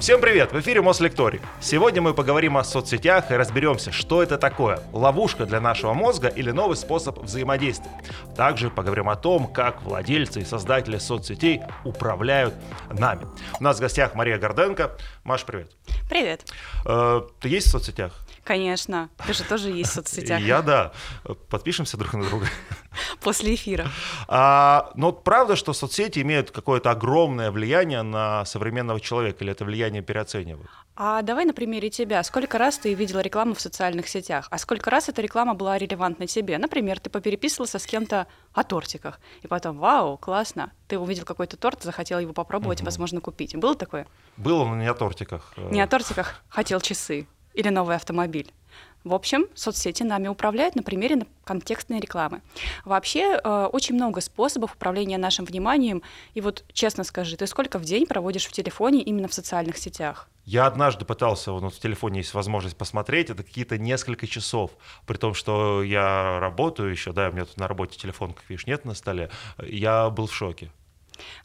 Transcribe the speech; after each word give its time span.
Всем 0.00 0.20
привет! 0.20 0.52
В 0.52 0.60
эфире 0.60 0.80
Мослекторий. 0.80 1.40
Сегодня 1.60 2.00
мы 2.00 2.14
поговорим 2.14 2.56
о 2.56 2.62
соцсетях 2.62 3.32
и 3.32 3.34
разберемся, 3.34 3.90
что 3.90 4.22
это 4.22 4.38
такое. 4.38 4.78
Ловушка 4.92 5.44
для 5.44 5.60
нашего 5.60 5.92
мозга 5.92 6.28
или 6.28 6.52
новый 6.52 6.76
способ 6.76 7.18
взаимодействия. 7.18 7.90
Также 8.36 8.70
поговорим 8.70 9.08
о 9.08 9.16
том, 9.16 9.48
как 9.52 9.82
владельцы 9.82 10.40
и 10.40 10.44
создатели 10.44 10.98
соцсетей 10.98 11.62
управляют 11.84 12.54
нами. 12.92 13.26
У 13.58 13.64
нас 13.64 13.78
в 13.78 13.80
гостях 13.80 14.14
Мария 14.14 14.38
Горденко. 14.38 14.96
Маш, 15.24 15.44
привет. 15.44 15.72
Привет. 16.08 16.44
Э, 16.86 17.22
ты 17.40 17.48
есть 17.48 17.66
в 17.66 17.70
соцсетях? 17.70 18.12
Конечно. 18.48 19.10
Ты 19.26 19.34
же 19.34 19.44
тоже 19.44 19.68
есть 19.68 19.90
в 19.90 19.92
соцсетях. 19.92 20.40
Я 20.40 20.62
да. 20.62 20.92
Подпишемся 21.50 21.98
друг 21.98 22.14
на 22.14 22.24
друга. 22.24 22.46
После 23.20 23.54
эфира. 23.54 23.88
А, 24.26 24.90
но 24.94 25.12
правда, 25.12 25.54
что 25.54 25.74
соцсети 25.74 26.20
имеют 26.20 26.50
какое-то 26.50 26.90
огромное 26.90 27.50
влияние 27.50 28.00
на 28.00 28.46
современного 28.46 29.00
человека, 29.00 29.44
или 29.44 29.52
это 29.52 29.66
влияние 29.66 30.00
переоценивают? 30.00 30.70
А 30.96 31.20
давай 31.20 31.44
на 31.44 31.52
примере 31.52 31.90
тебя. 31.90 32.22
Сколько 32.22 32.56
раз 32.56 32.78
ты 32.78 32.94
видела 32.94 33.20
рекламу 33.20 33.52
в 33.52 33.60
социальных 33.60 34.08
сетях? 34.08 34.48
А 34.50 34.56
сколько 34.56 34.88
раз 34.88 35.10
эта 35.10 35.20
реклама 35.20 35.52
была 35.52 35.76
релевантна 35.76 36.26
тебе? 36.26 36.56
Например, 36.56 36.98
ты 37.00 37.10
попереписывался 37.10 37.78
с 37.78 37.84
кем-то 37.84 38.28
о 38.54 38.64
тортиках, 38.64 39.20
и 39.42 39.46
потом, 39.46 39.76
вау, 39.76 40.16
классно, 40.16 40.72
ты 40.86 40.98
увидел 40.98 41.26
какой-то 41.26 41.58
торт, 41.58 41.82
захотел 41.82 42.18
его 42.18 42.32
попробовать, 42.32 42.80
угу. 42.80 42.86
возможно, 42.86 43.20
купить. 43.20 43.54
Было 43.54 43.74
такое? 43.74 44.06
Было, 44.38 44.64
но 44.64 44.74
не 44.74 44.86
о 44.86 44.94
тортиках. 44.94 45.52
Не 45.70 45.82
о 45.82 45.86
тортиках, 45.86 46.42
хотел 46.48 46.80
часы 46.80 47.28
или 47.54 47.68
новый 47.68 47.96
автомобиль. 47.96 48.52
В 49.04 49.14
общем, 49.14 49.46
соцсети 49.54 50.02
нами 50.02 50.28
управляют 50.28 50.74
на 50.74 50.82
примере 50.82 51.26
контекстной 51.44 52.00
рекламы. 52.00 52.42
Вообще, 52.84 53.40
э, 53.42 53.68
очень 53.72 53.94
много 53.94 54.20
способов 54.20 54.74
управления 54.74 55.18
нашим 55.18 55.44
вниманием. 55.44 56.02
И 56.34 56.40
вот 56.40 56.64
честно 56.72 57.04
скажи, 57.04 57.36
ты 57.36 57.46
сколько 57.46 57.78
в 57.78 57.84
день 57.84 58.06
проводишь 58.06 58.46
в 58.46 58.52
телефоне 58.52 59.00
именно 59.00 59.28
в 59.28 59.34
социальных 59.34 59.78
сетях? 59.78 60.28
Я 60.44 60.66
однажды 60.66 61.04
пытался, 61.04 61.52
вот 61.52 61.74
в 61.74 61.78
телефоне 61.78 62.20
есть 62.20 62.34
возможность 62.34 62.76
посмотреть, 62.76 63.28
это 63.30 63.42
какие-то 63.42 63.76
несколько 63.76 64.26
часов, 64.26 64.72
при 65.06 65.18
том, 65.18 65.34
что 65.34 65.82
я 65.82 66.40
работаю 66.40 66.90
еще, 66.90 67.12
да, 67.12 67.28
у 67.28 67.32
меня 67.32 67.44
тут 67.44 67.58
на 67.58 67.68
работе 67.68 67.98
телефон, 67.98 68.32
как 68.32 68.48
видишь, 68.48 68.66
нет 68.66 68.86
на 68.86 68.94
столе, 68.94 69.30
я 69.58 70.08
был 70.08 70.26
в 70.26 70.34
шоке. 70.34 70.70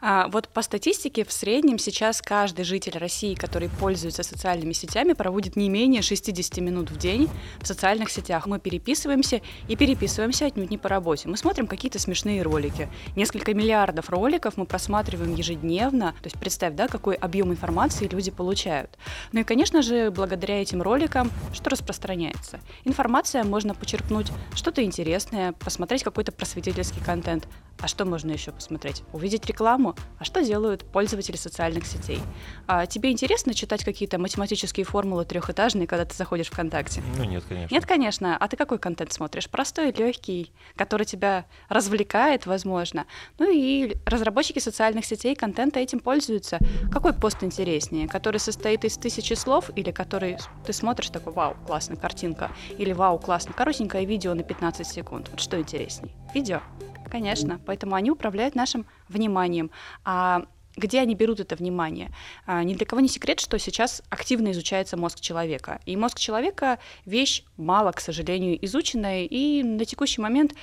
А, 0.01 0.27
вот 0.27 0.49
по 0.49 0.61
статистике 0.61 1.25
в 1.25 1.31
среднем 1.31 1.79
сейчас 1.79 2.21
каждый 2.21 2.65
житель 2.65 2.97
России, 2.97 3.35
который 3.35 3.69
пользуется 3.69 4.23
социальными 4.23 4.73
сетями, 4.73 5.13
проводит 5.13 5.55
не 5.55 5.69
менее 5.69 6.01
60 6.01 6.57
минут 6.57 6.91
в 6.91 6.97
день 6.97 7.29
в 7.61 7.67
социальных 7.67 8.09
сетях. 8.09 8.45
Мы 8.47 8.59
переписываемся 8.59 9.41
и 9.67 9.75
переписываемся 9.75 10.45
отнюдь 10.45 10.69
не 10.69 10.77
по 10.77 10.89
работе. 10.89 11.27
Мы 11.27 11.37
смотрим 11.37 11.67
какие-то 11.67 11.99
смешные 11.99 12.41
ролики. 12.41 12.89
Несколько 13.15 13.53
миллиардов 13.53 14.09
роликов 14.09 14.57
мы 14.57 14.65
просматриваем 14.65 15.35
ежедневно. 15.35 16.13
То 16.21 16.25
есть 16.27 16.39
представь, 16.39 16.75
да, 16.75 16.87
какой 16.87 17.15
объем 17.15 17.51
информации 17.51 18.07
люди 18.07 18.31
получают. 18.31 18.97
Ну 19.31 19.41
и, 19.41 19.43
конечно 19.43 19.81
же, 19.81 20.11
благодаря 20.11 20.61
этим 20.61 20.81
роликам 20.81 21.31
что 21.53 21.69
распространяется? 21.69 22.59
Информация 22.85 23.43
можно 23.43 23.73
почерпнуть 23.73 24.31
что-то 24.55 24.83
интересное, 24.83 25.53
посмотреть 25.53 26.03
какой-то 26.03 26.31
просветительский 26.31 27.01
контент. 27.03 27.47
А 27.79 27.87
что 27.87 28.05
можно 28.05 28.31
еще 28.31 28.51
посмотреть? 28.51 29.03
Увидеть 29.11 29.45
рекламу 29.45 29.62
рекламу, 29.63 29.95
а 30.19 30.25
что 30.25 30.43
делают 30.43 30.83
пользователи 30.83 31.37
социальных 31.37 31.85
сетей. 31.85 32.19
А 32.67 32.85
тебе 32.85 33.11
интересно 33.11 33.53
читать 33.53 33.83
какие-то 33.85 34.19
математические 34.19 34.85
формулы 34.85 35.23
трехэтажные, 35.23 35.87
когда 35.87 36.03
ты 36.05 36.15
заходишь 36.15 36.47
ВКонтакте? 36.47 37.01
Ну 37.17 37.23
нет, 37.23 37.43
конечно. 37.47 37.73
Нет, 37.73 37.85
конечно. 37.85 38.37
А 38.37 38.47
ты 38.47 38.57
какой 38.57 38.77
контент 38.77 39.13
смотришь? 39.13 39.49
Простой, 39.49 39.93
легкий, 39.93 40.51
который 40.75 41.05
тебя 41.05 41.45
развлекает, 41.69 42.45
возможно. 42.45 43.05
Ну 43.39 43.49
и 43.49 43.95
разработчики 44.05 44.59
социальных 44.59 45.05
сетей 45.05 45.35
контента 45.35 45.79
этим 45.79 45.99
пользуются. 45.99 46.59
Какой 46.91 47.13
пост 47.13 47.43
интереснее? 47.43 48.09
Который 48.09 48.39
состоит 48.39 48.83
из 48.83 48.97
тысячи 48.97 49.33
слов 49.33 49.69
или 49.75 49.91
который 49.91 50.37
ты 50.65 50.73
смотришь 50.73 51.09
такой, 51.09 51.31
вау, 51.31 51.55
классная 51.65 51.97
картинка, 51.97 52.51
или 52.77 52.91
вау, 52.91 53.17
классно, 53.17 53.53
коротенькое 53.53 54.05
видео 54.05 54.33
на 54.33 54.43
15 54.43 54.85
секунд. 54.85 55.29
Вот 55.29 55.39
что 55.39 55.57
интереснее? 55.59 56.13
Видео 56.33 56.61
конечно. 57.09 57.59
Поэтому 57.65 57.95
они 57.95 58.11
управляют 58.11 58.55
нашим 58.55 58.85
вниманием. 59.09 59.71
А 60.03 60.45
где 60.75 60.99
они 60.99 61.15
берут 61.15 61.39
это 61.39 61.55
внимание? 61.55 62.11
А, 62.45 62.63
ни 62.63 62.73
для 62.73 62.85
кого 62.85 62.99
не 62.99 63.07
секрет, 63.07 63.39
что 63.39 63.59
сейчас 63.59 64.01
активно 64.09 64.51
изучается 64.51 64.97
мозг 64.97 65.19
человека. 65.19 65.79
И 65.85 65.95
мозг 65.95 66.17
человека— 66.17 66.79
вещь 67.05 67.43
мало, 67.57 67.91
к 67.91 67.99
сожалению, 67.99 68.63
изученная, 68.65 69.25
и 69.25 69.63
на 69.63 69.85
текущий 69.85 70.21
момент 70.21 70.53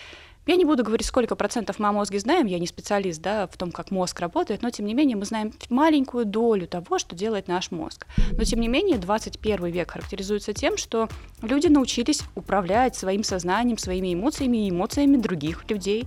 я 0.50 0.56
не 0.56 0.64
буду 0.64 0.82
говорить, 0.82 1.06
сколько 1.06 1.36
процентов 1.36 1.78
мы 1.78 1.88
о 1.88 1.92
мозге 1.92 2.18
знаем, 2.18 2.46
я 2.46 2.58
не 2.58 2.66
специалист 2.66 3.22
да, 3.22 3.46
в 3.46 3.56
том, 3.56 3.70
как 3.70 3.92
мозг 3.92 4.18
работает, 4.18 4.62
но 4.62 4.70
тем 4.70 4.86
не 4.86 4.94
менее 4.94 5.16
мы 5.16 5.24
знаем 5.24 5.52
маленькую 5.68 6.24
долю 6.24 6.66
того, 6.66 6.98
что 6.98 7.14
делает 7.14 7.46
наш 7.46 7.70
мозг. 7.70 8.06
Но 8.32 8.42
тем 8.42 8.60
не 8.60 8.66
менее 8.66 8.98
21 8.98 9.66
век 9.66 9.92
характеризуется 9.92 10.52
тем, 10.52 10.76
что 10.76 11.08
люди 11.40 11.68
научились 11.68 12.22
управлять 12.34 12.96
своим 12.96 13.22
сознанием, 13.22 13.78
своими 13.78 14.12
эмоциями 14.12 14.66
и 14.66 14.70
эмоциями 14.70 15.18
других 15.18 15.70
людей. 15.70 16.06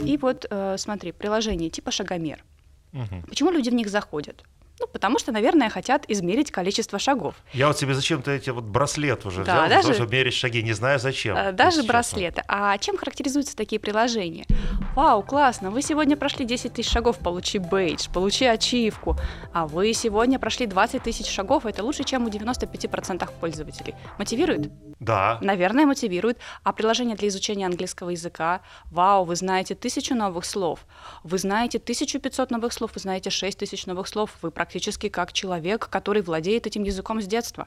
И 0.00 0.16
вот 0.16 0.44
э, 0.50 0.76
смотри, 0.76 1.12
приложение 1.12 1.70
типа 1.70 1.92
шагомер. 1.92 2.44
Угу. 2.92 3.28
Почему 3.28 3.50
люди 3.52 3.70
в 3.70 3.74
них 3.74 3.88
заходят? 3.88 4.42
Ну, 4.80 4.88
потому 4.88 5.18
что, 5.18 5.30
наверное, 5.30 5.70
хотят 5.70 6.04
измерить 6.08 6.50
количество 6.50 6.98
шагов. 6.98 7.36
Я 7.52 7.68
вот 7.68 7.78
себе 7.78 7.94
зачем-то 7.94 8.32
эти 8.32 8.50
вот 8.50 8.64
браслет 8.64 9.24
уже 9.24 9.44
да, 9.44 9.66
взял, 9.66 9.82
даже, 9.82 9.94
чтобы 9.94 10.12
мерить 10.12 10.34
шаги, 10.34 10.62
не 10.62 10.72
знаю 10.72 10.98
зачем. 10.98 11.36
Э, 11.36 11.52
даже 11.52 11.84
браслеты. 11.84 12.42
А 12.48 12.76
чем 12.78 12.96
характеризуются 12.96 13.56
такие 13.56 13.78
приложения? 13.78 14.44
Вау, 14.94 15.24
классно, 15.24 15.72
вы 15.72 15.82
сегодня 15.82 16.16
прошли 16.16 16.44
10 16.44 16.72
тысяч 16.72 16.88
шагов, 16.88 17.18
получи 17.18 17.58
бейдж, 17.58 18.06
получи 18.12 18.44
ачивку, 18.44 19.16
а 19.52 19.66
вы 19.66 19.92
сегодня 19.92 20.38
прошли 20.38 20.66
20 20.66 21.02
тысяч 21.02 21.26
шагов, 21.26 21.66
это 21.66 21.82
лучше, 21.82 22.04
чем 22.04 22.26
у 22.26 22.28
95% 22.28 23.28
пользователей. 23.40 23.96
Мотивирует? 24.18 24.70
Да. 25.00 25.38
Наверное, 25.40 25.84
мотивирует. 25.84 26.38
А 26.62 26.72
приложение 26.72 27.16
для 27.16 27.26
изучения 27.26 27.66
английского 27.66 28.10
языка? 28.10 28.60
Вау, 28.92 29.24
вы 29.24 29.34
знаете 29.34 29.74
тысячу 29.74 30.14
новых 30.14 30.44
слов, 30.44 30.86
вы 31.24 31.38
знаете 31.38 31.78
1500 31.78 32.52
новых 32.52 32.72
слов, 32.72 32.92
вы 32.94 33.00
знаете 33.00 33.30
6000 33.30 33.86
новых 33.86 34.06
слов, 34.06 34.30
вы 34.42 34.52
практически 34.52 35.08
как 35.08 35.32
человек, 35.32 35.88
который 35.88 36.22
владеет 36.22 36.68
этим 36.68 36.84
языком 36.84 37.20
с 37.20 37.26
детства. 37.26 37.66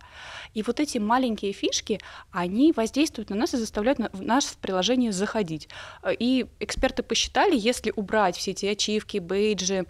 И 0.53 0.63
вот 0.63 0.79
эти 0.79 0.97
маленькие 0.97 1.51
фишки, 1.51 1.99
они 2.31 2.71
воздействуют 2.71 3.29
на 3.29 3.35
нас 3.35 3.53
и 3.53 3.57
заставляют 3.57 3.99
нас 4.13 4.45
в 4.45 4.57
приложение 4.57 5.11
заходить. 5.11 5.67
И 6.07 6.47
эксперты 6.61 7.03
посчитали, 7.17 7.57
если 7.57 7.91
убрать 7.95 8.37
все 8.37 8.51
эти 8.51 8.67
ачивки, 8.67 9.17
бейджи, 9.17 9.87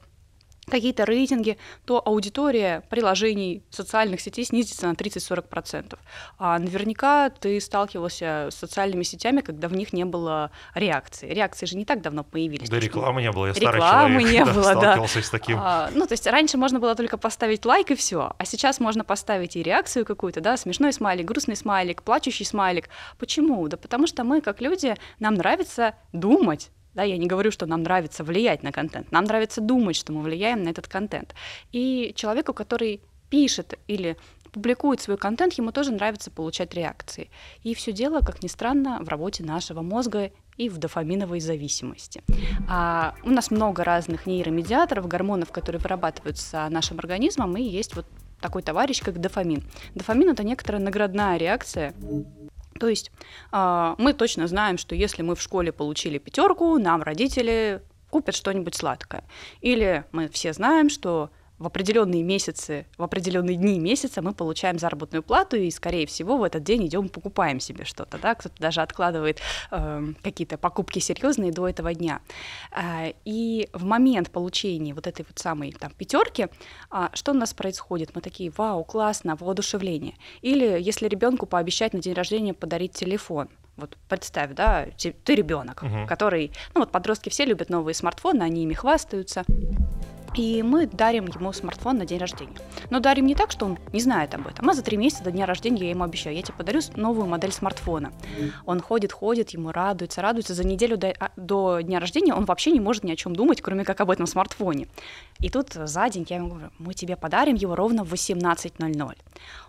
какие-то 0.69 1.05
рейтинги, 1.05 1.57
то 1.85 2.01
аудитория 2.05 2.83
приложений 2.89 3.63
социальных 3.69 4.19
сетей 4.21 4.45
снизится 4.45 4.87
на 4.87 4.93
30-40%. 4.93 5.97
А 6.37 6.59
наверняка 6.59 7.29
ты 7.29 7.59
сталкивался 7.61 8.49
с 8.51 8.55
социальными 8.55 9.03
сетями, 9.03 9.41
когда 9.41 9.67
в 9.69 9.73
них 9.73 9.93
не 9.93 10.03
было 10.03 10.51
реакции. 10.75 11.29
Реакции 11.29 11.65
же 11.65 11.77
не 11.77 11.85
так 11.85 12.01
давно 12.01 12.23
появились. 12.23 12.69
Да 12.69 12.79
рекламы 12.79 13.21
не 13.21 13.31
было, 13.31 13.47
я 13.47 13.53
старый 13.53 13.77
рекламы 13.77 14.21
человек, 14.21 14.39
не 14.39 14.45
да, 14.45 14.53
было, 14.53 14.63
сталкивался 14.63 15.19
да. 15.19 15.25
с 15.25 15.29
таким. 15.29 15.57
А, 15.59 15.89
ну, 15.93 16.05
то 16.05 16.13
есть 16.13 16.27
раньше 16.27 16.57
можно 16.57 16.79
было 16.79 16.95
только 16.95 17.17
поставить 17.17 17.65
лайк 17.65 17.91
и 17.91 17.95
все, 17.95 18.33
а 18.37 18.45
сейчас 18.45 18.79
можно 18.79 19.03
поставить 19.03 19.55
и 19.55 19.63
реакцию 19.63 20.05
какую-то, 20.05 20.41
да, 20.41 20.57
смешной 20.57 20.91
смайлик, 20.91 21.25
грустный 21.25 21.55
смайлик, 21.55 22.03
плачущий 22.03 22.43
смайлик. 22.43 22.89
Почему? 23.17 23.65
Да 23.67 23.77
потому 23.77 24.05
что 24.05 24.23
мы, 24.23 24.41
как 24.41 24.59
люди, 24.61 24.95
нам 25.19 25.35
нравится 25.35 25.95
думать, 26.11 26.71
да, 26.97 27.03
я 27.03 27.17
не 27.17 27.27
говорю, 27.27 27.51
что 27.51 27.67
нам 27.67 27.83
нравится 27.83 28.23
влиять 28.23 28.63
на 28.63 28.71
контент, 28.71 29.11
нам 29.11 29.25
нравится 29.25 29.61
думать, 29.61 29.95
что 29.95 30.11
мы 30.11 30.21
влияем 30.21 30.63
на 30.63 30.69
этот 30.69 30.87
контент. 30.87 31.35
И 31.71 32.11
человеку, 32.15 32.53
который 32.53 33.01
пишет 33.29 33.77
или 33.87 34.17
публикует 34.51 34.99
свой 34.99 35.17
контент, 35.17 35.53
ему 35.53 35.71
тоже 35.71 35.91
нравится 35.91 36.31
получать 36.31 36.73
реакции. 36.73 37.29
И 37.61 37.75
все 37.75 37.91
дело, 37.91 38.21
как 38.21 38.41
ни 38.41 38.47
странно, 38.47 38.99
в 39.03 39.09
работе 39.09 39.43
нашего 39.43 39.83
мозга 39.83 40.31
и 40.57 40.69
в 40.69 40.79
дофаминовой 40.79 41.39
зависимости. 41.39 42.23
А 42.67 43.13
у 43.23 43.29
нас 43.29 43.51
много 43.51 43.83
разных 43.83 44.25
нейромедиаторов, 44.25 45.07
гормонов, 45.07 45.51
которые 45.51 45.79
вырабатываются 45.79 46.67
нашим 46.69 46.97
организмом, 46.97 47.55
и 47.57 47.61
есть 47.61 47.95
вот 47.95 48.07
такой 48.41 48.63
товарищ, 48.63 49.03
как 49.03 49.21
дофамин. 49.21 49.63
Дофамин— 49.93 50.29
это 50.31 50.43
некоторая 50.43 50.81
наградная 50.81 51.37
реакция 51.37 51.93
то 52.77 52.87
есть 52.87 53.11
э, 53.51 53.95
мы 53.97 54.13
точно 54.13 54.47
знаем, 54.47 54.77
что 54.77 54.95
если 54.95 55.21
мы 55.21 55.35
в 55.35 55.41
школе 55.41 55.71
получили 55.71 56.17
пятерку, 56.17 56.77
нам 56.77 57.03
родители 57.03 57.81
купят 58.09 58.35
что-нибудь 58.35 58.75
сладкое. 58.75 59.23
Или 59.61 60.05
мы 60.11 60.27
все 60.29 60.53
знаем, 60.53 60.89
что 60.89 61.29
в 61.59 61.65
определенные 61.65 62.23
месяцы, 62.23 62.85
в 62.97 63.03
определенные 63.03 63.55
дни 63.55 63.79
месяца 63.79 64.21
мы 64.21 64.33
получаем 64.33 64.77
заработную 64.77 65.23
плату 65.23 65.55
и, 65.57 65.69
скорее 65.71 66.05
всего, 66.05 66.37
в 66.37 66.43
этот 66.43 66.63
день 66.63 66.85
идем 66.85 67.09
покупаем 67.09 67.59
себе 67.59 67.83
что-то, 67.83 68.17
да, 68.17 68.35
кто-то 68.35 68.55
даже 68.59 68.81
откладывает 68.81 69.39
э, 69.71 70.13
какие-то 70.21 70.57
покупки 70.57 70.99
серьезные 70.99 71.51
до 71.51 71.67
этого 71.67 71.93
дня. 71.93 72.21
Э, 72.71 73.13
и 73.25 73.69
в 73.73 73.85
момент 73.85 74.29
получения 74.29 74.93
вот 74.93 75.07
этой 75.07 75.25
вот 75.27 75.39
самой 75.39 75.71
там 75.71 75.91
пятерки, 75.97 76.47
э, 76.91 77.07
что 77.13 77.31
у 77.31 77.35
нас 77.35 77.53
происходит? 77.53 78.11
Мы 78.13 78.21
такие, 78.21 78.51
вау, 78.55 78.83
классно, 78.83 79.35
воодушевление. 79.35 80.15
Или 80.41 80.79
если 80.79 81.07
ребенку 81.07 81.45
пообещать 81.45 81.93
на 81.93 81.99
день 81.99 82.13
рождения 82.13 82.53
подарить 82.53 82.93
телефон, 82.93 83.49
вот 83.77 83.95
представь, 84.09 84.53
да, 84.53 84.87
ты 85.23 85.35
ребенок, 85.35 85.83
угу. 85.83 86.07
который, 86.07 86.51
ну 86.73 86.81
вот 86.81 86.91
подростки 86.91 87.29
все 87.29 87.45
любят 87.45 87.69
новые 87.69 87.93
смартфоны, 87.93 88.41
они 88.43 88.63
ими 88.63 88.73
хвастаются. 88.73 89.43
И 90.37 90.61
мы 90.61 90.85
дарим 90.85 91.25
ему 91.25 91.51
смартфон 91.51 91.97
на 91.97 92.05
день 92.05 92.19
рождения. 92.19 92.55
Но 92.91 92.99
дарим 92.99 93.25
не 93.25 93.33
так, 93.33 93.51
что 93.51 93.65
он 93.65 93.79
не 93.91 93.99
знает 93.99 94.35
об 94.35 94.47
этом, 94.47 94.69
а 94.69 94.73
за 94.73 94.83
три 94.83 94.95
месяца 94.95 95.23
до 95.23 95.31
дня 95.31 95.47
рождения 95.47 95.83
я 95.85 95.89
ему 95.89 96.03
обещаю, 96.03 96.35
я 96.35 96.43
тебе 96.43 96.53
подарю 96.55 96.79
новую 96.95 97.25
модель 97.25 97.51
смартфона. 97.51 98.13
Он 98.65 98.79
ходит, 98.79 99.11
ходит, 99.11 99.49
ему 99.49 99.71
радуется, 99.71 100.21
радуется. 100.21 100.53
За 100.53 100.63
неделю 100.63 100.97
до, 100.97 101.09
а, 101.19 101.31
до 101.35 101.79
дня 101.81 101.99
рождения 101.99 102.35
он 102.35 102.45
вообще 102.45 102.71
не 102.71 102.79
может 102.79 103.03
ни 103.03 103.11
о 103.11 103.15
чем 103.15 103.35
думать, 103.35 103.61
кроме 103.61 103.83
как 103.83 103.99
об 103.99 104.11
этом 104.11 104.27
смартфоне. 104.27 104.87
И 105.39 105.49
тут 105.49 105.73
за 105.73 106.09
день 106.09 106.25
я 106.29 106.37
ему 106.37 106.49
говорю, 106.49 106.69
мы 106.77 106.93
тебе 106.93 107.15
подарим 107.15 107.55
его 107.55 107.75
ровно 107.75 108.03
в 108.03 108.13
18.00. 108.13 109.15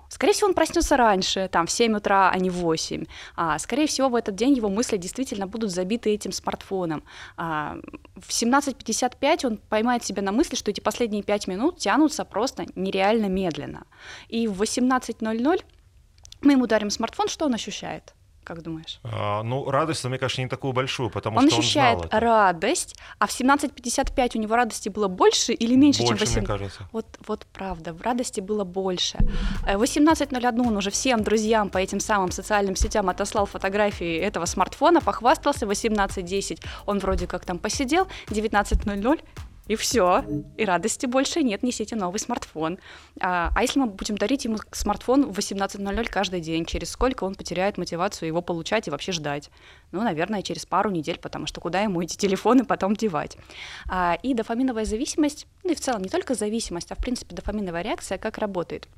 Скорее 0.09 0.33
всего, 0.33 0.49
он 0.49 0.55
проснется 0.55 0.97
раньше, 0.97 1.49
там, 1.49 1.67
в 1.67 1.71
7 1.71 1.97
утра, 1.97 2.31
а 2.31 2.39
не 2.39 2.51
в 2.51 2.55
8. 2.55 3.05
А, 3.37 3.59
скорее 3.59 3.87
всего, 3.87 4.09
в 4.09 4.15
этот 4.15 4.35
день 4.35 4.55
его 4.55 4.69
мысли 4.69 4.97
действительно 4.97 5.47
будут 5.47 5.71
забиты 5.71 6.11
этим 6.11 6.33
смартфоном. 6.33 7.03
А, 7.37 7.77
в 8.17 8.31
17.55 8.31 9.47
он 9.47 9.57
поймает 9.59 10.05
себя 10.05 10.23
на 10.23 10.33
мысли, 10.33 10.57
что 10.57 10.71
эти 10.71 10.81
последние 10.81 11.23
5 11.23 11.49
минут 11.49 11.79
тянутся 11.79 12.25
просто 12.25 12.67
нереально 12.75 13.27
медленно. 13.27 13.87
И 14.29 14.49
в 14.49 14.63
18.00 14.63 15.65
мы 16.41 16.53
ему 16.53 16.67
дарим 16.67 16.91
смартфон, 16.91 17.29
что 17.29 17.47
он 17.47 17.55
ощущает? 17.55 18.15
Как 18.49 18.63
думаешь? 18.63 18.99
А, 19.05 19.43
ну, 19.43 19.71
радость, 19.71 20.03
мне 20.07 20.17
кажется, 20.17 20.41
не 20.41 20.49
такую 20.49 20.73
большую, 20.73 21.11
потому 21.11 21.37
он 21.39 21.51
что 21.51 21.59
ощущает 21.59 21.97
он 21.97 22.09
знал 22.09 22.09
это. 22.09 22.21
радость, 22.21 22.97
а 23.19 23.27
в 23.27 23.31
17.55 23.31 24.37
у 24.37 24.39
него 24.41 24.57
радости 24.57 24.89
было 24.89 25.07
больше 25.07 25.53
или 25.53 25.75
меньше, 25.77 26.01
Больше, 26.03 26.17
чем 26.25 26.27
в 26.27 26.31
мне 26.31 26.41
18? 26.47 26.47
кажется. 26.49 26.89
Вот, 26.93 27.05
вот 27.27 27.47
правда, 27.53 27.93
в 27.93 28.01
радости 28.01 28.41
было 28.41 28.65
больше. 28.65 29.19
Э, 29.67 29.77
В 29.77 29.83
18.01 29.83 30.67
он 30.67 30.77
уже 30.79 30.91
всем 30.91 31.23
друзьям 31.23 31.69
по 31.69 31.77
этим 31.77 32.01
самым 32.01 32.31
социальным 32.33 32.75
сетям 32.75 33.11
отослал 33.11 33.45
фотографии 33.45 34.17
этого 34.17 34.47
смартфона, 34.47 35.03
похвастался. 35.03 35.67
В 35.67 35.71
18.10 35.71 36.59
он 36.87 37.01
вроде 37.01 37.27
как 37.27 37.45
там 37.45 37.59
посидел, 37.59 38.09
19.00 38.29 39.21
и 39.69 39.77
все. 39.77 40.25
И 40.57 40.65
радости 40.65 41.07
больше 41.07 41.43
нет, 41.43 41.63
несите 41.63 41.95
новый 41.95 42.19
смартфон. 42.19 42.79
А, 43.21 43.53
а 43.55 43.63
если 43.63 43.79
мы 43.79 43.87
будем 43.87 44.17
дарить 44.17 44.45
ему 44.45 44.59
смартфон 44.73 45.31
в 45.31 45.39
18.00 45.39 46.09
каждый 46.11 46.41
день, 46.41 46.65
через 46.65 46.91
сколько 46.91 47.25
он 47.25 47.35
потеряет 47.35 47.79
мотивацию 47.79 48.27
его 48.27 48.43
получать 48.43 48.89
и 48.89 48.91
вообще 48.91 49.13
ждать? 49.13 49.51
Ну, 49.93 50.03
наверное, 50.03 50.43
через 50.43 50.67
пару 50.67 50.91
недель, 50.91 51.19
потому 51.19 51.47
что 51.47 51.61
куда 51.61 51.83
ему 51.83 52.03
эти 52.03 52.17
телефоны 52.17 52.65
потом 52.65 52.97
девать? 52.97 53.37
А, 53.89 54.19
и 54.23 54.35
дофаминовая 54.35 54.85
зависимость, 54.85 55.47
ну 55.65 55.73
и 55.73 55.75
в 55.75 55.81
целом 55.81 56.03
не 56.03 56.09
только 56.09 56.35
зависимость, 56.35 56.91
а 56.91 56.95
в 56.95 56.99
принципе 56.99 57.37
дофаминовая 57.37 57.83
реакция 57.83 58.19
как 58.19 58.39
работает? 58.39 58.89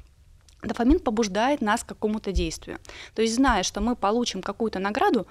Дофамин 0.63 1.01
побуждает 1.01 1.63
нас 1.63 1.83
к 1.83 1.87
какому-то 1.87 2.33
действию. 2.33 2.79
То 3.15 3.23
есть, 3.23 3.35
зная, 3.35 3.63
что 3.63 3.81
мы 3.81 3.97
получим 3.97 4.43
какую-то 4.43 4.79
награду, 4.79 5.27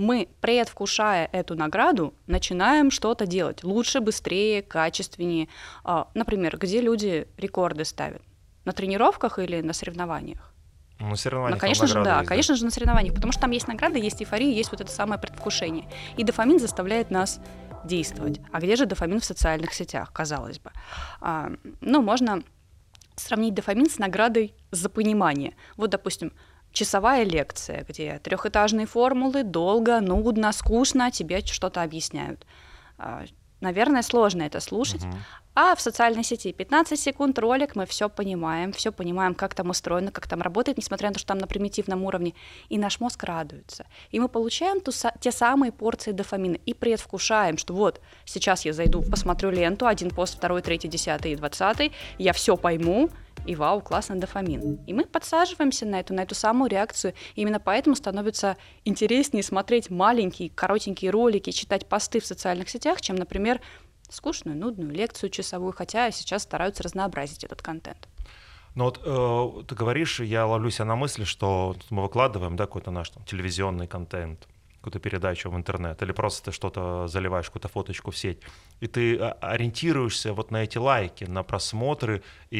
мы, 0.00 0.28
предвкушая 0.40 1.28
эту 1.30 1.54
награду, 1.54 2.14
начинаем 2.26 2.90
что-то 2.90 3.26
делать 3.26 3.62
лучше, 3.62 4.00
быстрее, 4.00 4.62
качественнее. 4.62 5.48
А, 5.84 6.08
Например, 6.14 6.56
где 6.56 6.80
люди 6.80 7.28
рекорды 7.36 7.84
ставят? 7.84 8.22
На 8.64 8.72
тренировках 8.72 9.38
или 9.38 9.60
на 9.60 9.74
соревнованиях? 9.74 10.52
Ну, 10.98 11.16
соревнования 11.16 11.54
Ну, 11.54 11.60
конечно 11.60 11.86
же, 11.86 12.02
да, 12.02 12.24
конечно 12.24 12.56
же, 12.56 12.64
на 12.64 12.70
соревнованиях, 12.70 13.14
потому 13.14 13.32
что 13.32 13.42
там 13.42 13.50
есть 13.50 13.68
награды, 13.68 13.98
есть 13.98 14.20
эйфория, 14.22 14.50
есть 14.50 14.70
вот 14.70 14.80
это 14.80 14.90
самое 14.90 15.20
предвкушение. 15.20 15.86
И 16.16 16.24
дофамин 16.24 16.58
заставляет 16.58 17.10
нас 17.10 17.40
действовать. 17.84 18.40
А 18.52 18.60
где 18.60 18.76
же 18.76 18.86
дофамин 18.86 19.20
в 19.20 19.24
социальных 19.24 19.74
сетях, 19.74 20.12
казалось 20.12 20.58
бы? 20.58 20.72
А, 21.20 21.52
ну, 21.82 22.00
можно 22.00 22.42
сравнить 23.16 23.54
дофамин 23.54 23.90
с 23.90 23.98
наградой 23.98 24.54
за 24.70 24.88
понимание. 24.88 25.54
Вот, 25.76 25.90
допустим, 25.90 26.32
часовая 26.72 27.24
лекция, 27.24 27.84
где 27.88 28.18
трехэтажные 28.18 28.86
формулы, 28.86 29.42
долго, 29.42 30.00
нудно, 30.00 30.52
скучно, 30.52 31.10
тебе 31.10 31.44
что-то 31.44 31.82
объясняют. 31.82 32.46
А, 32.98 33.24
Наверное, 33.60 34.02
сложно 34.02 34.42
это 34.42 34.58
слушать. 34.60 35.04
Мгм. 35.04 35.18
А 35.54 35.74
в 35.74 35.80
социальной 35.80 36.22
сети 36.22 36.52
15 36.52 36.98
секунд 36.98 37.38
ролик, 37.38 37.76
мы 37.76 37.84
все 37.84 38.08
понимаем, 38.08 38.72
все 38.72 38.92
понимаем, 38.92 39.34
как 39.34 39.54
там 39.54 39.68
устроено, 39.70 40.10
как 40.12 40.26
там 40.28 40.40
работает, 40.40 40.78
несмотря 40.78 41.08
на 41.08 41.14
то, 41.14 41.18
что 41.18 41.28
там 41.28 41.38
на 41.38 41.46
примитивном 41.46 42.04
уровне, 42.04 42.34
и 42.68 42.78
наш 42.78 43.00
мозг 43.00 43.22
радуется. 43.24 43.84
И 44.10 44.20
мы 44.20 44.28
получаем 44.28 44.80
ту, 44.80 44.92
те 45.20 45.32
самые 45.32 45.72
порции 45.72 46.12
дофамина 46.12 46.54
и 46.54 46.72
предвкушаем, 46.72 47.58
что 47.58 47.74
вот 47.74 48.00
сейчас 48.24 48.64
я 48.64 48.72
зайду, 48.72 49.02
посмотрю 49.02 49.50
ленту, 49.50 49.86
один 49.86 50.10
пост, 50.10 50.36
второй, 50.36 50.62
третий, 50.62 50.88
десятый 50.88 51.32
и 51.32 51.36
двадцатый, 51.36 51.92
я 52.16 52.32
все 52.32 52.56
пойму, 52.56 53.10
и 53.46 53.54
вау, 53.54 53.80
классный 53.80 54.18
дофамин. 54.18 54.80
И 54.86 54.92
мы 54.92 55.04
подсаживаемся 55.04 55.86
на 55.86 56.00
эту, 56.00 56.14
на 56.14 56.22
эту 56.22 56.34
самую 56.34 56.70
реакцию. 56.70 57.14
И 57.34 57.42
именно 57.42 57.60
поэтому 57.60 57.96
становится 57.96 58.56
интереснее 58.84 59.42
смотреть 59.42 59.90
маленькие, 59.90 60.50
коротенькие 60.50 61.10
ролики, 61.10 61.50
читать 61.50 61.86
посты 61.88 62.20
в 62.20 62.26
социальных 62.26 62.68
сетях, 62.68 63.00
чем, 63.00 63.16
например, 63.16 63.60
скучную, 64.08 64.56
нудную 64.56 64.90
лекцию 64.90 65.30
часовую, 65.30 65.72
хотя 65.72 66.10
сейчас 66.10 66.42
стараются 66.42 66.82
разнообразить 66.82 67.44
этот 67.44 67.62
контент. 67.62 68.08
Ну 68.74 68.84
вот 68.84 69.00
э, 69.04 69.62
ты 69.66 69.74
говоришь, 69.74 70.20
я 70.20 70.46
ловлю 70.46 70.70
себя 70.70 70.84
на 70.84 70.96
мысли, 70.96 71.24
что 71.24 71.76
мы 71.90 72.02
выкладываем, 72.02 72.56
да, 72.56 72.66
какой-то 72.66 72.90
наш 72.90 73.10
там, 73.10 73.24
телевизионный 73.24 73.88
контент, 73.88 74.46
какую-то 74.76 75.00
передачу 75.00 75.50
в 75.50 75.56
интернет, 75.56 76.00
или 76.02 76.12
просто 76.12 76.46
ты 76.46 76.52
что-то 76.52 77.06
заливаешь, 77.08 77.46
какую-то 77.46 77.68
фоточку 77.68 78.10
в 78.12 78.16
сеть, 78.16 78.40
и 78.80 78.86
ты 78.86 79.16
а, 79.16 79.32
ориентируешься 79.40 80.32
вот 80.32 80.50
на 80.50 80.64
эти 80.64 80.78
лайки, 80.78 81.24
на 81.24 81.42
просмотры, 81.42 82.22
и 82.50 82.58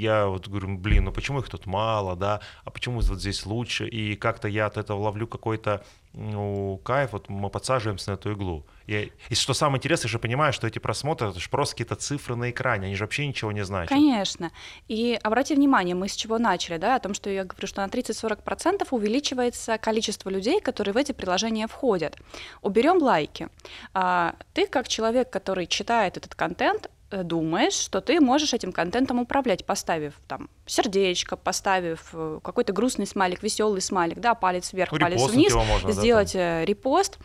я 0.00 0.26
вот 0.26 0.48
говорю, 0.48 0.76
блин, 0.78 1.04
ну 1.04 1.12
почему 1.12 1.38
их 1.40 1.48
тут 1.48 1.66
мало, 1.66 2.16
да, 2.16 2.40
а 2.64 2.70
почему 2.70 3.00
вот 3.00 3.20
здесь 3.20 3.46
лучше, 3.46 3.86
и 3.86 4.16
как-то 4.16 4.48
я 4.48 4.66
от 4.66 4.76
этого 4.76 4.98
ловлю 4.98 5.26
какой-то 5.26 5.84
ну, 6.14 6.78
кайф, 6.84 7.12
вот 7.12 7.28
мы 7.30 7.48
подсаживаемся 7.48 8.10
на 8.10 8.14
эту 8.14 8.32
иглу. 8.32 8.66
Я- 8.86 9.04
и 9.04 9.34
что 9.34 9.54
самое 9.54 9.78
интересное, 9.78 10.10
же 10.10 10.18
понимаю, 10.18 10.52
что 10.52 10.66
эти 10.66 10.78
просмотры, 10.78 11.30
это 11.30 11.40
же 11.40 11.48
просто 11.48 11.74
какие-то 11.74 11.94
цифры 11.94 12.36
на 12.36 12.50
экране, 12.50 12.86
они 12.86 12.96
же 12.96 13.04
вообще 13.04 13.26
ничего 13.26 13.50
не 13.52 13.64
значат. 13.64 13.88
Конечно. 13.88 14.50
И 14.88 15.18
обрати 15.22 15.54
внимание, 15.54 15.94
мы 15.94 16.08
с 16.08 16.14
чего 16.14 16.38
начали, 16.38 16.76
да, 16.76 16.96
о 16.96 17.00
том, 17.00 17.14
что 17.14 17.30
я 17.30 17.44
говорю, 17.44 17.66
что 17.66 17.80
на 17.80 17.88
30-40% 17.88 18.86
увеличивается 18.90 19.78
количество 19.78 20.28
людей, 20.28 20.60
которые 20.60 20.92
в 20.92 20.96
эти 20.98 21.12
приложения 21.12 21.66
входят. 21.66 22.18
Уберем 22.60 22.98
лайки. 23.02 23.48
А, 23.94 24.34
Ты, 24.52 24.66
как 24.66 24.88
человек, 24.88 25.30
который 25.42 25.66
читает 25.66 26.16
этот 26.16 26.36
контент, 26.36 26.88
э, 27.10 27.24
думаешь, 27.24 27.72
что 27.72 28.00
ты 28.00 28.20
можешь 28.20 28.54
этим 28.54 28.72
контентом 28.72 29.18
управлять, 29.18 29.66
поставив 29.66 30.14
там 30.28 30.48
сердечко, 30.66 31.36
поставив 31.36 32.10
э, 32.12 32.38
какой-то 32.44 32.72
грустный 32.72 33.08
смайлик, 33.08 33.42
веселый 33.42 33.80
смайлик, 33.80 34.20
да, 34.20 34.34
палец 34.34 34.72
вверх, 34.72 34.92
Ну, 34.92 34.98
палец 35.00 35.20
вниз, 35.28 35.52
можно, 35.52 35.74
да, 35.74 35.80
там. 35.82 35.92
сделать 35.92 36.34
э, 36.36 36.64
репост. 36.64 37.18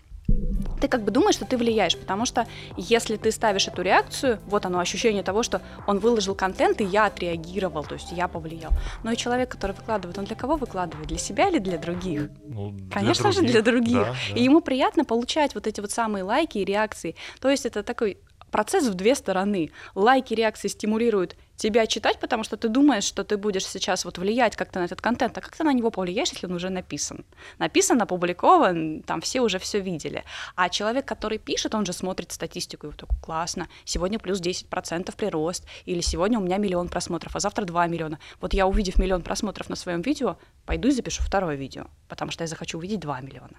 Ты 0.80 0.88
как 0.88 1.04
бы 1.04 1.12
думаешь, 1.12 1.36
что 1.36 1.46
ты 1.46 1.58
влияешь, 1.58 1.98
потому 1.98 2.26
что 2.26 2.48
если 2.76 3.18
ты 3.18 3.32
ставишь 3.32 3.68
эту 3.68 3.82
реакцию, 3.82 4.40
вот 4.46 4.66
оно 4.66 4.80
ощущение 4.80 5.24
того, 5.24 5.42
что 5.42 5.62
он 5.88 6.00
выложил 6.00 6.36
контент, 6.36 6.82
и 6.82 6.84
я 6.84 7.06
отреагировал, 7.06 7.84
то 7.84 7.96
есть 7.96 8.12
я 8.12 8.28
повлиял. 8.28 8.72
Но 9.04 9.12
и 9.12 9.18
человек, 9.18 9.50
который 9.50 9.72
выкладывает, 9.72 10.18
он 10.18 10.26
для 10.26 10.36
кого 10.36 10.56
выкладывает? 10.56 11.08
Для 11.08 11.18
себя 11.18 11.50
или 11.50 11.58
для 11.58 11.78
других? 11.78 12.30
Ну, 12.46 12.72
для 12.72 12.92
Конечно 12.92 13.32
же, 13.32 13.42
для 13.42 13.62
других. 13.62 13.98
Да, 13.98 14.16
да. 14.34 14.40
И 14.40 14.44
ему 14.44 14.62
приятно 14.62 15.04
получать 15.04 15.56
вот 15.56 15.66
эти 15.66 15.82
вот 15.82 15.92
самые 15.92 16.24
лайки 16.24 16.60
и 16.60 16.66
реакции. 16.66 17.16
То 17.40 17.50
есть 17.50 17.66
это 17.66 17.82
такой 17.82 18.20
процесс 18.52 18.88
в 18.88 18.94
две 18.94 19.16
стороны. 19.16 19.72
Лайки, 19.96 20.34
реакции 20.34 20.68
стимулируют 20.68 21.36
тебя 21.58 21.88
читать, 21.88 22.20
потому 22.20 22.44
что 22.44 22.56
ты 22.56 22.70
думаешь, 22.70 23.04
что 23.04 23.24
ты 23.24 23.36
будешь 23.36 23.66
сейчас 23.66 24.06
вот 24.06 24.18
влиять 24.18 24.56
как-то 24.56 24.80
на 24.80 24.86
этот 24.86 25.02
контент, 25.02 25.38
а 25.38 25.42
как 25.42 25.56
ты 25.56 25.64
на 25.64 25.74
него 25.74 25.92
повлияешь, 25.92 26.30
если 26.30 26.46
он 26.46 26.54
уже 26.54 26.70
написан? 26.70 27.26
Написан, 27.58 28.02
опубликован, 28.02 29.02
там 29.02 29.22
все 29.22 29.42
уже 29.42 29.58
все 29.60 29.80
видели. 29.80 30.24
А 30.56 30.70
человек, 30.70 31.06
который 31.06 31.40
пишет, 31.40 31.76
он 31.76 31.86
же 31.86 31.94
смотрит 31.94 32.32
статистику 32.32 32.88
и 32.88 32.90
вот 32.90 32.98
такой, 32.98 33.18
классно, 33.22 33.68
сегодня 33.86 34.20
плюс 34.20 34.40
10% 34.40 35.16
прирост, 35.16 35.66
или 35.86 36.02
сегодня 36.02 36.40
у 36.40 36.44
меня 36.44 36.58
миллион 36.58 36.90
просмотров, 36.90 37.36
а 37.36 37.40
завтра 37.40 37.66
2 37.66 37.88
миллиона. 37.88 38.20
Вот 38.40 38.54
я, 38.54 38.68
увидев 38.68 38.98
миллион 38.98 39.24
просмотров 39.24 39.70
на 39.70 39.76
своем 39.76 40.02
видео, 40.02 40.38
пойду 40.66 40.90
и 40.90 40.92
запишу 40.92 41.24
второе 41.24 41.56
видео, 41.56 41.88
потому 42.08 42.32
что 42.32 42.44
я 42.44 42.48
захочу 42.48 42.78
увидеть 42.78 43.00
2 43.00 43.22
миллиона. 43.22 43.58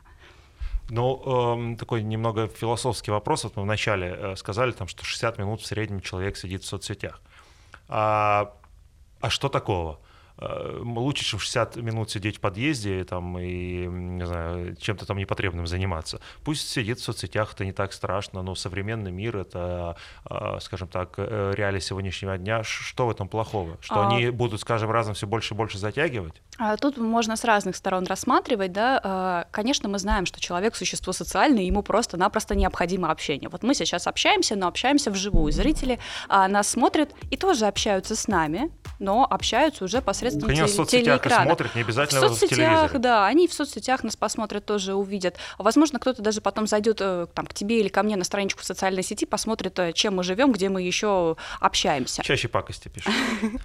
Ну, 0.91 1.23
эм, 1.27 1.77
такой 1.77 2.03
немного 2.03 2.49
философский 2.49 3.11
вопрос. 3.11 3.45
Вот 3.45 3.57
мы 3.57 3.63
вначале 3.63 4.17
э, 4.19 4.37
сказали, 4.37 4.73
там, 4.73 4.89
что 4.89 5.05
60 5.05 5.39
минут 5.39 5.61
в 5.61 5.67
среднем 5.67 6.01
человек 6.01 6.37
сидит 6.37 6.63
в 6.63 6.67
соцсетях. 6.67 7.21
А, 7.89 8.53
а 9.21 9.31
что 9.31 9.49
такого? 9.49 9.99
Лучше, 10.41 11.25
чем 11.25 11.41
60 11.41 11.77
минут 11.77 12.11
сидеть 12.11 12.37
в 12.37 12.41
подъезде 12.41 13.03
там, 13.03 13.37
и, 13.41 13.87
не 13.87 14.25
знаю, 14.25 14.77
чем-то 14.77 15.05
там 15.05 15.17
непотребным 15.19 15.67
заниматься. 15.67 16.21
Пусть 16.45 16.69
сидит 16.69 17.01
в 17.01 17.03
соцсетях, 17.03 17.55
это 17.55 17.65
не 17.65 17.73
так 17.73 17.93
страшно, 17.93 18.43
но 18.43 18.55
современный 18.55 19.11
мир— 19.11 19.37
это, 19.39 19.97
э, 20.31 20.59
скажем 20.61 20.87
так, 20.87 21.15
э, 21.17 21.55
реалии 21.57 21.81
сегодняшнего 21.81 22.39
дня. 22.39 22.63
Что 22.63 23.09
в 23.09 23.11
этом 23.11 23.27
плохого? 23.29 23.79
Что 23.81 23.97
А- 23.97 24.09
они 24.09 24.31
будут 24.31 24.61
с 24.61 24.65
каждым 24.65 24.93
разом 24.93 25.15
все 25.15 25.27
больше 25.27 25.55
и 25.55 25.57
больше 25.57 25.77
затягивать? 25.79 26.41
А 26.59 26.77
Тут 26.77 26.97
можно 26.99 27.37
с 27.37 27.45
разных 27.45 27.77
сторон 27.77 28.05
рассматривать, 28.07 28.73
да. 28.73 29.01
А, 29.03 29.47
Конечно, 29.51 29.89
мы 29.89 29.99
знаем, 29.99 30.27
что 30.27 30.41
человек 30.41 30.75
существо 30.77 31.13
социальное, 31.13 31.63
ему 31.63 31.83
просто-напросто 31.83 32.55
необходимо 32.55 33.11
общение. 33.11 33.49
Вот 33.49 33.63
мы 33.63 33.75
сейчас 33.75 34.07
общаемся, 34.07 34.57
но 34.57 34.67
общаемся 34.69 35.11
вживую. 35.11 35.53
Зрители 35.53 35.99
а, 36.29 36.49
нас 36.49 36.69
смотрят 36.69 37.11
и 37.31 37.37
тоже 37.37 37.67
общаются 37.67 38.17
с 38.17 38.29
нами, 38.29 38.71
но 38.99 39.25
общаются 39.29 39.85
уже 39.85 40.03
посредством 40.03 40.19
посредством 40.19 40.49
Конечно, 40.49 40.85
в 40.85 40.89
теле- 40.89 41.05
соцсетях 41.15 41.27
и 41.27 41.45
смотрят, 41.45 41.75
не 41.77 41.83
В 41.83 41.87
обязательно 41.87 42.21
в 42.21 42.29
соцсетях, 42.29 42.51
телевизоре. 42.59 42.99
да, 42.99 43.27
они 43.27 43.47
в 43.47 43.53
соцсетях 43.55 44.03
нас 44.03 44.17
посмотрят, 44.17 44.65
тоже 44.67 44.95
увидят. 44.95 45.37
Возможно, 45.59 46.01
кто-то 46.01 46.23
даже 46.23 46.41
потом 46.41 46.67
зайдет 46.67 46.99
э, 47.01 47.27
там, 47.35 47.47
к 47.47 47.55
тебе 47.55 47.79
или 47.79 47.89
ко 47.89 48.03
мне 48.03 48.17
на 48.17 48.25
страничку 48.25 48.63
в 48.63 48.65
социальной 48.65 49.05
сети, 49.05 49.27
посмотрит, 49.27 49.79
э, 49.79 49.93
чем 49.93 50.17
мы 50.17 50.25
живем, 50.25 50.51
где 50.51 50.69
мы 50.69 50.83
еще 50.83 51.37
общаемся. 51.61 52.23
Чаще 52.25 52.49
пакости 52.49 52.89
пишут. 52.89 53.13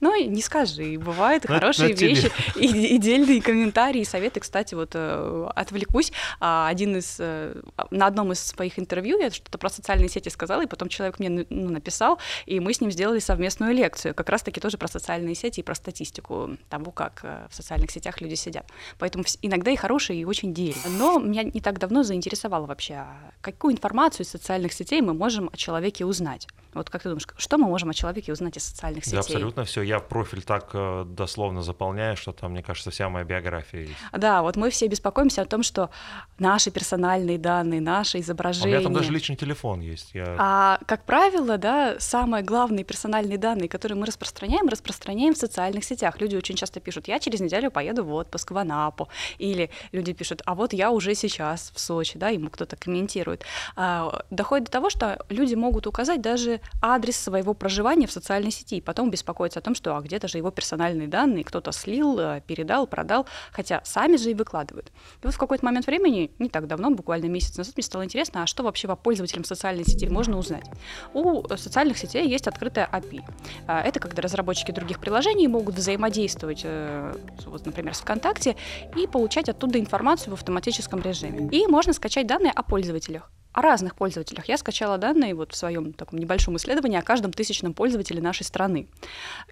Ну, 0.00 0.14
не 0.28 0.42
скажи, 0.42 0.98
бывают 0.98 1.46
хорошие 1.46 1.92
вещи, 1.94 2.30
и, 2.56 2.94
и 2.94 2.98
дельные 2.98 3.40
комментарии, 3.40 4.00
и 4.00 4.04
советы. 4.04 4.40
Кстати, 4.40 4.74
вот 4.74 4.90
э, 4.94 5.48
отвлекусь, 5.54 6.12
а, 6.40 6.68
один 6.68 6.96
из, 6.96 7.16
э, 7.18 7.60
на 7.90 8.06
одном 8.06 8.32
из 8.32 8.40
своих 8.40 8.78
интервью 8.78 9.18
я 9.18 9.30
что-то 9.30 9.58
про 9.58 9.68
социальные 9.68 10.08
сети 10.08 10.28
сказала, 10.28 10.62
и 10.62 10.66
потом 10.66 10.88
человек 10.88 11.18
мне 11.18 11.46
ну, 11.48 11.70
написал, 11.70 12.18
и 12.46 12.60
мы 12.60 12.72
с 12.74 12.80
ним 12.80 12.90
сделали 12.90 13.18
совместную 13.18 13.74
лекцию, 13.74 14.14
как 14.14 14.28
раз-таки 14.28 14.60
тоже 14.60 14.78
про 14.78 14.88
социальные 14.88 15.34
сети 15.34 15.60
и 15.60 15.62
про 15.62 15.74
статистику 15.74 16.56
того, 16.68 16.90
как 16.90 17.20
э, 17.22 17.46
в 17.50 17.54
социальных 17.54 17.90
сетях 17.90 18.20
люди 18.20 18.34
сидят. 18.34 18.66
Поэтому 18.98 19.24
иногда 19.42 19.70
и 19.70 19.76
хорошие, 19.76 20.20
и 20.20 20.24
очень 20.24 20.52
дельные. 20.52 20.74
Но 20.98 21.18
меня 21.18 21.42
не 21.42 21.60
так 21.60 21.78
давно 21.78 22.02
заинтересовало 22.02 22.66
вообще, 22.66 22.94
а 22.94 23.16
какую 23.40 23.74
информацию 23.74 24.24
из 24.24 24.30
социальных 24.30 24.72
сетей 24.72 25.00
мы 25.02 25.14
можем 25.14 25.50
о 25.52 25.56
человеке 25.56 26.04
узнать. 26.04 26.46
Вот 26.72 26.90
как 26.90 27.02
ты 27.02 27.08
думаешь, 27.08 27.26
что 27.36 27.56
мы 27.56 27.68
можем 27.68 27.90
о 27.90 27.94
человеке 27.94 28.32
узнать 28.32 28.56
из 28.56 28.64
социальных 28.64 29.04
сетей? 29.04 29.16
Да, 29.16 29.20
абсолютно 29.20 29.64
все. 29.64 29.82
Я 29.82 30.00
профиль 30.00 30.42
так 30.42 30.74
дословно 31.14 31.62
заполняю, 31.62 32.16
что 32.24 32.32
там, 32.32 32.52
мне 32.52 32.62
кажется, 32.62 32.90
вся 32.90 33.10
моя 33.10 33.24
биография 33.24 33.82
есть. 33.82 33.98
Да, 34.12 34.40
вот 34.40 34.56
мы 34.56 34.70
все 34.70 34.86
беспокоимся 34.86 35.42
о 35.42 35.44
том, 35.44 35.62
что 35.62 35.90
наши 36.38 36.70
персональные 36.70 37.38
данные, 37.38 37.82
наши 37.82 38.16
А 38.16 38.20
У 38.20 38.22
изображения. 38.22 38.72
меня 38.72 38.80
там 38.82 38.94
даже 38.94 39.12
личный 39.12 39.36
телефон 39.36 39.80
есть. 39.80 40.14
Я... 40.14 40.36
А, 40.38 40.78
как 40.86 41.04
правило, 41.04 41.58
да, 41.58 41.96
самые 41.98 42.42
главные 42.42 42.82
персональные 42.82 43.36
данные, 43.36 43.68
которые 43.68 43.98
мы 43.98 44.06
распространяем, 44.06 44.68
распространяем 44.68 45.34
в 45.34 45.36
социальных 45.36 45.84
сетях. 45.84 46.18
Люди 46.18 46.34
очень 46.36 46.54
часто 46.56 46.80
пишут, 46.80 47.08
я 47.08 47.18
через 47.18 47.40
неделю 47.40 47.70
поеду 47.70 48.04
в 48.04 48.12
отпуск 48.14 48.52
в 48.52 48.56
Анапу. 48.56 49.08
Или 49.36 49.68
люди 49.92 50.14
пишут, 50.14 50.40
а 50.46 50.54
вот 50.54 50.72
я 50.72 50.90
уже 50.90 51.14
сейчас 51.14 51.72
в 51.74 51.78
Сочи, 51.78 52.18
да, 52.18 52.30
ему 52.30 52.48
кто-то 52.48 52.76
комментирует. 52.76 53.44
А, 53.76 54.24
доходит 54.30 54.66
до 54.66 54.72
того, 54.72 54.88
что 54.88 55.22
люди 55.28 55.54
могут 55.54 55.86
указать 55.86 56.22
даже 56.22 56.60
адрес 56.80 57.16
своего 57.16 57.52
проживания 57.52 58.06
в 58.06 58.12
социальной 58.12 58.50
сети, 58.50 58.76
и 58.76 58.80
потом 58.80 59.10
беспокоиться 59.10 59.58
о 59.58 59.62
том, 59.62 59.74
что 59.74 59.94
а 59.94 60.00
где-то 60.00 60.26
же 60.26 60.38
его 60.38 60.50
персональные 60.50 61.08
данные 61.08 61.44
кто-то 61.44 61.70
слил, 61.70 62.13
э, 62.18 62.40
передал, 62.46 62.86
продал, 62.86 63.26
хотя 63.52 63.80
сами 63.84 64.16
же 64.16 64.30
и 64.30 64.34
выкладывают. 64.34 64.92
И 65.22 65.26
вот 65.26 65.34
в 65.34 65.38
какой-то 65.38 65.64
момент 65.64 65.86
времени, 65.86 66.30
не 66.38 66.48
так 66.48 66.66
давно, 66.66 66.90
буквально 66.90 67.26
месяц 67.26 67.56
назад, 67.56 67.76
мне 67.76 67.84
стало 67.84 68.04
интересно, 68.04 68.42
а 68.42 68.46
что 68.46 68.62
вообще 68.62 68.88
по 68.88 68.96
пользователям 68.96 69.44
социальной 69.44 69.84
сети 69.84 70.08
можно 70.08 70.38
узнать? 70.38 70.64
У 71.12 71.46
э, 71.46 71.56
социальных 71.56 71.98
сетей 71.98 72.28
есть 72.28 72.46
открытая 72.46 72.88
API. 72.92 73.22
А, 73.66 73.80
Это 73.80 74.00
когда 74.00 74.22
разработчики 74.22 74.72
других 74.72 75.00
приложений 75.00 75.48
могут 75.48 75.74
взаимодействовать, 75.76 76.62
э, 76.64 77.14
вот, 77.46 77.66
например, 77.66 77.94
с 77.94 78.00
ВКонтакте 78.00 78.56
и 78.96 79.06
получать 79.06 79.48
оттуда 79.48 79.78
информацию 79.78 80.30
в 80.30 80.34
автоматическом 80.34 81.00
режиме. 81.00 81.48
И 81.50 81.66
можно 81.66 81.92
скачать 81.92 82.26
данные 82.26 82.52
о 82.52 82.62
пользователях 82.62 83.30
о 83.54 83.62
разных 83.62 83.94
пользователях. 83.94 84.46
Я 84.46 84.58
скачала 84.58 84.98
данные 84.98 85.34
вот 85.34 85.52
в 85.52 85.56
своем 85.56 85.92
таком 85.92 86.18
небольшом 86.18 86.56
исследовании 86.56 86.98
о 86.98 87.02
каждом 87.02 87.32
тысячном 87.32 87.72
пользователе 87.72 88.20
нашей 88.20 88.42
страны. 88.42 88.88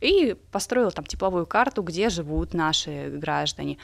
И 0.01 0.37
построила 0.51 0.91
там 0.91 1.07
тепловую 1.07 1.47
карту, 1.47 1.83
где 1.83 2.11
живут 2.11 2.53
наши 2.53 3.09
граждане. 3.11 3.79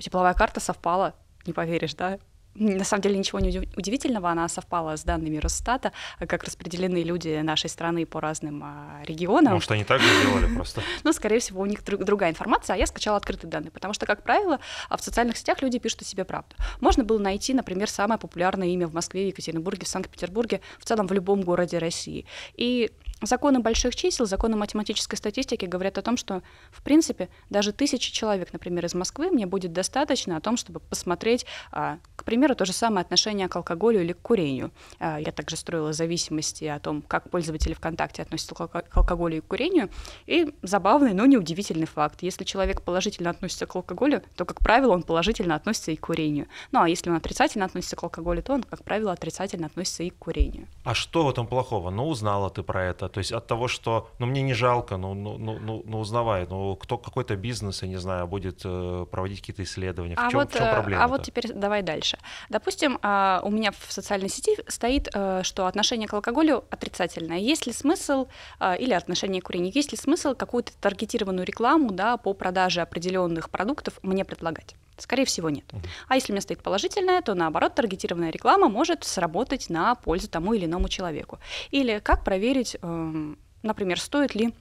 Тепловая 0.00 0.34
карта 0.34 0.58
совпала, 0.58 1.14
не 1.46 1.52
поверишь, 1.52 1.94
да? 1.94 2.18
На 2.54 2.84
самом 2.84 3.02
деле 3.02 3.18
ничего 3.18 3.40
не 3.40 3.48
удив- 3.48 3.68
удивительного, 3.76 4.30
она 4.30 4.48
совпала 4.48 4.96
с 4.96 5.04
данными 5.04 5.38
Росстата, 5.38 5.92
как 6.18 6.44
распределены 6.44 7.02
люди 7.02 7.40
нашей 7.40 7.70
страны 7.70 8.04
по 8.04 8.20
разным 8.20 8.62
а, 8.62 9.02
регионам. 9.04 9.54
Может, 9.54 9.70
они 9.70 9.84
так 9.84 10.00
же 10.00 10.08
делали 10.22 10.54
просто. 10.54 10.82
Но, 11.04 11.12
скорее 11.12 11.38
всего, 11.38 11.62
у 11.62 11.66
них 11.66 11.82
друг- 11.84 12.04
другая 12.04 12.30
информация, 12.30 12.74
а 12.74 12.76
я 12.76 12.86
скачала 12.86 13.16
открытые 13.16 13.50
данные, 13.50 13.70
потому 13.70 13.94
что, 13.94 14.04
как 14.04 14.22
правило, 14.22 14.60
а 14.88 14.96
в 14.96 15.02
социальных 15.02 15.36
сетях 15.38 15.62
люди 15.62 15.78
пишут 15.78 16.02
о 16.02 16.04
себе 16.04 16.24
правду. 16.24 16.54
Можно 16.80 17.04
было 17.04 17.18
найти, 17.18 17.54
например, 17.54 17.88
самое 17.88 18.18
популярное 18.18 18.68
имя 18.68 18.86
в 18.86 18.92
Москве, 18.94 19.28
Екатеринбурге, 19.28 19.86
в 19.86 19.88
Санкт-Петербурге, 19.88 20.60
в 20.78 20.84
целом 20.84 21.06
в 21.06 21.12
любом 21.12 21.40
городе 21.42 21.78
России. 21.78 22.26
И 22.54 22.90
законы 23.22 23.60
больших 23.60 23.94
чисел, 23.96 24.26
законы 24.26 24.56
математической 24.56 25.16
статистики 25.16 25.64
говорят 25.64 25.98
о 25.98 26.02
том, 26.02 26.16
что, 26.16 26.42
в 26.70 26.82
принципе, 26.82 27.28
даже 27.50 27.72
тысячи 27.72 28.12
человек, 28.12 28.52
например, 28.52 28.84
из 28.84 28.94
Москвы, 28.94 29.30
мне 29.30 29.46
будет 29.46 29.72
достаточно 29.72 30.36
о 30.36 30.40
том, 30.40 30.56
чтобы 30.56 30.80
посмотреть, 30.80 31.46
а, 31.70 31.98
к 32.16 32.24
примеру, 32.24 32.54
то 32.54 32.64
же 32.64 32.72
самое 32.72 33.02
отношение 33.02 33.48
к 33.48 33.56
алкоголю 33.56 34.00
или 34.02 34.12
к 34.12 34.20
курению. 34.20 34.70
А, 34.98 35.18
Я 35.20 35.32
также 35.32 35.56
строила 35.56 35.92
зависимости 35.92 36.64
о 36.64 36.78
том, 36.80 37.02
как 37.02 37.30
пользователи 37.30 37.74
ВКонтакте 37.74 38.22
относятся 38.22 38.54
к 38.54 38.60
алко- 38.60 38.82
к 38.88 38.96
алкоголю 38.96 39.36
и 39.38 39.40
к 39.40 39.46
курению. 39.46 39.88
И 40.26 40.54
забавный, 40.62 41.12
но 41.14 41.26
неудивительный 41.26 41.86
факт. 41.86 42.22
Если 42.22 42.44
человек 42.44 42.82
положительно 42.82 43.30
относится 43.30 43.66
к 43.66 43.74
алкоголю, 43.76 44.22
то, 44.36 44.44
как 44.44 44.58
правило, 44.60 44.92
он 44.92 45.02
положительно 45.02 45.54
относится 45.54 45.92
и 45.92 45.96
к 45.96 46.00
курению. 46.06 46.46
Ну 46.72 46.80
а 46.82 46.88
если 46.88 47.10
он 47.10 47.16
отрицательно 47.16 47.64
относится 47.64 47.96
к 47.96 48.02
алкоголю, 48.02 48.42
то 48.42 48.52
он, 48.54 48.62
как 48.62 48.82
правило, 48.84 49.12
отрицательно 49.12 49.66
относится 49.66 50.02
и 50.02 50.10
к 50.10 50.16
курению. 50.18 50.66
А 50.84 50.94
что 50.94 51.24
в 51.24 51.30
этом 51.30 51.46
плохого? 51.46 51.90
Ну, 51.90 52.08
узнала 52.08 52.50
ты 52.50 52.62
про 52.62 52.84
это. 52.84 53.08
То 53.12 53.18
есть 53.18 53.32
от 53.32 53.46
того, 53.46 53.68
что, 53.68 54.08
ну, 54.18 54.26
мне 54.26 54.42
не 54.42 54.54
жалко, 54.54 54.96
ну, 54.96 55.14
ну, 55.14 55.38
ну, 55.38 55.58
ну, 55.60 55.82
ну 55.84 56.00
узнавай. 56.00 56.46
Ну, 56.48 56.76
кто 56.76 56.98
какой-то 56.98 57.36
бизнес, 57.36 57.82
я 57.82 57.88
не 57.88 57.98
знаю, 57.98 58.26
будет 58.26 58.62
э, 58.64 59.06
проводить 59.10 59.40
какие-то 59.40 59.62
исследования. 59.62 60.16
В 60.16 60.18
А 60.18 60.30
чем, 60.30 60.40
вот, 60.40 60.50
в 60.50 60.56
чем 60.56 60.66
э, 60.66 60.72
проблема? 60.72 61.04
а 61.04 61.08
вот 61.08 61.22
теперь 61.22 61.52
давай 61.52 61.82
дальше. 61.82 62.18
Допустим, 62.48 62.98
а, 63.02 63.40
у 63.44 63.50
меня 63.50 63.70
в 63.72 63.92
социальной 63.92 64.28
сети 64.28 64.56
стоит, 64.66 65.08
э, 65.12 65.42
что 65.42 65.66
отношение 65.66 66.08
к 66.08 66.14
алкоголю 66.14 66.64
отрицательное. 66.70 67.38
Есть 67.38 67.66
ли 67.66 67.72
смысл, 67.72 68.26
а, 68.58 68.74
или 68.74 68.94
отношение 68.94 69.42
к 69.42 69.46
курению, 69.46 69.72
есть 69.74 69.92
ли 69.92 69.98
смысл 69.98 70.34
какую-то 70.34 70.72
таргетированную 70.80 71.46
рекламу 71.46 71.92
да, 71.92 72.16
по 72.16 72.32
продаже 72.32 72.80
определенных 72.80 73.50
продуктов 73.50 73.98
мне 74.02 74.24
предлагать? 74.24 74.74
Скорее 74.98 75.24
всего, 75.24 75.50
нет. 75.50 75.64
Мгм. 75.72 75.82
А 76.08 76.14
если 76.14 76.32
у 76.32 76.34
меня 76.34 76.42
стоит 76.42 76.62
положительное, 76.62 77.22
то 77.22 77.34
наоборот, 77.34 77.74
таргетированная 77.74 78.30
реклама 78.30 78.68
может 78.68 79.04
сработать 79.04 79.70
на 79.70 79.94
пользу 79.94 80.28
тому 80.28 80.54
или 80.54 80.66
иному 80.66 80.88
человеку. 80.88 81.38
Или 81.70 81.98
как 81.98 82.24
проверить, 82.24 82.76
эм, 82.82 83.38
например, 83.62 83.98
стоит 83.98 84.34
ли 84.34 84.54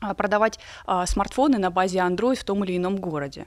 а, 0.00 0.14
продавать 0.14 0.58
а, 0.86 1.06
смартфоны 1.06 1.58
на 1.58 1.70
базе 1.70 1.98
Android 1.98 2.36
в 2.36 2.44
том 2.44 2.64
или 2.64 2.76
ином 2.76 2.96
городе. 2.96 3.46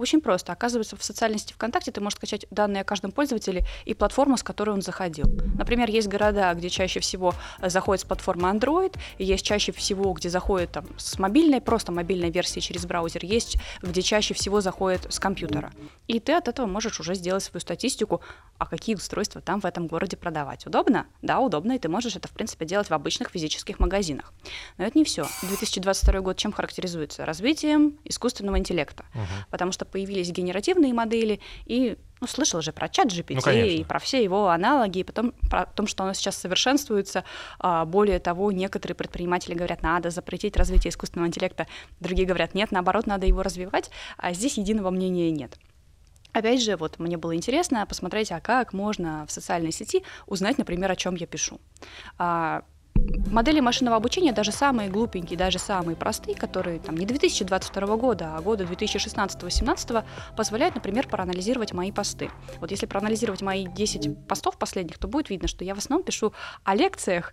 Очень 0.00 0.22
просто. 0.22 0.52
Оказывается, 0.52 0.96
в 0.96 1.04
социальной 1.04 1.38
сети 1.38 1.52
ВКонтакте 1.52 1.92
ты 1.92 2.00
можешь 2.00 2.16
скачать 2.16 2.46
данные 2.50 2.80
о 2.80 2.84
каждом 2.84 3.12
пользователе 3.12 3.66
и 3.84 3.92
платформу, 3.92 4.38
с 4.38 4.42
которой 4.42 4.70
он 4.70 4.80
заходил. 4.80 5.26
Например, 5.58 5.90
есть 5.90 6.08
города, 6.08 6.54
где 6.54 6.70
чаще 6.70 7.00
всего 7.00 7.34
э, 7.60 7.68
заходит 7.68 8.00
с 8.00 8.04
платформы 8.04 8.48
Android, 8.48 8.96
есть 9.18 9.44
чаще 9.44 9.72
всего, 9.72 10.10
где 10.14 10.30
заходит 10.30 10.72
там, 10.72 10.86
с 10.96 11.18
мобильной, 11.18 11.60
просто 11.60 11.92
мобильной 11.92 12.30
версии 12.30 12.60
через 12.60 12.86
браузер, 12.86 13.22
есть, 13.26 13.58
где 13.82 14.00
чаще 14.00 14.32
всего 14.32 14.62
заходит 14.62 15.06
с 15.12 15.20
компьютера. 15.20 15.70
И 16.08 16.18
ты 16.18 16.32
от 16.32 16.48
этого 16.48 16.66
можешь 16.66 16.98
уже 16.98 17.14
сделать 17.14 17.42
свою 17.42 17.60
статистику, 17.60 18.22
а 18.56 18.64
какие 18.64 18.94
устройства 18.94 19.42
там 19.42 19.60
в 19.60 19.66
этом 19.66 19.86
городе 19.86 20.16
продавать. 20.16 20.66
Удобно? 20.66 21.08
Да, 21.20 21.40
удобно, 21.40 21.72
и 21.72 21.78
ты 21.78 21.90
можешь 21.90 22.16
это, 22.16 22.26
в 22.26 22.30
принципе, 22.30 22.64
делать 22.64 22.88
в 22.88 22.94
обычных 22.94 23.28
физических 23.28 23.78
магазинах. 23.78 24.32
Но 24.78 24.86
это 24.86 24.96
не 24.96 25.04
все. 25.04 25.26
2022 25.42 26.20
год 26.20 26.38
чем 26.38 26.52
характеризуется? 26.52 27.26
Развитием 27.26 27.98
искусственного 28.04 28.58
интеллекта. 28.58 29.04
Мгм. 29.12 29.26
Потому 29.50 29.72
что 29.72 29.89
появились 29.90 30.30
генеративные 30.30 30.94
модели, 30.94 31.40
и 31.66 31.96
ну, 32.20 32.26
слышал 32.26 32.60
же 32.60 32.72
про 32.72 32.88
чат 32.88 33.08
GPT 33.08 33.36
Ну, 33.36 33.40
конечно. 33.40 33.70
и 33.70 33.84
про 33.84 33.98
все 33.98 34.22
его 34.22 34.48
аналоги, 34.48 34.98
и 34.98 35.04
потом 35.04 35.32
про 35.48 35.64
том, 35.66 35.86
что 35.86 36.04
оно 36.04 36.12
сейчас 36.12 36.36
совершенствуется. 36.36 37.24
А, 37.58 37.84
Более 37.86 38.18
того, 38.18 38.52
некоторые 38.52 38.94
предприниматели 38.94 39.54
говорят, 39.54 39.82
надо 39.82 40.10
запретить 40.10 40.56
развитие 40.56 40.90
искусственного 40.90 41.28
интеллекта, 41.28 41.66
другие 41.98 42.26
говорят, 42.26 42.54
нет, 42.54 42.72
наоборот, 42.72 43.06
надо 43.06 43.26
его 43.26 43.42
развивать, 43.42 43.90
а 44.18 44.32
здесь 44.34 44.58
единого 44.58 44.90
мнения 44.90 45.30
нет. 45.30 45.56
Опять 46.32 46.62
же, 46.62 46.76
вот 46.76 46.98
мне 46.98 47.16
было 47.16 47.34
интересно 47.34 47.84
посмотреть, 47.86 48.30
а 48.30 48.40
как 48.40 48.72
можно 48.72 49.24
в 49.26 49.32
социальной 49.32 49.72
сети 49.72 50.04
узнать, 50.26 50.58
например, 50.58 50.90
о 50.90 50.96
чем 50.96 51.16
я 51.16 51.26
пишу. 51.26 51.58
Модели 53.30 53.60
машинного 53.60 53.96
обучения, 53.96 54.32
даже 54.32 54.50
самые 54.50 54.88
глупенькие, 54.90 55.38
даже 55.38 55.60
самые 55.60 55.94
простые, 55.94 56.36
которые 56.36 56.80
там 56.80 56.96
не 56.96 57.06
2022 57.06 57.96
года, 57.96 58.34
а 58.36 58.40
года 58.40 58.64
2016-2017, 58.64 60.04
позволяют, 60.36 60.74
например, 60.74 61.06
проанализировать 61.06 61.72
мои 61.72 61.92
посты. 61.92 62.30
Вот 62.58 62.72
если 62.72 62.86
проанализировать 62.86 63.40
мои 63.40 63.66
10 63.66 64.26
постов 64.26 64.58
последних, 64.58 64.98
то 64.98 65.06
будет 65.06 65.30
видно, 65.30 65.46
что 65.46 65.64
я 65.64 65.76
в 65.76 65.78
основном 65.78 66.04
пишу 66.04 66.32
о 66.64 66.74
лекциях, 66.74 67.32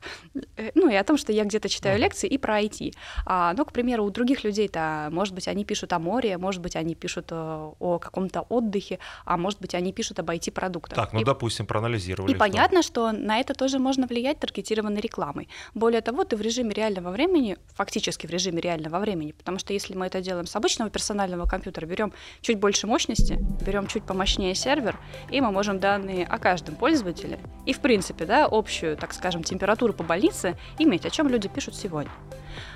э, 0.55 0.71
ну 0.75 0.87
и 0.87 0.95
о 0.95 1.03
том, 1.03 1.17
что 1.17 1.31
я 1.33 1.43
где-то 1.45 1.67
читаю 1.67 1.99
лекции 1.99 2.27
и 2.27 2.37
про 2.37 2.61
IT. 2.61 2.93
А, 3.25 3.53
но, 3.57 3.65
к 3.65 3.71
примеру, 3.71 4.05
у 4.05 4.11
других 4.11 4.43
людей-то, 4.43 5.09
может 5.11 5.33
быть, 5.33 5.47
они 5.47 5.65
пишут 5.65 5.93
о 5.93 5.99
море, 5.99 6.37
может 6.37 6.61
быть, 6.61 6.75
они 6.75 6.93
пишут 6.93 7.29
э, 7.31 7.35
о 7.79 7.97
каком-то 7.99 8.41
отдыхе, 8.41 8.99
а 9.25 9.37
может 9.37 9.59
быть, 9.59 9.73
они 9.73 9.93
пишут 9.93 10.19
об 10.19 10.29
IT-продуктах. 10.29 10.95
Так, 10.95 11.13
ну, 11.13 11.21
И- 11.21 11.23
допустим, 11.23 11.65
проанализировали. 11.65 12.31
и 12.31 12.35
понятно, 12.35 12.83
что 12.83 13.11
на 13.11 13.39
это 13.39 13.55
тоже 13.55 13.79
можно 13.79 14.05
влиять 14.05 14.39
таргетированной 14.39 15.01
рекламой. 15.01 15.49
Более 15.73 16.01
того, 16.01 16.23
ты 16.23 16.35
в 16.35 16.41
режиме 16.41 16.73
реального 16.73 17.11
времени, 17.11 17.57
фактически 17.75 18.27
в 18.27 18.29
режиме 18.29 18.61
реального 18.61 18.99
времени, 18.99 19.31
потому 19.31 19.59
что 19.59 19.73
если 19.73 19.95
мы 19.95 20.05
это 20.07 20.21
делаем 20.21 20.45
с 20.45 20.55
обычного 20.55 20.89
персонального 20.89 21.45
компьютера, 21.45 21.85
берем 21.85 22.13
чуть 22.41 22.59
больше 22.59 22.87
мощности, 22.87 23.39
берем 23.65 23.87
чуть 23.87 24.03
помощнее 24.03 24.55
сервер, 24.55 24.97
и 25.29 25.41
мы 25.41 25.51
можем 25.51 25.79
данные 25.79 26.25
о 26.25 26.37
каждом 26.37 26.75
пользователе 26.75 27.39
и, 27.65 27.73
в 27.73 27.79
принципе, 27.79 28.25
да, 28.25 28.47
общую, 28.49 28.97
так 28.97 29.13
скажем, 29.13 29.43
температуру 29.43 29.93
по 29.93 30.03
больнице 30.03 30.57
иметь, 30.79 31.05
о 31.05 31.09
чем 31.09 31.27
люди 31.27 31.47
пишут 31.47 31.75
сегодня. 31.75 32.11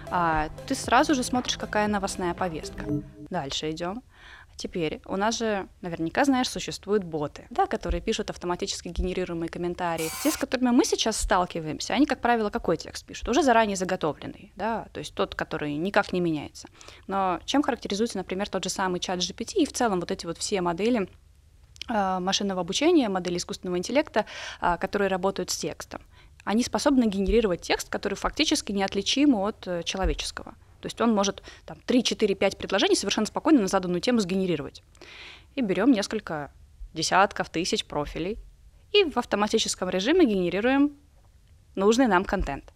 А, 0.10 0.50
ты 0.68 0.76
сразу 0.76 1.16
же 1.16 1.24
смотришь, 1.24 1.58
какая 1.58 1.88
новостная 1.88 2.34
повестка. 2.34 2.84
Дальше 3.30 3.72
идем. 3.72 4.04
Теперь 4.62 5.02
у 5.06 5.16
нас 5.16 5.40
же, 5.40 5.68
наверняка 5.82 6.24
знаешь, 6.24 6.48
существуют 6.48 7.04
боты, 7.04 7.48
да, 7.50 7.66
которые 7.66 8.00
пишут 8.00 8.30
автоматически 8.30 8.90
генерируемые 8.90 9.50
комментарии. 9.50 10.08
Те, 10.22 10.30
с 10.30 10.38
которыми 10.38 10.70
мы 10.70 10.86
сейчас 10.86 11.18
сталкиваемся, 11.18 11.96
они, 11.96 12.06
как 12.06 12.22
правило, 12.22 12.52
какой 12.52 12.78
текст 12.78 13.04
пишут? 13.04 13.28
Уже 13.28 13.42
заранее 13.42 13.76
заготовленный, 13.76 14.54
да, 14.56 14.86
то 14.94 15.00
есть 15.00 15.16
тот, 15.16 15.34
который 15.34 15.74
никак 15.78 16.14
не 16.14 16.20
меняется. 16.20 16.68
Но 17.08 17.40
чем 17.46 17.64
характеризуется, 17.64 18.20
например, 18.20 18.50
тот 18.50 18.64
же 18.64 18.70
самый 18.70 19.00
чат 19.00 19.18
GPT 19.18 19.64
и 19.64 19.66
в 19.66 19.74
целом 19.74 20.00
вот 20.00 20.12
эти 20.12 20.28
вот 20.28 20.38
все 20.38 20.62
модели 20.62 21.10
а, 21.88 22.20
машинного 22.20 22.62
обучения, 22.62 23.10
модели 23.10 23.38
искусственного 23.38 23.80
интеллекта, 23.80 24.28
а, 24.60 24.78
которые 24.78 25.08
работают 25.08 25.50
с 25.50 25.58
текстом. 25.58 26.04
Они 26.44 26.64
способны 26.64 27.06
генерировать 27.06 27.62
текст, 27.62 27.90
который 27.90 28.14
фактически 28.14 28.72
неотличим 28.72 29.34
от 29.34 29.68
э, 29.68 29.82
человеческого. 29.84 30.54
То 30.82 30.88
есть 30.88 31.00
он 31.00 31.14
может 31.14 31.44
там, 31.66 31.78
3, 31.86 32.04
4, 32.04 32.36
5 32.36 32.58
предложений 32.58 32.96
совершенно 32.96 33.28
спокойно 33.28 33.62
на 33.62 33.68
заданную 33.68 34.02
тему 34.02 34.20
сгенерировать. 34.20 34.84
И 35.56 35.62
берем 35.62 35.92
несколько 35.92 36.52
десятков, 36.94 37.50
тысяч 37.50 37.86
профилей 37.86 38.38
и 38.92 39.06
в 39.06 39.18
автоматическом 39.18 39.90
режиме 39.90 40.26
генерируем 40.26 40.96
нужный 41.76 42.08
нам 42.08 42.26
контент. 42.26 42.74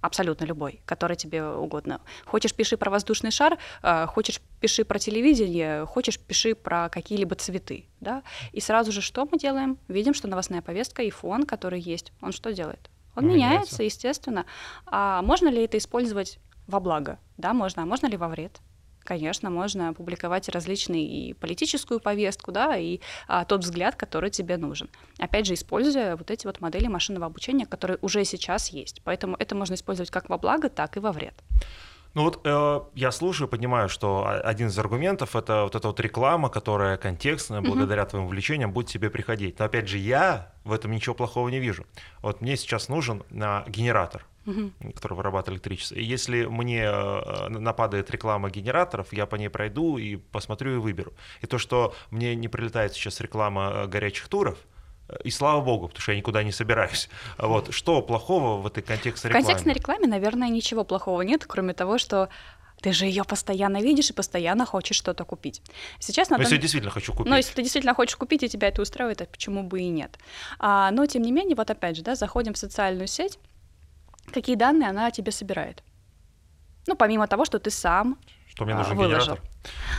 Абсолютно 0.00 0.44
любой, 0.44 0.80
который 0.84 1.16
тебе 1.16 1.44
угодно. 1.44 2.00
Хочешь, 2.26 2.54
пиши 2.54 2.76
про 2.76 2.90
воздушный 2.90 3.32
шар, 3.32 3.58
э, 3.82 4.06
хочешь, 4.06 4.40
пиши 4.60 4.84
про 4.84 4.98
телевидение, 4.98 5.84
хочешь, 5.86 6.18
пиши 6.20 6.54
про 6.54 6.88
какие-либо 6.88 7.34
цветы. 7.34 7.86
Да? 8.00 8.22
И 8.52 8.60
сразу 8.60 8.92
же 8.92 9.00
что 9.00 9.26
мы 9.30 9.38
делаем? 9.38 9.78
Видим, 9.88 10.14
что 10.14 10.28
новостная 10.28 10.62
повестка 10.62 11.02
и 11.02 11.10
фон, 11.10 11.44
который 11.44 11.80
есть, 11.80 12.12
он 12.20 12.30
что 12.32 12.52
делает? 12.52 12.90
Он 13.16 13.26
меняется, 13.26 13.48
меняется 13.48 13.82
естественно. 13.82 14.46
А 14.84 15.22
можно 15.22 15.48
ли 15.48 15.64
это 15.64 15.78
использовать 15.78 16.38
во 16.66 16.80
благо, 16.80 17.18
да, 17.36 17.52
можно, 17.52 17.82
а 17.82 17.86
можно 17.86 18.06
ли 18.06 18.16
во 18.16 18.28
вред? 18.28 18.60
Конечно, 19.06 19.50
можно 19.50 19.94
публиковать 19.94 20.48
различные 20.48 21.06
и 21.06 21.32
политическую 21.32 22.00
повестку, 22.00 22.50
да, 22.50 22.76
и 22.76 22.98
а, 23.28 23.44
тот 23.44 23.62
взгляд, 23.62 23.94
который 23.94 24.30
тебе 24.30 24.56
нужен. 24.56 24.88
Опять 25.18 25.46
же, 25.46 25.54
используя 25.54 26.16
вот 26.16 26.30
эти 26.30 26.46
вот 26.46 26.60
модели 26.60 26.88
машинного 26.88 27.26
обучения, 27.26 27.66
которые 27.66 27.98
уже 28.02 28.24
сейчас 28.24 28.70
есть. 28.70 29.00
Поэтому 29.04 29.36
это 29.38 29.54
можно 29.54 29.74
использовать 29.74 30.10
как 30.10 30.28
во 30.28 30.38
благо, 30.38 30.68
так 30.68 30.96
и 30.96 31.00
во 31.00 31.12
вред. 31.12 31.34
Ну 32.14 32.24
вот 32.24 32.40
э, 32.44 32.80
я 32.94 33.12
слушаю, 33.12 33.46
понимаю, 33.46 33.88
что 33.88 34.26
один 34.42 34.68
из 34.68 34.78
аргументов 34.78 35.36
это 35.36 35.64
вот 35.64 35.74
эта 35.76 35.86
вот 35.86 36.00
реклама, 36.00 36.48
которая 36.48 36.96
контекстная, 36.96 37.60
благодаря 37.60 38.02
mm-hmm. 38.02 38.10
твоим 38.10 38.24
увлечениям 38.24 38.72
будет 38.72 38.88
тебе 38.88 39.10
приходить. 39.10 39.58
Но 39.58 39.66
опять 39.66 39.86
же, 39.86 39.98
я 39.98 40.52
в 40.64 40.72
этом 40.72 40.92
ничего 40.92 41.14
плохого 41.14 41.48
не 41.50 41.60
вижу. 41.60 41.86
Вот 42.22 42.40
мне 42.40 42.56
сейчас 42.56 42.88
нужен 42.88 43.22
на 43.30 43.64
генератор 43.68 44.24
угу. 44.46 44.72
который 44.94 45.14
вырабатывает 45.14 45.58
электричество. 45.58 45.96
И 45.96 46.04
если 46.04 46.46
мне 46.46 46.84
э, 46.84 47.48
нападает 47.48 48.10
реклама 48.10 48.50
генераторов, 48.50 49.12
я 49.12 49.26
по 49.26 49.36
ней 49.36 49.48
пройду 49.48 49.98
и 49.98 50.16
посмотрю 50.16 50.74
и 50.74 50.78
выберу. 50.78 51.12
И 51.42 51.46
то, 51.46 51.58
что 51.58 51.94
мне 52.10 52.34
не 52.34 52.48
прилетает 52.48 52.94
сейчас 52.94 53.20
реклама 53.20 53.72
э, 53.74 53.86
горячих 53.86 54.28
туров, 54.28 54.58
э, 55.08 55.16
и 55.24 55.30
слава 55.30 55.60
богу, 55.60 55.88
потому 55.88 56.02
что 56.02 56.12
я 56.12 56.18
никуда 56.18 56.42
не 56.42 56.52
собираюсь. 56.52 57.08
Вот. 57.38 57.74
Что 57.74 58.02
плохого 58.02 58.60
в 58.60 58.66
этой 58.66 58.82
контекстной 58.82 59.30
рекламе? 59.30 59.44
В 59.44 59.46
контекстной 59.46 59.74
рекламе, 59.74 60.06
наверное, 60.06 60.48
ничего 60.48 60.84
плохого 60.84 61.22
нет, 61.22 61.44
кроме 61.46 61.74
того, 61.74 61.98
что 61.98 62.28
ты 62.82 62.92
же 62.92 63.06
ее 63.06 63.24
постоянно 63.24 63.80
видишь 63.80 64.10
и 64.10 64.12
постоянно 64.12 64.66
хочешь 64.66 64.96
что-то 64.96 65.24
купить. 65.24 65.62
Сейчас 65.98 66.28
на 66.28 66.36
том... 66.36 66.42
Если 66.42 66.58
действительно 66.58 66.90
хочу 66.90 67.12
купить. 67.12 67.30
Ну, 67.30 67.36
если 67.36 67.54
ты 67.54 67.62
действительно 67.62 67.94
хочешь 67.94 68.16
купить, 68.16 68.42
и 68.42 68.48
тебя 68.48 68.68
это 68.68 68.82
устраивает, 68.82 69.22
а 69.22 69.26
почему 69.26 69.62
бы 69.62 69.80
и 69.80 69.88
нет? 69.88 70.18
А, 70.58 70.90
но, 70.90 71.06
тем 71.06 71.22
не 71.22 71.32
менее, 71.32 71.56
вот 71.56 71.70
опять 71.70 71.96
же, 71.96 72.02
да, 72.02 72.14
заходим 72.14 72.52
в 72.52 72.58
социальную 72.58 73.06
сеть, 73.06 73.38
какие 74.32 74.56
данные 74.56 74.90
она 74.90 75.10
тебе 75.10 75.32
собирает. 75.32 75.82
Ну, 76.86 76.96
помимо 76.96 77.26
того, 77.26 77.44
что 77.44 77.58
ты 77.58 77.70
сам 77.70 78.18
что 78.56 78.64
мне 78.64 78.74
нужен 78.74 78.96
выложил. 78.96 79.34
генератор. 79.34 79.40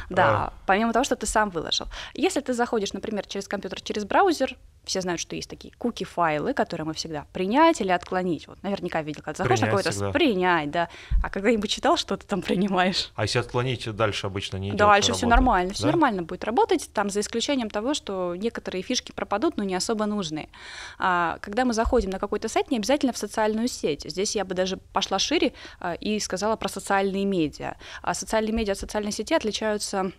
Да, 0.09 0.25
а... 0.27 0.53
помимо 0.65 0.91
того, 0.91 1.05
что 1.05 1.15
ты 1.15 1.27
сам 1.27 1.51
выложил. 1.51 1.87
Если 2.15 2.39
ты 2.41 2.53
заходишь, 2.53 2.93
например, 2.93 3.27
через 3.27 3.47
компьютер, 3.47 3.81
через 3.81 4.03
браузер, 4.03 4.57
все 4.87 5.01
знают, 5.01 5.21
что 5.21 5.35
есть 5.35 5.49
такие 5.49 5.73
куки-файлы, 5.77 6.53
которые 6.53 6.85
мы 6.85 6.93
всегда 6.93 7.25
принять 7.33 7.81
или 7.81 7.91
отклонить. 7.91 8.47
Вот 8.47 8.61
наверняка 8.63 9.01
видел, 9.01 9.21
когда 9.23 9.43
заходишь 9.43 9.61
на 9.61 9.67
какой-то 9.67 10.11
принять, 10.11 10.71
да. 10.71 10.89
А 11.23 11.29
когда-нибудь 11.29 11.69
читал, 11.69 11.97
что 11.97 12.17
ты 12.17 12.25
там 12.25 12.41
принимаешь? 12.41 13.11
А 13.15 13.23
если 13.23 13.39
отклонить, 13.39 13.89
дальше 13.95 14.27
обычно 14.27 14.57
не 14.57 14.69
идет 14.69 14.77
Дальше 14.77 15.13
все 15.13 15.27
нормально, 15.27 15.73
все 15.73 15.83
да? 15.83 15.89
нормально 15.89 16.23
будет 16.23 16.43
работать, 16.43 16.89
там 16.93 17.09
за 17.09 17.19
исключением 17.19 17.69
того, 17.69 17.93
что 17.93 18.35
некоторые 18.35 18.81
фишки 18.81 19.11
пропадут, 19.11 19.57
но 19.57 19.63
не 19.63 19.75
особо 19.75 20.05
нужные. 20.05 20.49
А, 20.97 21.37
когда 21.41 21.65
мы 21.65 21.73
заходим 21.73 22.09
на 22.09 22.19
какой-то 22.19 22.49
сайт, 22.49 22.71
не 22.71 22.77
обязательно 22.77 23.13
в 23.13 23.17
социальную 23.17 23.67
сеть. 23.67 24.03
Здесь 24.09 24.35
я 24.35 24.45
бы 24.45 24.55
даже 24.55 24.77
пошла 24.77 25.19
шире 25.19 25.53
а, 25.79 25.93
и 25.93 26.19
сказала 26.19 26.55
про 26.55 26.69
социальные 26.69 27.25
медиа. 27.25 27.75
А 28.01 28.13
социальные 28.13 28.53
медиа 28.53 28.73
от 28.73 28.79
социальной 28.79 29.11
сети 29.11 29.33
отличаются 29.33 30.11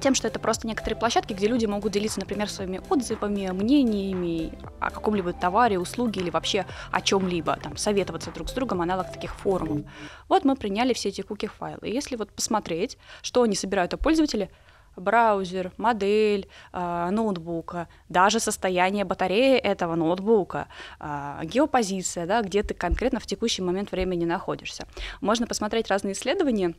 тем, 0.00 0.14
что 0.14 0.28
это 0.28 0.38
просто 0.38 0.66
некоторые 0.66 0.98
площадки, 0.98 1.32
где 1.32 1.46
люди 1.46 1.66
могут 1.66 1.92
делиться, 1.92 2.20
например, 2.20 2.50
своими 2.50 2.80
отзывами, 2.88 3.50
мнениями 3.50 3.85
о 4.80 4.90
каком-либо 4.90 5.32
товаре, 5.32 5.78
услуге 5.78 6.20
или 6.20 6.30
вообще 6.30 6.66
о 6.90 7.00
чем-либо, 7.00 7.56
там, 7.56 7.76
советоваться 7.76 8.30
друг 8.30 8.48
с 8.48 8.52
другом, 8.52 8.82
аналог 8.82 9.12
таких 9.12 9.34
форумов. 9.34 9.86
Вот 10.28 10.44
мы 10.44 10.56
приняли 10.56 10.92
все 10.92 11.08
эти 11.10 11.22
куки-файлы. 11.22 11.88
И 11.88 11.92
если 11.92 12.16
вот 12.16 12.32
посмотреть, 12.32 12.98
что 13.22 13.42
они 13.42 13.54
собирают 13.54 13.94
о 13.94 13.96
пользователе, 13.96 14.50
браузер, 14.96 15.72
модель 15.76 16.48
э, 16.72 17.08
ноутбука, 17.10 17.88
даже 18.08 18.40
состояние 18.40 19.04
батареи 19.04 19.58
этого 19.58 19.94
ноутбука, 19.94 20.68
э, 20.98 21.40
геопозиция, 21.44 22.26
да, 22.26 22.42
где 22.42 22.62
ты 22.62 22.74
конкретно 22.74 23.20
в 23.20 23.26
текущий 23.26 23.62
момент 23.62 23.92
времени 23.92 24.24
находишься. 24.24 24.86
Можно 25.20 25.46
посмотреть 25.46 25.88
разные 25.88 26.14
исследования, 26.14 26.74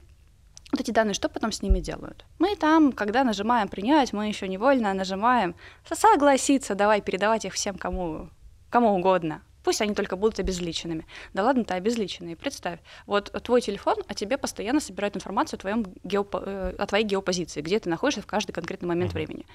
вот 0.72 0.82
эти 0.82 0.92
данные, 0.92 1.14
что 1.14 1.30
потом 1.30 1.52
с 1.52 1.62
ними 1.62 1.80
делают? 1.80 2.26
Мы 2.40 2.56
там, 2.56 2.92
когда 2.92 3.24
нажимаем 3.24 3.68
принять, 3.68 4.14
мы 4.14 4.28
еще 4.28 4.48
невольно 4.48 4.94
нажимаем 4.94 5.56
согласиться, 5.90 6.76
давай 6.76 7.02
передавать 7.02 7.46
их 7.46 7.54
всем, 7.54 7.78
кому, 7.78 8.30
кому 8.70 8.94
угодно. 8.96 9.42
Пусть 9.64 9.82
они 9.82 9.94
только 9.94 10.16
будут 10.16 10.40
обезличенными. 10.40 11.06
Да 11.34 11.44
ладно, 11.44 11.66
ты 11.66 11.74
обезличенный. 11.74 12.38
Представь, 12.38 12.80
вот 13.06 13.32
твой 13.44 13.60
телефон 13.60 13.98
о 14.08 14.14
тебе 14.14 14.38
постоянно 14.38 14.80
собирает 14.80 15.18
информацию 15.18 15.58
о, 15.58 15.60
твоем 15.60 15.82
геопо- 16.06 16.42
э, 16.46 16.76
о 16.78 16.86
твоей 16.86 17.04
геопозиции, 17.04 17.62
где 17.62 17.78
ты 17.80 17.90
находишься 17.90 18.22
в 18.22 18.26
каждый 18.26 18.54
конкретный 18.54 18.88
момент 18.88 19.14
времени. 19.14 19.46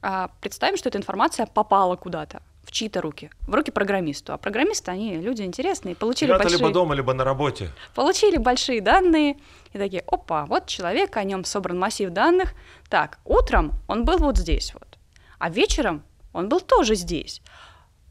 А 0.00 0.30
представим, 0.40 0.76
что 0.76 0.88
эта 0.88 0.98
информация 0.98 1.46
попала 1.46 1.96
куда-то 1.96 2.40
в 2.68 2.70
чьи-то 2.70 3.00
руки, 3.00 3.30
в 3.46 3.54
руки 3.54 3.70
программисту. 3.70 4.34
А 4.34 4.36
программисты, 4.36 4.90
они 4.90 5.16
люди 5.16 5.40
интересные, 5.40 5.94
получили 5.94 6.28
Ребята 6.28 6.44
большие... 6.44 6.58
либо 6.58 6.70
дома, 6.70 6.94
либо 6.94 7.14
на 7.14 7.24
работе. 7.24 7.70
Получили 7.94 8.36
большие 8.36 8.82
данные, 8.82 9.38
и 9.72 9.78
такие, 9.78 10.04
опа, 10.06 10.44
вот 10.44 10.66
человек, 10.66 11.16
о 11.16 11.24
нем 11.24 11.46
собран 11.46 11.78
массив 11.78 12.10
данных. 12.10 12.52
Так, 12.90 13.20
утром 13.24 13.72
он 13.88 14.04
был 14.04 14.18
вот 14.18 14.36
здесь 14.36 14.74
вот, 14.74 14.98
а 15.38 15.48
вечером 15.48 16.02
он 16.34 16.50
был 16.50 16.60
тоже 16.60 16.94
здесь 16.94 17.40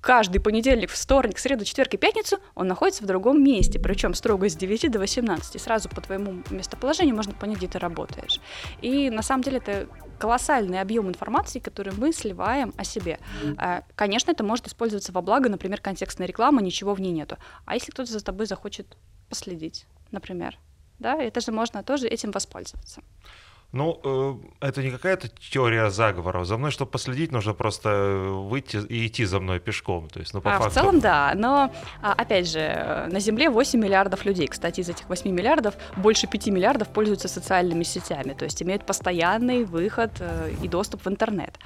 каждый 0.02 0.39
понедельник, 0.39 0.89
вторник, 0.89 1.38
среду, 1.38 1.65
четверг 1.65 1.93
и 1.93 1.98
пятницу 1.98 2.38
он 2.56 2.67
находится 2.67 3.04
в 3.04 3.06
другом 3.06 3.43
месте, 3.43 3.78
причем 3.78 4.13
строго 4.13 4.50
с 4.50 4.56
9 4.56 4.89
до 4.89 5.00
18. 5.00 5.62
Сразу 5.62 5.89
по 5.89 6.02
твоему 6.02 6.43
местоположению 6.50 7.15
можно 7.15 7.34
понять, 7.34 7.58
где 7.58 7.67
ты 7.67 7.78
работаешь. 7.78 8.39
И 8.82 9.10
на 9.10 9.22
самом 9.22 9.43
деле 9.43 9.58
это 9.58 9.88
колоссальный 10.17 10.82
объем 10.82 11.08
информации, 11.08 11.60
который 11.60 11.93
мы 11.93 12.12
сливаем 12.13 12.73
о 12.77 12.84
себе. 12.84 13.19
А, 13.58 13.84
конечно, 13.95 14.32
это 14.32 14.43
может 14.43 14.67
использоваться 14.67 15.12
во 15.12 15.21
благо, 15.21 15.49
например, 15.49 15.82
контекстная 15.82 16.27
реклама, 16.27 16.62
ничего 16.62 16.93
в 16.93 17.01
ней 17.01 17.12
нету. 17.12 17.38
А 17.65 17.75
если 17.75 17.91
кто-то 17.91 18.12
за 18.12 18.23
тобой 18.23 18.45
захочет 18.45 18.97
последить, 19.30 19.86
например, 20.12 20.58
да, 20.99 21.21
это 21.21 21.41
же 21.41 21.51
можно 21.51 21.84
тоже 21.84 22.08
этим 22.08 22.32
воспользоваться. 22.32 23.01
Ну, 23.73 23.99
э, 24.62 24.65
это 24.67 24.82
не 24.82 24.91
какая-то 24.91 25.27
теория 25.27 25.89
заговора. 25.89 26.45
За 26.45 26.58
мной, 26.58 26.71
чтобы 26.71 26.89
последить, 26.89 27.32
нужно 27.32 27.53
просто 27.53 27.89
выйти 28.49 28.77
и 28.77 29.08
идти 29.08 29.25
за 29.25 29.39
мной 29.39 29.60
пешком. 29.60 30.08
То 30.08 30.19
есть, 30.19 30.34
ну, 30.34 30.41
по 30.41 30.56
а, 30.56 30.60
факту. 30.60 30.71
В 30.71 30.73
целом, 30.73 30.99
да. 30.99 31.34
Но, 31.36 31.73
а, 32.01 32.13
опять 32.13 32.49
же, 32.49 33.08
на 33.12 33.19
Земле 33.19 33.49
8 33.49 33.80
миллиардов 33.80 34.25
людей. 34.25 34.47
Кстати, 34.47 34.80
из 34.80 34.89
этих 34.89 35.10
8 35.10 35.30
миллиардов 35.30 35.75
больше 35.97 36.27
5 36.27 36.47
миллиардов 36.47 36.88
пользуются 36.88 37.27
социальными 37.27 37.84
сетями. 37.84 38.34
То 38.34 38.45
есть 38.45 38.63
имеют 38.63 38.86
постоянный 38.86 39.65
выход 39.65 40.12
э, 40.19 40.53
и 40.63 40.67
доступ 40.69 41.06
в 41.06 41.10
интернет. 41.10 41.60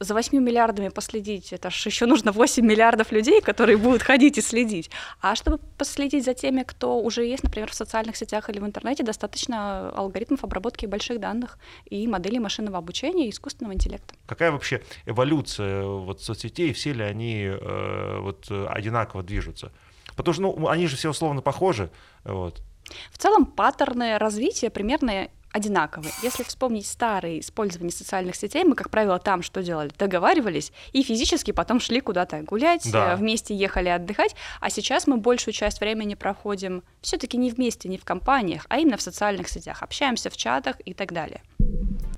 За 0.00 0.14
8 0.14 0.38
миллиардами 0.38 0.88
последить, 0.88 1.52
это 1.52 1.70
же 1.70 1.88
еще 1.88 2.06
нужно 2.06 2.32
8 2.32 2.64
миллиардов 2.64 3.12
людей, 3.12 3.40
которые 3.40 3.76
будут 3.76 4.02
ходить 4.02 4.38
и 4.38 4.42
следить. 4.42 4.90
А 5.20 5.34
чтобы 5.34 5.58
последить 5.78 6.24
за 6.24 6.34
теми, 6.34 6.62
кто 6.62 7.00
уже 7.00 7.24
есть, 7.24 7.44
например, 7.44 7.70
в 7.70 7.74
социальных 7.74 8.16
сетях 8.16 8.50
или 8.50 8.58
в 8.58 8.66
интернете, 8.66 9.02
достаточно 9.02 9.90
алгоритмов 9.90 10.44
обработки 10.44 10.86
больших 10.86 11.20
данных 11.20 11.58
и 11.86 12.06
моделей 12.06 12.38
машинного 12.38 12.78
обучения 12.78 13.26
и 13.26 13.30
искусственного 13.30 13.74
интеллекта. 13.74 14.14
Какая 14.26 14.50
вообще 14.50 14.82
эволюция 15.06 15.84
вот 15.84 16.22
соцсетей, 16.22 16.72
все 16.72 16.92
ли 16.92 17.02
они 17.02 17.44
э, 17.44 18.18
вот 18.20 18.50
одинаково 18.50 19.22
движутся? 19.22 19.72
Потому 20.14 20.34
что 20.34 20.42
ну, 20.42 20.68
они 20.68 20.86
же 20.86 20.96
все 20.96 21.10
условно 21.10 21.40
похожи. 21.40 21.90
Вот. 22.24 22.62
В 23.10 23.18
целом 23.18 23.46
паттерны 23.46 24.18
развития 24.18 24.70
примерно 24.70 25.28
одинаковые. 25.56 26.12
Если 26.22 26.42
вспомнить 26.42 26.86
старые 26.86 27.40
использование 27.40 27.90
социальных 27.90 28.36
сетей, 28.36 28.62
мы, 28.64 28.74
как 28.74 28.90
правило, 28.90 29.18
там 29.18 29.42
что 29.42 29.62
делали? 29.62 29.90
Договаривались 29.98 30.70
и 30.92 31.02
физически 31.02 31.50
потом 31.50 31.80
шли 31.80 32.00
куда-то 32.00 32.42
гулять, 32.42 32.86
да. 32.92 33.14
Э, 33.14 33.16
вместе 33.16 33.54
ехали 33.54 33.88
отдыхать, 33.88 34.36
а 34.60 34.68
сейчас 34.68 35.06
мы 35.06 35.16
большую 35.16 35.54
часть 35.54 35.80
времени 35.80 36.14
проходим 36.14 36.82
все 37.00 37.16
таки 37.16 37.38
не 37.38 37.50
вместе, 37.50 37.88
не 37.88 37.96
в 37.96 38.04
компаниях, 38.04 38.66
а 38.68 38.78
именно 38.78 38.98
в 38.98 39.02
социальных 39.02 39.48
сетях, 39.48 39.82
общаемся 39.82 40.28
в 40.28 40.36
чатах 40.36 40.76
и 40.84 40.92
так 40.92 41.12
далее. 41.12 41.40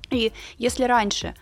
И 0.09 0.33
если 0.57 0.83
раньше 0.83 1.33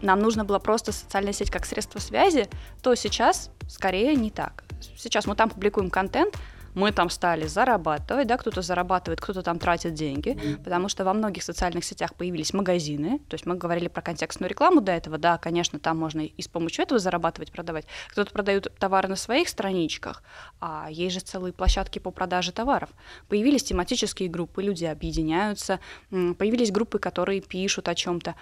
нам 0.00 0.20
нужно 0.20 0.44
было 0.44 0.60
просто 0.60 0.92
социальная 0.92 1.32
сеть 1.32 1.50
как 1.50 1.66
средство 1.66 1.98
связи, 1.98 2.48
то 2.82 2.94
сейчас 2.94 3.50
скорее 3.68 4.14
не 4.14 4.30
так. 4.30 4.62
Сейчас 4.96 5.26
мы 5.26 5.34
там 5.34 5.50
публикуем 5.50 5.90
контент, 5.90 6.36
мы 6.74 6.92
там 6.92 7.10
стали 7.10 7.46
зарабатывать, 7.46 8.26
да, 8.26 8.36
кто-то 8.36 8.62
зарабатывает, 8.62 9.20
кто-то 9.20 9.42
там 9.42 9.58
тратит 9.58 9.94
деньги, 9.94 10.38
потому 10.64 10.88
что 10.88 11.04
во 11.04 11.12
многих 11.12 11.42
социальных 11.42 11.84
сетях 11.84 12.14
появились 12.14 12.52
магазины, 12.52 13.18
то 13.28 13.34
есть 13.34 13.46
мы 13.46 13.56
говорили 13.56 13.88
про 13.88 14.02
контекстную 14.02 14.50
рекламу 14.50 14.80
до 14.80 14.92
этого, 14.92 15.18
да, 15.18 15.38
конечно, 15.38 15.78
там 15.78 15.98
можно 15.98 16.20
и 16.20 16.42
с 16.42 16.48
помощью 16.48 16.84
этого 16.84 16.98
зарабатывать, 16.98 17.52
продавать. 17.52 17.86
Кто-то 18.10 18.32
продает 18.32 18.72
товары 18.78 19.08
на 19.08 19.16
своих 19.16 19.48
страничках, 19.48 20.22
а 20.60 20.88
есть 20.90 21.14
же 21.14 21.20
целые 21.20 21.52
площадки 21.52 21.98
по 21.98 22.10
продаже 22.10 22.52
товаров. 22.52 22.90
Появились 23.28 23.64
тематические 23.64 24.28
группы, 24.28 24.62
люди 24.62 24.84
объединяются, 24.84 25.80
появились 26.10 26.70
группы, 26.70 26.98
которые 26.98 27.40
пишут 27.40 27.88
о 27.88 27.94
чем-то 27.94 28.34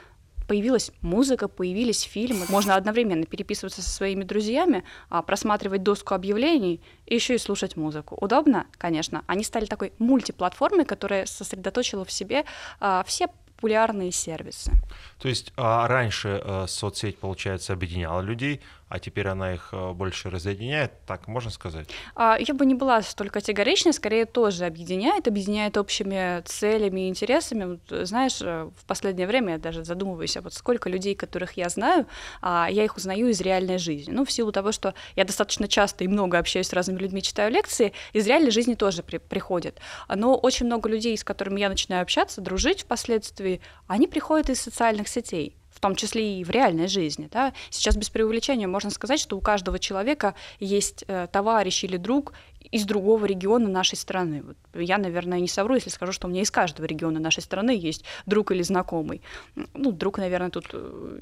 появилась 0.51 0.91
музыка, 1.01 1.47
появились 1.47 2.03
фильмы. 2.03 2.45
Можно 2.49 2.75
одновременно 2.75 3.25
переписываться 3.25 3.83
со 3.83 3.89
своими 3.89 4.25
друзьями, 4.25 4.83
а, 5.09 5.23
просматривать 5.23 5.85
доску 5.85 6.15
объявлений 6.15 6.81
и 7.07 7.15
еще 7.15 7.37
и 7.37 7.39
слушать 7.39 7.77
музыку. 7.77 8.19
Удобно, 8.21 8.67
конечно. 8.77 9.23
Они 9.29 9.45
стали 9.45 9.67
такой 9.67 9.93
мультиплатформой, 10.01 10.87
которая 10.87 11.27
сосредоточила 11.27 12.05
в 12.05 12.11
себе 12.11 12.47
а, 12.81 13.05
все 13.07 13.29
популярные 13.61 14.11
сервисы. 14.11 14.73
То 15.21 15.29
есть 15.29 15.53
а 15.57 15.87
раньше 15.87 16.41
а, 16.43 16.67
соцсеть, 16.67 17.19
получается, 17.19 17.73
объединяла 17.73 18.21
людей, 18.21 18.61
а 18.91 18.99
теперь 18.99 19.29
она 19.29 19.55
их 19.55 19.69
э, 19.71 19.93
больше 19.93 20.31
разъединяет, 20.31 20.91
так 21.07 21.29
можно 21.29 21.51
сказать? 21.53 21.89
А, 22.17 22.37
я 22.41 22.53
бы 22.55 22.67
не 22.67 22.75
была 22.75 23.01
столь 23.03 23.31
категоричной, 23.31 23.93
скорее 23.93 24.27
тоже 24.27 24.67
объединяет, 24.67 25.29
объединяет 25.29 25.77
общими 25.77 26.43
целями 26.45 27.03
и 27.03 27.09
интересами. 27.09 27.79
Знаешь, 27.89 28.43
э, 28.43 28.69
в 28.77 28.85
последнее 28.87 29.29
время 29.29 29.53
я 29.53 29.59
даже 29.59 29.85
задумываюсь, 29.85 30.37
а 30.37 30.41
вот 30.41 30.55
сколько 30.55 30.91
людей, 30.91 31.15
которых 31.15 31.53
я 31.53 31.69
знаю, 31.69 32.07
а, 32.43 32.67
я 32.69 32.85
их 32.85 32.97
узнаю 32.97 33.29
из 33.29 33.41
реальной 33.41 33.79
жизни. 33.79 34.13
Ну, 34.13 34.25
в 34.25 34.33
силу 34.33 34.51
того, 34.51 34.73
что 34.73 34.95
я 35.15 35.25
достаточно 35.25 35.69
часто 35.69 36.03
и 36.03 36.09
много 36.09 36.37
общаюсь 36.37 36.67
с 36.67 36.73
разными 36.73 36.99
людьми, 36.99 37.23
читаю 37.23 37.53
лекции, 37.53 37.93
из 38.13 38.27
реальной 38.27 38.51
жизни 38.51 38.75
тоже 38.75 39.05
при, 39.05 39.19
приходят. 39.19 39.79
Но 40.13 40.37
очень 40.37 40.67
много 40.67 40.89
людей, 40.89 41.17
с 41.17 41.23
которыми 41.23 41.61
я 41.61 41.69
начинаю 41.69 42.03
общаться, 42.03 42.41
дружить 42.41 42.83
впоследствии, 42.83 43.61
они 43.87 44.09
приходят 44.09 44.51
из 44.51 44.61
социальных 44.61 45.07
сетей 45.07 45.60
в 45.81 45.83
том 45.83 45.97
числе 45.97 46.41
и 46.41 46.45
в 46.45 46.51
реальной 46.51 46.89
жизни. 46.89 47.27
Да? 47.33 47.55
Сейчас 47.71 47.97
без 47.97 48.11
преувеличения 48.11 48.69
можно 48.69 48.91
сказать, 48.91 49.19
что 49.19 49.39
у 49.39 49.41
каждого 49.41 49.79
человека 49.79 50.35
есть 50.59 51.05
э, 51.09 51.27
товарищ 51.33 51.85
или 51.85 51.97
друг 51.97 52.35
из 52.71 52.85
другого 52.85 53.25
региона 53.25 53.67
нашей 53.67 53.97
страны. 53.97 54.43
Вот 54.43 54.57
я, 54.75 54.99
наверное, 54.99 55.41
не 55.41 55.49
совру, 55.49 55.77
если 55.77 55.89
скажу, 55.89 56.13
что 56.13 56.27
у 56.27 56.31
меня 56.31 56.43
из 56.43 56.51
каждого 56.51 56.85
региона 56.85 57.19
нашей 57.19 57.43
страны 57.43 57.71
есть 57.71 58.05
друг 58.27 58.53
или 58.53 58.61
знакомый. 58.63 59.23
Ну, 59.73 59.91
друг, 59.93 60.19
наверное, 60.19 60.51
тут 60.51 60.67
э, 60.75 61.21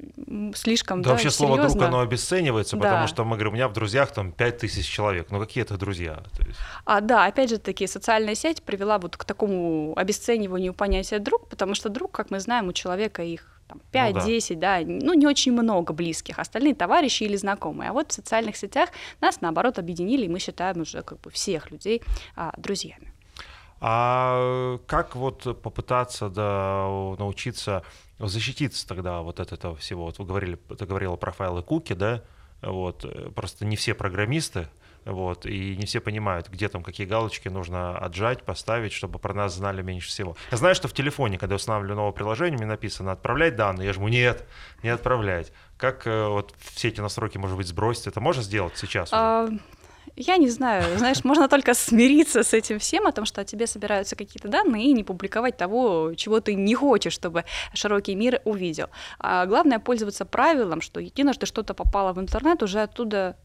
слишком, 0.57 1.03
да, 1.03 1.11
да 1.11 1.11
вообще 1.13 1.31
серьезно. 1.31 1.55
слово 1.55 1.69
«друг», 1.69 1.83
оно 1.83 2.01
обесценивается, 2.01 2.77
да. 2.77 2.83
потому 2.83 3.07
что 3.07 3.25
мы 3.25 3.37
говорим, 3.37 3.53
у 3.53 3.55
меня 3.55 3.69
в 3.69 3.75
друзьях 3.75 4.11
там 4.13 4.33
5000 4.33 4.85
человек. 4.85 5.31
Ну, 5.31 5.39
какие 5.39 5.63
это 5.63 5.79
друзья? 5.79 6.25
есть... 6.45 6.59
А, 6.85 7.01
да, 7.01 7.27
опять 7.27 7.51
же 7.51 7.59
таки, 7.59 7.87
социальная 7.87 8.35
сеть 8.35 8.65
привела 8.65 8.99
вот 8.99 9.17
к 9.17 9.25
такому 9.25 9.93
обесцениванию 9.97 10.75
понятия 10.75 11.21
«друг», 11.21 11.49
потому 11.49 11.77
что 11.77 11.91
друг, 11.91 12.11
как 12.11 12.33
мы 12.33 12.41
знаем, 12.41 12.67
у 12.67 12.73
человека 12.73 13.23
их 13.23 13.58
там, 13.69 13.81
5-10, 13.93 14.55
ну, 14.55 14.61
да. 14.61 14.81
да, 14.81 14.85
ну 14.87 15.15
не 15.15 15.27
очень 15.27 15.53
много 15.53 15.93
близких, 15.93 16.39
остальные 16.39 16.75
товарищи 16.75 17.25
или 17.25 17.37
знакомые. 17.37 17.91
А 17.91 17.93
вот 17.93 18.11
в 18.11 18.15
социальных 18.15 18.57
сетях 18.57 18.91
нас, 19.21 19.41
наоборот, 19.41 19.79
объединили, 19.79 20.25
и 20.25 20.29
мы 20.29 20.39
считаем 20.39 20.81
уже 20.81 21.03
как 21.03 21.21
бы 21.21 21.31
всех 21.31 21.71
людей 21.71 22.03
а, 22.35 22.53
друзьями. 22.57 23.13
А 23.81 24.79
как 24.87 25.15
вот 25.15 25.63
попытаться 25.63 26.29
да, 26.29 26.87
научиться 27.19 27.85
защититься 28.19 28.89
тогда 28.89 29.21
вот 29.21 29.39
от 29.39 29.53
этого 29.53 29.77
всего? 29.77 30.07
Вот 30.07 30.19
вы 30.19 30.25
говорили, 30.25 30.57
ты 30.57 30.85
говорила 30.85 31.17
про 31.17 31.31
файлы 31.31 31.63
куки, 31.63 31.93
да? 31.93 32.25
Вот, 32.61 33.05
э, 33.05 33.31
просто 33.31 33.65
не 33.65 33.77
все 33.77 33.95
программисты, 33.95 34.69
вот, 35.05 35.47
и 35.47 35.77
не 35.77 35.87
все 35.87 36.01
понимают, 36.01 36.49
где 36.49 36.69
там 36.69 36.83
какие 36.83 37.07
галочки 37.07 37.49
нужно 37.49 37.97
отжать, 37.99 38.43
поставить, 38.43 38.93
чтобы 38.93 39.19
про 39.19 39.35
нас 39.35 39.55
знали 39.55 39.83
меньше 39.83 40.09
всего. 40.09 40.37
Я 40.51 40.57
знаю, 40.57 40.75
что 40.75 40.89
в 40.89 40.93
телефоне, 40.93 41.39
когда 41.39 41.55
я 41.55 41.57
устанавливаю 41.57 41.97
новое 41.97 42.13
приложение, 42.13 42.59
мне 42.59 42.67
написано 42.67 43.13
«отправлять 43.13 43.57
данные», 43.57 43.87
я 43.87 43.93
жму 43.93 44.09
«нет, 44.09 44.47
не 44.83 44.91
отправлять». 44.91 45.53
Как 45.77 46.07
э, 46.07 46.29
вот 46.29 46.55
все 46.59 46.89
эти 46.89 47.01
настройки, 47.01 47.39
может 47.39 47.57
быть, 47.57 47.69
сбросить? 47.69 48.09
Это 48.09 48.21
можно 48.21 48.43
сделать 48.43 48.77
сейчас? 48.77 49.11
А, 49.13 49.49
я 50.21 50.37
не 50.37 50.49
знаю, 50.49 50.99
знаешь, 50.99 51.23
можно 51.23 51.49
только 51.49 51.75
смириться 51.75 52.43
с 52.43 52.53
этим 52.53 52.81
всем, 52.81 53.07
о 53.07 53.13
том, 53.13 53.25
что 53.25 53.41
о 53.41 53.45
тебе 53.45 53.69
собираются 53.69 54.17
какие-то 54.17 54.49
данные, 54.49 54.87
и 54.87 54.93
не 54.93 55.05
публиковать 55.05 55.57
того, 55.57 56.15
чего 56.17 56.41
ты 56.41 56.55
не 56.55 56.75
хочешь, 56.75 57.13
чтобы 57.13 57.45
широкий 57.73 58.17
мир 58.17 58.41
увидел. 58.45 58.89
А 59.21 59.47
главное 59.47 59.79
пользоваться 59.79 60.25
правилом, 60.25 60.81
что 60.81 60.99
единожды 60.99 61.47
что-то 61.47 61.73
попало 61.73 62.13
в 62.13 62.19
интернет, 62.19 62.63
уже 62.65 62.81
оттуда 62.83 63.37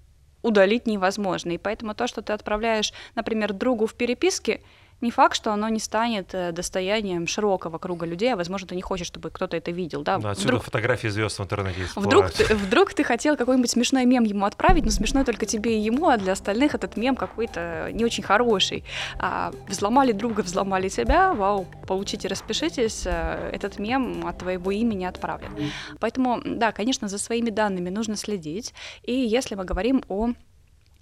удалить 0.44 0.86
невозможно. 0.86 1.52
И 1.52 1.58
поэтому 1.58 1.96
то, 1.96 2.06
что 2.06 2.22
ты 2.22 2.34
отправляешь, 2.34 2.94
например, 3.16 3.54
другу 3.54 3.88
в 3.88 3.96
переписке, 3.96 4.62
не 5.04 5.12
факт, 5.12 5.36
что 5.36 5.52
оно 5.52 5.70
не 5.70 5.80
станет 5.80 6.34
э, 6.34 6.52
достоянием 6.52 7.28
широкого 7.28 7.78
круга 7.78 8.06
людей, 8.06 8.34
а 8.34 8.36
возможно, 8.36 8.68
ты 8.68 8.76
не 8.76 8.82
хочешь, 8.82 9.08
чтобы 9.08 9.30
кто-то 9.30 9.56
это 9.56 9.72
видел. 9.72 10.02
Да? 10.04 10.18
Да, 10.18 10.32
отсюда 10.32 10.48
вдруг... 10.48 10.64
фотографии 10.64 11.08
звезд 11.10 11.38
в 11.40 11.44
интернете 11.44 11.82
есть. 11.82 11.96
Вдруг 11.96 12.32
ты, 12.32 12.56
вдруг 12.56 12.94
ты 12.94 13.04
хотел 13.04 13.38
какой-нибудь 13.38 13.70
смешной 13.70 14.06
мем 14.06 14.24
ему 14.24 14.46
отправить, 14.46 14.86
но 14.86 14.92
смешной 14.92 15.26
только 15.26 15.46
тебе 15.46 15.78
и 15.78 15.82
ему, 15.82 16.08
а 16.08 16.18
для 16.18 16.34
остальных 16.34 16.74
этот 16.74 16.98
мем 16.98 17.16
какой-то 17.16 17.90
не 17.92 18.06
очень 18.06 18.24
хороший. 18.24 18.84
А, 19.20 19.52
взломали 19.68 20.12
друга, 20.14 20.42
взломали 20.42 20.90
тебя, 20.90 21.34
вау, 21.34 21.68
получите, 21.88 22.28
распишитесь, 22.28 23.04
э, 23.06 23.50
этот 23.54 23.80
мем 23.80 24.26
от 24.26 24.40
твоего 24.40 24.72
имени 24.72 25.06
отправлен. 25.06 25.72
Поэтому, 26.00 26.42
да, 26.44 26.72
конечно, 26.72 27.08
за 27.08 27.18
своими 27.18 27.50
данными 27.50 27.90
нужно 27.90 28.16
следить. 28.16 28.74
И 29.04 29.14
если 29.14 29.56
мы 29.56 29.66
говорим 29.66 30.04
о 30.08 30.32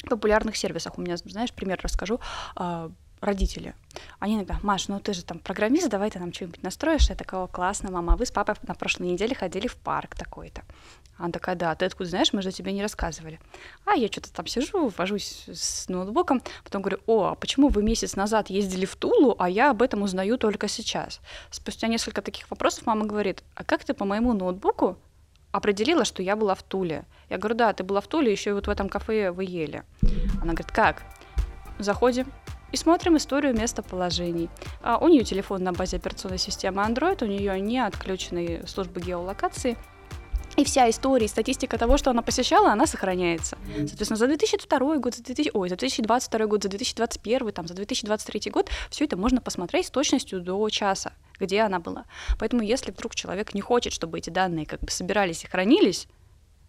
популярных 0.10 0.58
сервисах, 0.58 0.98
у 0.98 1.02
меня, 1.02 1.18
знаешь, 1.18 1.54
пример 1.54 1.80
расскажу 1.84 2.20
а, 2.56 2.90
родители. 3.22 3.76
Они 4.20 4.36
иногда, 4.36 4.60
Маш, 4.64 4.88
ну 4.88 5.00
ты 5.00 5.14
же 5.14 5.24
там 5.24 5.40
программист, 5.40 5.90
давай 5.90 6.10
ты 6.10 6.20
нам 6.20 6.34
что-нибудь 6.34 6.64
настроишь. 6.64 7.10
Я 7.10 7.16
такого 7.16 7.48
классно, 7.48 7.92
мама, 7.92 8.18
вы 8.18 8.26
с 8.26 8.32
папой 8.32 8.56
на 8.64 8.74
прошлой 8.74 9.08
неделе 9.08 9.36
ходили 9.36 9.68
в 9.68 9.78
парк 9.78 10.16
такой-то. 10.16 10.64
Она 11.18 11.32
такая, 11.32 11.56
да, 11.56 11.76
ты 11.76 11.86
откуда 11.86 12.10
знаешь, 12.10 12.34
мы 12.34 12.42
же 12.42 12.52
тебе 12.52 12.72
не 12.72 12.82
рассказывали. 12.82 13.40
А 13.86 13.94
я 13.94 14.08
что-то 14.08 14.34
там 14.34 14.48
сижу, 14.48 14.92
вожусь 14.98 15.44
с 15.48 15.88
ноутбуком, 15.88 16.42
потом 16.64 16.82
говорю, 16.82 17.00
о, 17.06 17.28
а 17.28 17.36
почему 17.36 17.68
вы 17.68 17.84
месяц 17.84 18.16
назад 18.16 18.50
ездили 18.50 18.86
в 18.86 18.96
Тулу, 18.96 19.36
а 19.38 19.48
я 19.48 19.70
об 19.70 19.84
этом 19.84 20.02
узнаю 20.02 20.40
только 20.40 20.68
сейчас? 20.68 21.22
Спустя 21.52 21.88
несколько 21.88 22.24
таких 22.24 22.50
вопросов 22.50 22.88
мама 22.88 23.06
говорит, 23.06 23.44
а 23.54 23.64
как 23.64 23.84
ты 23.84 23.94
по 23.94 24.04
моему 24.04 24.34
ноутбуку 24.34 24.98
определила, 25.52 26.06
что 26.06 26.24
я 26.24 26.36
была 26.36 26.56
в 26.56 26.64
Туле? 26.64 27.06
Я 27.30 27.38
говорю, 27.38 27.56
да, 27.56 27.74
ты 27.74 27.84
была 27.84 28.02
в 28.02 28.08
Туле, 28.08 28.32
еще 28.32 28.50
и 28.50 28.54
вот 28.54 28.66
в 28.66 28.70
этом 28.72 28.90
кафе 28.90 29.30
вы 29.30 29.44
ели. 29.44 29.84
Она 30.42 30.54
говорит, 30.54 30.72
как? 30.72 31.04
Заходим, 31.78 32.32
и 32.72 32.78
смотрим 32.78 33.18
историю 33.18 33.54
местоположений. 33.54 34.50
А 34.82 34.98
у 34.98 35.08
нее 35.08 35.24
телефон 35.24 35.64
на 35.64 35.74
базе 35.74 35.98
операционной 35.98 36.38
системы 36.38 36.82
Android, 36.84 37.24
у 37.24 37.28
нее 37.28 37.60
не 37.60 37.80
отключены 37.80 38.64
службы 38.68 39.02
геолокации. 39.02 39.78
И 40.58 40.66
вся 40.66 40.90
история, 40.90 41.28
статистика 41.30 41.78
того, 41.78 41.98
что 41.98 42.10
она 42.12 42.22
посещала, 42.22 42.72
она 42.72 42.86
сохраняется. 42.86 43.58
Соответственно, 43.88 44.18
за 44.18 44.28
2002 44.28 44.98
год, 44.98 45.16
за, 45.16 45.24
2000, 45.24 45.52
ой, 45.54 45.70
за 45.70 45.78
2022 45.78 46.46
год, 46.46 46.64
за 46.64 46.70
2021, 46.70 47.52
там, 47.54 47.68
за 47.68 47.74
2023 47.74 48.52
год 48.52 48.70
все 48.90 49.06
это 49.06 49.16
можно 49.16 49.40
посмотреть 49.40 49.88
с 49.88 49.92
точностью 49.92 50.42
до 50.42 50.70
часа, 50.70 51.14
где 51.40 51.62
она 51.62 51.80
была. 51.80 52.06
Поэтому 52.38 52.64
если 52.64 52.92
вдруг 52.92 53.16
человек 53.16 53.54
не 53.54 53.62
хочет, 53.62 53.94
чтобы 53.94 54.18
эти 54.18 54.30
данные 54.30 54.66
как 54.66 54.82
бы 54.82 54.92
собирались 54.92 55.46
и 55.46 55.48
хранились, 55.48 56.08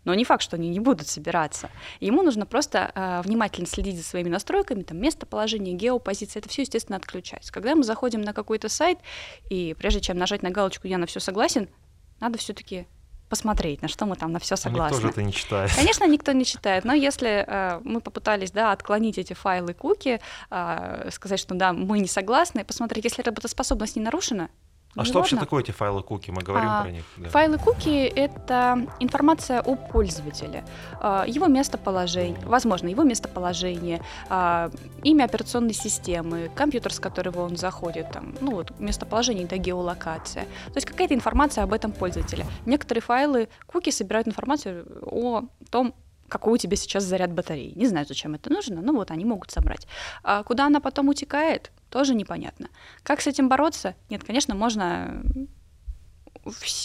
но 0.05 0.15
не 0.15 0.25
факт, 0.25 0.43
что 0.43 0.57
они 0.57 0.69
не 0.69 0.81
будут 0.81 1.09
собираться. 1.09 1.71
Ему 2.01 2.23
нужно 2.23 2.47
просто 2.47 2.93
э, 2.95 3.23
внимательно 3.23 3.67
следить 3.67 3.97
за 3.97 4.05
своими 4.05 4.29
настройками, 4.29 4.83
там 4.83 4.99
местоположение, 4.99 5.75
геопозиция, 5.75 6.41
это 6.41 6.49
все, 6.49 6.63
естественно, 6.63 6.97
отключать. 6.97 7.51
Когда 7.51 7.75
мы 7.75 7.85
заходим 7.85 8.23
на 8.23 8.33
какой-то 8.33 8.69
сайт, 8.69 8.99
и 9.51 9.75
прежде 9.79 10.01
чем 10.01 10.19
нажать 10.19 10.43
на 10.43 10.51
галочку 10.51 10.87
«Я 10.87 10.99
на 10.99 11.07
все 11.07 11.21
согласен», 11.21 11.69
надо 12.21 12.39
все-таки 12.39 12.87
посмотреть, 13.33 13.81
на 13.81 13.89
что 13.89 14.05
мы 14.05 14.15
там 14.15 14.31
на 14.31 14.39
все 14.39 14.57
согласны. 14.57 14.97
А 14.97 14.99
никто 14.99 15.01
же 15.01 15.09
это 15.09 15.23
не 15.23 15.33
читает. 15.33 15.71
Конечно, 15.75 16.07
никто 16.07 16.33
не 16.33 16.45
читает, 16.45 16.85
но 16.85 16.93
если 16.93 17.45
э, 17.47 17.81
мы 17.83 18.03
попытались 18.03 18.51
да, 18.51 18.73
отклонить 18.73 19.17
эти 19.17 19.33
файлы 19.33 19.73
куки, 19.73 20.21
э, 20.51 21.09
сказать, 21.11 21.41
что 21.41 21.55
да, 21.55 21.73
мы 21.73 22.01
не 22.01 22.09
согласны, 22.09 22.63
посмотреть, 22.63 23.05
если 23.05 23.23
работоспособность 23.23 23.97
не 23.97 24.03
нарушена, 24.03 24.51
А 24.95 25.05
что 25.05 25.19
вообще 25.19 25.37
такое 25.37 25.63
эти 25.63 25.71
файлы 25.71 26.03
куки? 26.03 26.31
Мы 26.31 26.43
говорим 26.43 26.69
а, 26.69 26.83
про 26.83 26.91
них. 26.91 27.05
Да. 27.17 27.29
Файлы 27.31 27.59
куки— 27.59 28.05
это 28.17 28.87
информация 29.01 29.61
о 29.61 29.75
пользователе, 29.75 30.65
а, 31.01 31.25
его 31.27 31.47
местоположение, 31.47 32.39
возможно, 32.45 32.89
его 32.89 33.03
местоположение, 33.03 34.03
а, 34.29 34.71
имя 35.03 35.25
операционной 35.25 35.73
системы, 35.73 36.51
компьютер, 36.55 36.93
с 36.93 37.01
которого 37.01 37.41
он 37.41 37.57
заходит, 37.57 38.11
там, 38.13 38.35
ну 38.41 38.53
вот 38.53 38.79
местоположение, 38.79 39.47
да, 39.47 39.57
геолокация. 39.57 40.45
То 40.67 40.77
есть 40.77 40.87
какая-то 40.87 41.15
информация 41.15 41.65
об 41.65 41.73
этом 41.73 41.93
пользователе. 41.93 42.45
Некоторые 42.67 43.03
файлы 43.03 43.49
куки 43.67 43.91
собирают 43.91 44.29
информацию 44.29 44.87
о 45.07 45.45
том, 45.71 45.95
какой 46.33 46.55
у 46.55 46.57
тебя 46.57 46.77
сейчас 46.79 47.05
заряд 47.05 47.31
батареи. 47.31 47.75
Не 47.77 47.87
знаю, 47.87 48.07
зачем 48.09 48.35
это 48.35 48.51
нужно, 48.51 48.81
но 48.81 48.95
вот 48.95 49.11
они 49.11 49.27
могут 49.27 49.51
собрать. 49.51 49.87
А 50.25 50.43
куда 50.45 50.65
она 50.65 50.81
потом 50.81 51.11
утекает, 51.11 51.71
тоже 51.91 52.15
непонятно. 52.15 52.69
Как 53.03 53.21
с 53.21 53.27
этим 53.27 53.51
бороться? 53.51 53.95
Нет, 54.09 54.25
конечно, 54.25 54.55
можно 54.55 55.23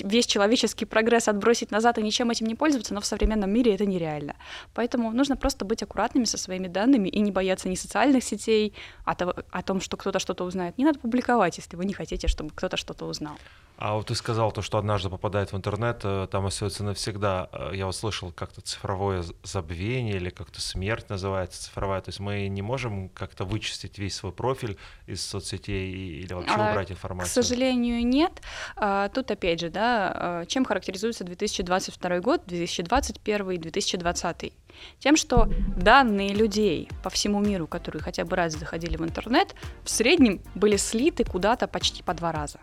весь 0.04 0.26
человеческий 0.26 0.86
прогресс 0.86 1.28
отбросить 1.28 1.72
назад 1.72 1.98
и 1.98 2.04
ничем 2.04 2.30
этим 2.30 2.46
не 2.48 2.56
пользоваться, 2.56 2.94
но 2.94 3.02
в 3.02 3.06
современном 3.06 3.50
мире 3.50 3.74
это 3.74 3.86
нереально. 3.86 4.36
Поэтому 4.74 5.12
нужно 5.12 5.36
просто 5.36 5.66
быть 5.66 5.84
аккуратными 5.84 6.26
со 6.26 6.38
своими 6.38 6.68
данными 6.68 7.10
и 7.10 7.20
не 7.20 7.32
бояться 7.32 7.70
ни 7.70 7.76
социальных 7.76 8.24
сетей, 8.24 8.74
а 9.06 9.16
того, 9.16 9.34
о 9.52 9.64
том, 9.64 9.82
что 9.82 9.98
кто-то 9.98 10.20
что-то 10.20 10.44
узнает. 10.44 10.78
Не 10.78 10.86
надо 10.86 11.00
публиковать, 11.00 11.58
если 11.58 11.76
вы 11.76 11.86
не 11.86 11.94
хотите, 11.94 12.28
чтобы 12.28 12.52
кто-то 12.54 12.78
что-то 12.78 13.06
узнал. 13.06 13.38
А 13.78 13.94
вот 13.94 14.08
ты 14.08 14.16
сказал 14.16 14.52
то, 14.52 14.64
что 14.64 14.80
однажды 14.80 15.10
попадает 15.10 15.54
в 15.54 15.58
интернет, 15.58 16.02
э, 16.04 16.28
там 16.32 16.48
остается 16.48 16.84
навсегда. 16.84 17.48
Э, 17.52 17.72
я 17.76 17.86
вот 17.86 17.96
слышал 17.96 18.32
как-то 18.32 18.60
цифровое 18.62 19.24
забвение 19.44 20.16
или 20.16 20.32
как-то 20.32 20.60
смерть 20.62 21.10
называется 21.10 21.62
цифровая. 21.62 22.02
То 22.02 22.10
есть 22.10 22.20
мы 22.20 22.48
не 22.48 22.64
можем 22.64 23.10
как-то 23.10 23.46
вычистить 23.46 24.00
весь 24.00 24.16
свой 24.16 24.32
профиль 24.32 24.78
из 25.06 25.24
соцсетей 25.24 25.92
или 25.92 26.34
вообще 26.34 26.56
а, 26.56 26.72
убрать 26.72 26.92
информацию? 26.92 27.30
К 27.30 27.46
сожалению, 27.46 28.06
нет. 28.06 28.42
А, 28.78 29.10
тут 29.10 29.30
опять 29.30 29.47
же, 29.56 29.70
да, 29.70 30.12
а, 30.14 30.46
чем 30.46 30.66
характеризуется 30.66 31.24
2022 31.24 32.20
год, 32.20 32.42
2021 32.46 33.52
и 33.52 33.58
2020? 33.58 34.54
Тем, 35.00 35.16
что 35.16 35.50
данные 35.76 36.34
людей 36.34 36.90
по 37.04 37.10
всему 37.10 37.40
миру, 37.40 37.68
которые 37.68 38.02
хотя 38.02 38.26
бы 38.26 38.36
раз 38.36 38.54
заходили 38.54 38.98
в 38.98 39.04
интернет, 39.04 39.56
в 39.84 39.90
среднем 39.90 40.42
были 40.56 40.76
слиты 40.76 41.24
куда-то 41.24 41.68
почти 41.68 42.04
по 42.04 42.14
два 42.14 42.32
раза. 42.32 42.60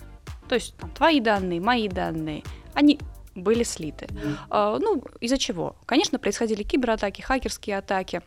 То 0.49 0.55
есть 0.55 0.77
там, 0.77 0.90
твои 0.90 1.20
данные, 1.20 1.61
мои 1.61 1.88
данные, 1.88 2.42
они 2.75 2.99
были 3.35 3.62
слиты. 3.62 4.09
А, 4.51 4.79
ну, 4.79 5.03
из-за 5.20 5.38
чего? 5.38 5.77
Конечно, 5.87 6.18
происходили 6.18 6.62
кибератаки, 6.62 7.23
хакерские 7.23 7.79
атаки 7.79 8.23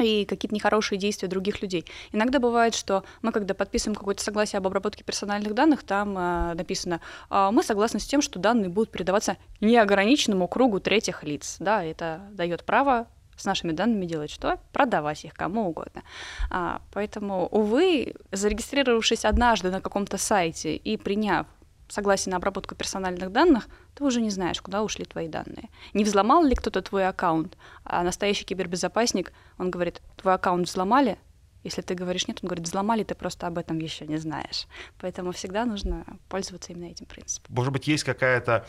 и 0.00 0.24
какие-то 0.24 0.54
нехорошие 0.54 0.98
действия 0.98 1.28
других 1.28 1.62
людей. 1.62 1.84
Иногда 2.12 2.38
бывает, 2.38 2.74
что 2.74 3.04
мы, 3.22 3.32
когда 3.32 3.54
подписываем 3.54 3.94
какое-то 3.94 4.22
согласие 4.22 4.58
об 4.58 4.66
обработке 4.66 5.04
персональных 5.04 5.54
данных, 5.54 5.82
там 5.82 6.16
э, 6.16 6.54
написано, 6.54 7.00
э, 7.30 7.48
мы 7.52 7.62
согласны 7.62 8.00
с 8.00 8.06
тем, 8.06 8.22
что 8.22 8.38
данные 8.38 8.68
будут 8.68 8.90
передаваться 8.90 9.36
неограниченному 9.60 10.48
кругу 10.48 10.80
третьих 10.80 11.22
лиц. 11.24 11.56
Да, 11.58 11.84
это 11.84 12.20
дает 12.32 12.64
право 12.64 13.06
с 13.36 13.44
нашими 13.44 13.72
данными 13.72 14.06
делать 14.06 14.30
что? 14.30 14.58
Продавать 14.72 15.24
их 15.24 15.34
кому 15.34 15.68
угодно. 15.68 16.02
А, 16.50 16.82
поэтому, 16.92 17.46
увы, 17.46 18.14
зарегистрировавшись 18.32 19.24
однажды 19.24 19.70
на 19.70 19.80
каком-то 19.80 20.18
сайте 20.18 20.76
и 20.76 20.96
приняв 20.96 21.46
согласие 21.90 22.30
на 22.30 22.36
обработку 22.36 22.74
персональных 22.74 23.32
данных, 23.32 23.68
ты 23.94 24.04
уже 24.04 24.20
не 24.20 24.30
знаешь, 24.30 24.60
куда 24.60 24.82
ушли 24.82 25.04
твои 25.04 25.28
данные. 25.28 25.68
Не 25.92 26.04
взломал 26.04 26.44
ли 26.44 26.54
кто-то 26.54 26.82
твой 26.82 27.06
аккаунт, 27.06 27.56
а 27.84 28.02
настоящий 28.02 28.44
кибербезопасник, 28.44 29.32
он 29.58 29.70
говорит, 29.70 30.00
твой 30.16 30.34
аккаунт 30.34 30.68
взломали, 30.68 31.18
если 31.62 31.82
ты 31.82 31.94
говоришь 31.94 32.26
нет, 32.26 32.38
он 32.42 32.48
говорит, 32.48 32.66
взломали, 32.66 33.04
ты 33.04 33.14
просто 33.14 33.46
об 33.46 33.58
этом 33.58 33.78
еще 33.78 34.06
не 34.06 34.16
знаешь. 34.16 34.66
Поэтому 34.98 35.32
всегда 35.32 35.66
нужно 35.66 36.06
пользоваться 36.28 36.72
именно 36.72 36.90
этим 36.90 37.06
принципом. 37.06 37.54
Может 37.54 37.72
быть, 37.72 37.86
есть 37.86 38.04
какая-то 38.04 38.66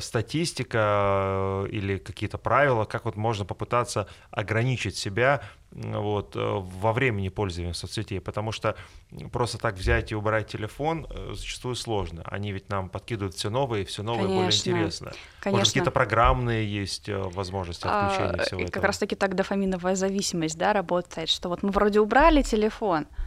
статистика 0.00 1.64
э, 1.64 1.68
или 1.70 1.98
какие-то 1.98 2.38
правила, 2.38 2.84
как 2.84 3.04
вот 3.04 3.16
можно 3.16 3.44
попытаться 3.44 4.06
ограничить 4.30 4.96
себя 4.96 5.42
вот, 5.72 6.36
э, 6.36 6.40
во 6.40 6.92
времени 6.92 7.28
пользования 7.28 7.72
соцсетей, 7.72 8.20
потому 8.20 8.52
что 8.52 8.76
просто 9.32 9.58
так 9.58 9.74
взять 9.74 10.12
и 10.12 10.14
убрать 10.14 10.48
телефон 10.48 11.06
э, 11.10 11.32
зачастую 11.34 11.74
сложно. 11.74 12.22
Они 12.26 12.52
ведь 12.52 12.68
нам 12.68 12.88
подкидывают 12.88 13.34
все 13.34 13.50
новые, 13.50 13.84
все 13.84 14.02
новое, 14.02 14.26
Конечно. 14.26 14.44
более 14.44 14.58
интересно. 14.58 15.12
Конечно. 15.40 15.58
Может, 15.58 15.72
какие-то 15.72 15.90
программные 15.90 16.66
есть 16.66 17.08
э, 17.08 17.16
возможности 17.16 17.86
отключения 17.86 18.42
а, 18.42 18.44
всего 18.44 18.60
и 18.60 18.64
этого? 18.64 18.74
Как 18.74 18.84
раз-таки 18.84 19.16
так 19.16 19.34
дофаминовая 19.34 19.94
зависимость 19.94 20.58
да, 20.58 20.72
работает, 20.72 21.28
что 21.28 21.48
вот 21.48 21.62
мы 21.62 21.70
вроде 21.70 22.00
убрали 22.00 22.42
телефон, 22.42 23.06
а 23.10 23.21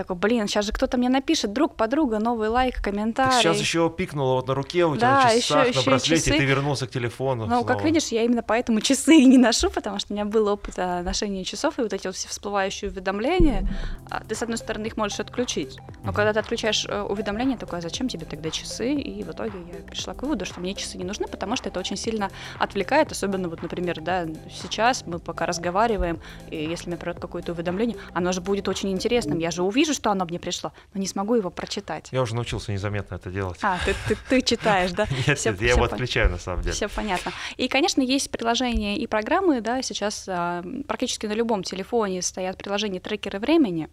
такой, 0.00 0.16
блин, 0.16 0.48
сейчас 0.48 0.64
же 0.64 0.72
кто-то 0.72 0.96
мне 0.96 1.08
напишет, 1.08 1.52
друг, 1.52 1.74
подруга, 1.74 2.18
новый 2.18 2.48
лайк, 2.48 2.82
комментарий. 2.82 3.32
Ты 3.32 3.42
сейчас 3.42 3.58
еще 3.58 3.90
пикнула 3.90 4.34
вот 4.34 4.48
на 4.48 4.54
руке 4.54 4.86
у 4.86 4.96
тебя 4.96 5.08
да, 5.08 5.24
на 5.24 5.40
часах, 5.40 5.68
еще, 5.68 5.78
на 5.78 5.84
браслете, 5.84 6.34
и 6.34 6.38
ты 6.38 6.44
вернулся 6.44 6.86
к 6.86 6.90
телефону. 6.90 7.46
Ну, 7.46 7.64
как 7.64 7.84
видишь, 7.84 8.08
я 8.08 8.22
именно 8.22 8.42
поэтому 8.42 8.80
часы 8.80 9.16
и 9.16 9.26
не 9.26 9.36
ношу, 9.36 9.68
потому 9.70 9.98
что 9.98 10.12
у 10.12 10.16
меня 10.16 10.24
был 10.24 10.48
опыт 10.48 10.78
ношения 10.78 11.44
часов, 11.44 11.78
и 11.78 11.82
вот 11.82 11.92
эти 11.92 12.06
вот 12.06 12.16
все 12.16 12.28
всплывающие 12.28 12.90
уведомления, 12.90 13.68
а, 14.10 14.22
ты, 14.24 14.34
с 14.34 14.42
одной 14.42 14.56
стороны, 14.56 14.86
их 14.86 14.96
можешь 14.96 15.20
отключить, 15.20 15.76
но 16.02 16.10
mm-hmm. 16.10 16.14
когда 16.14 16.32
ты 16.32 16.38
отключаешь 16.38 16.86
э, 16.88 17.02
уведомления, 17.02 17.58
такое, 17.58 17.80
а 17.80 17.82
зачем 17.82 18.08
тебе 18.08 18.24
тогда 18.24 18.50
часы? 18.50 18.94
И 18.94 19.22
в 19.22 19.30
итоге 19.30 19.58
я 19.72 19.84
пришла 19.84 20.14
к 20.14 20.22
выводу, 20.22 20.46
что 20.46 20.60
мне 20.60 20.74
часы 20.74 20.96
не 20.96 21.04
нужны, 21.04 21.26
потому 21.26 21.56
что 21.56 21.68
это 21.68 21.78
очень 21.78 21.96
сильно 21.96 22.30
отвлекает, 22.58 23.12
особенно 23.12 23.48
вот, 23.48 23.62
например, 23.62 24.00
да, 24.00 24.26
сейчас 24.50 25.04
мы 25.06 25.18
пока 25.18 25.44
разговариваем, 25.44 26.20
и 26.50 26.56
если 26.56 26.88
мне 26.88 26.96
придет 26.96 27.20
какое-то 27.20 27.52
уведомление, 27.52 27.96
оно 28.14 28.32
же 28.32 28.40
будет 28.40 28.66
очень 28.68 28.90
интересным, 28.90 29.38
я 29.38 29.50
же 29.50 29.62
увижу, 29.62 29.89
что 29.94 30.10
оно 30.10 30.24
мне 30.24 30.38
пришло, 30.38 30.72
но 30.94 31.00
не 31.00 31.06
смогу 31.06 31.34
его 31.34 31.50
прочитать. 31.50 32.08
Я 32.12 32.22
уже 32.22 32.34
научился 32.34 32.72
незаметно 32.72 33.16
это 33.16 33.30
делать. 33.30 33.58
А, 33.62 33.78
ты, 33.84 33.94
ты, 34.08 34.16
ты 34.28 34.42
читаешь, 34.42 34.92
да? 34.92 35.06
Нет, 35.26 35.38
всё, 35.38 35.50
нет, 35.50 35.62
я 35.62 35.70
его 35.70 35.84
отключаю 35.84 36.30
на 36.30 36.38
самом 36.38 36.62
деле. 36.62 36.74
Все 36.74 36.88
понятно. 36.88 37.32
И, 37.56 37.68
конечно, 37.68 38.00
есть 38.00 38.30
приложения 38.30 38.96
и 38.96 39.06
программы, 39.06 39.60
да, 39.60 39.82
сейчас 39.82 40.24
а, 40.28 40.64
практически 40.86 41.26
на 41.26 41.32
любом 41.32 41.62
телефоне 41.62 42.22
стоят 42.22 42.56
приложения 42.56 43.00
трекеры 43.00 43.38
времени, 43.38 43.88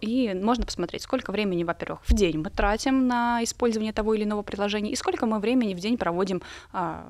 и 0.00 0.34
можно 0.34 0.64
посмотреть, 0.64 1.02
сколько 1.02 1.30
времени, 1.30 1.64
во-первых, 1.64 2.00
в 2.06 2.12
день 2.12 2.38
мы 2.38 2.50
тратим 2.50 3.06
на 3.06 3.42
использование 3.42 3.92
того 3.92 4.14
или 4.14 4.24
иного 4.24 4.42
приложения, 4.42 4.90
и 4.90 4.96
сколько 4.96 5.26
мы 5.26 5.38
времени 5.38 5.74
в 5.74 5.78
день 5.78 5.96
проводим 5.96 6.42
а, 6.72 7.04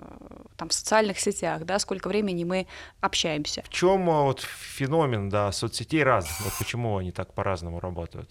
там, 0.57 0.69
в 0.69 0.73
социальных 0.73 1.19
сетях, 1.19 1.65
да, 1.65 1.79
сколько 1.79 2.09
времени 2.09 2.45
мы 2.45 2.67
общаемся. 3.01 3.63
В 3.63 3.69
чем 3.71 4.09
а, 4.11 4.23
вот 4.23 4.41
феномен 4.41 5.29
да, 5.29 5.53
соцсетей 5.53 6.03
разных? 6.03 6.41
Вот 6.41 6.53
почему 6.59 6.97
они 6.99 7.13
так 7.13 7.33
по-разному 7.33 7.81
работают? 7.81 8.31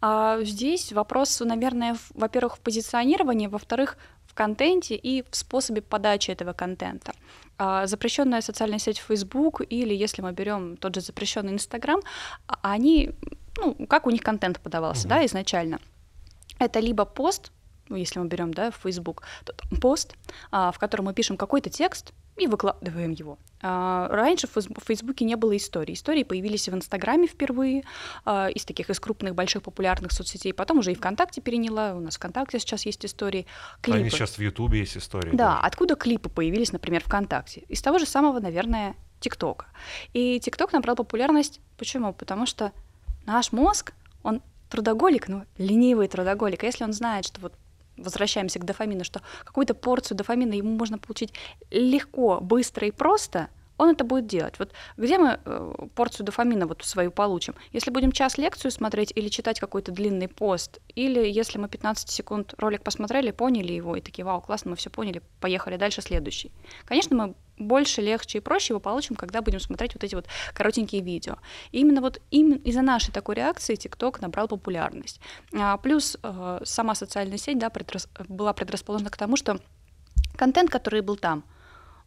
А, 0.00 0.38
здесь 0.42 0.92
вопрос, 0.92 1.40
наверное, 1.40 1.96
во-первых, 2.14 2.56
в 2.56 2.60
позиционировании, 2.60 3.46
во-вторых, 3.46 3.96
контенте 4.36 4.94
и 4.94 5.24
в 5.28 5.34
способе 5.34 5.82
подачи 5.82 6.30
этого 6.30 6.52
контента. 6.52 7.12
А, 7.58 7.86
запрещенная 7.86 8.40
социальная 8.40 8.78
сеть 8.78 8.98
Facebook 8.98 9.62
или 9.68 9.94
если 9.94 10.22
мы 10.22 10.32
берем 10.32 10.76
тот 10.76 10.94
же 10.94 11.00
запрещенный 11.00 11.54
Instagram, 11.54 12.02
они 12.62 13.10
ну, 13.58 13.74
как 13.86 14.06
у 14.06 14.10
них 14.10 14.22
контент 14.22 14.60
подавался, 14.60 15.02
угу. 15.02 15.08
да, 15.08 15.26
изначально. 15.26 15.80
Это 16.58 16.80
либо 16.80 17.04
пост, 17.04 17.50
ну, 17.88 17.96
если 17.96 18.20
мы 18.20 18.26
берем, 18.26 18.52
да, 18.52 18.70
Facebook, 18.70 19.22
то 19.44 19.54
пост, 19.80 20.14
а, 20.50 20.70
в 20.70 20.78
котором 20.78 21.06
мы 21.06 21.14
пишем 21.14 21.36
какой-то 21.36 21.70
текст 21.70 22.12
и 22.36 22.46
выкладываем 22.46 23.12
его. 23.12 23.38
А, 23.62 24.08
раньше 24.08 24.46
в 24.46 24.60
Фейсбуке 24.84 25.24
не 25.24 25.36
было 25.36 25.56
историй. 25.56 25.94
Истории 25.94 26.22
появились 26.22 26.68
в 26.68 26.74
Инстаграме 26.74 27.26
впервые, 27.26 27.84
а, 28.24 28.48
из 28.48 28.64
таких, 28.64 28.90
из 28.90 29.00
крупных, 29.00 29.34
больших, 29.34 29.62
популярных 29.62 30.12
соцсетей. 30.12 30.52
Потом 30.52 30.78
уже 30.78 30.92
и 30.92 30.94
ВКонтакте 30.94 31.40
переняла. 31.40 31.94
У 31.94 32.00
нас 32.00 32.16
ВКонтакте 32.16 32.58
сейчас 32.58 32.86
есть 32.86 33.04
истории. 33.06 33.46
Клипы. 33.80 33.98
Они 33.98 34.10
сейчас 34.10 34.38
в 34.38 34.40
Ютубе 34.40 34.80
есть 34.80 34.96
истории. 34.96 35.30
Да, 35.30 35.36
да, 35.36 35.60
откуда 35.60 35.96
клипы 35.96 36.28
появились, 36.28 36.72
например, 36.72 37.02
ВКонтакте? 37.02 37.60
Из 37.68 37.80
того 37.80 37.98
же 37.98 38.06
самого, 38.06 38.40
наверное, 38.40 38.94
ТикТока. 39.20 39.66
И 40.12 40.38
ТикТок 40.40 40.72
набрал 40.72 40.96
популярность. 40.96 41.60
Почему? 41.78 42.12
Потому 42.12 42.46
что 42.46 42.72
Наш 43.26 43.50
мозг, 43.50 43.92
он 44.22 44.40
трудоголик, 44.70 45.28
но 45.28 45.44
ленивый 45.58 46.06
трудоголик. 46.06 46.62
А 46.62 46.66
если 46.66 46.84
он 46.84 46.92
знает, 46.92 47.26
что 47.26 47.40
вот 47.40 47.54
возвращаемся 47.96 48.58
к 48.58 48.64
дофамину, 48.64 49.04
что 49.04 49.22
какую-то 49.44 49.74
порцию 49.74 50.16
дофамина 50.16 50.54
ему 50.54 50.76
можно 50.76 50.98
получить 50.98 51.32
легко, 51.70 52.40
быстро 52.40 52.86
и 52.86 52.90
просто, 52.90 53.48
он 53.78 53.90
это 53.90 54.04
будет 54.04 54.26
делать. 54.26 54.58
Вот 54.58 54.72
где 54.96 55.18
мы 55.18 55.38
э, 55.44 55.72
порцию 55.94 56.26
дофамина 56.26 56.66
вот 56.66 56.82
свою 56.84 57.10
получим? 57.10 57.54
Если 57.72 57.90
будем 57.90 58.12
час 58.12 58.38
лекцию 58.38 58.70
смотреть 58.70 59.12
или 59.14 59.28
читать 59.28 59.60
какой-то 59.60 59.92
длинный 59.92 60.28
пост, 60.28 60.80
или 60.94 61.26
если 61.28 61.58
мы 61.58 61.68
15 61.68 62.08
секунд 62.08 62.54
ролик 62.58 62.82
посмотрели, 62.82 63.30
поняли 63.30 63.72
его 63.72 63.96
и 63.96 64.00
такие, 64.00 64.24
вау, 64.24 64.40
классно, 64.40 64.70
мы 64.70 64.76
все 64.76 64.90
поняли, 64.90 65.22
поехали 65.40 65.76
дальше 65.76 66.02
следующий. 66.02 66.52
Конечно, 66.84 67.16
мы 67.16 67.34
больше, 67.58 68.02
легче 68.02 68.38
и 68.38 68.40
проще 68.40 68.72
его 68.72 68.80
получим, 68.80 69.16
когда 69.16 69.40
будем 69.42 69.60
смотреть 69.60 69.94
вот 69.94 70.04
эти 70.04 70.14
вот 70.14 70.26
коротенькие 70.52 71.02
видео. 71.02 71.36
И 71.72 71.80
именно 71.80 72.00
вот 72.00 72.20
именно 72.30 72.56
из-за 72.56 72.82
нашей 72.82 73.12
такой 73.12 73.34
реакции 73.34 73.76
TikTok 73.76 74.20
набрал 74.20 74.48
популярность. 74.48 75.20
А, 75.54 75.76
плюс 75.78 76.16
э, 76.22 76.60
сама 76.64 76.94
социальная 76.94 77.38
сеть 77.38 77.58
да, 77.58 77.70
предрас... 77.70 78.08
была 78.28 78.52
предрасположена 78.52 79.10
к 79.10 79.16
тому, 79.16 79.36
что 79.36 79.58
контент, 80.36 80.70
который 80.70 81.00
был 81.00 81.16
там, 81.16 81.44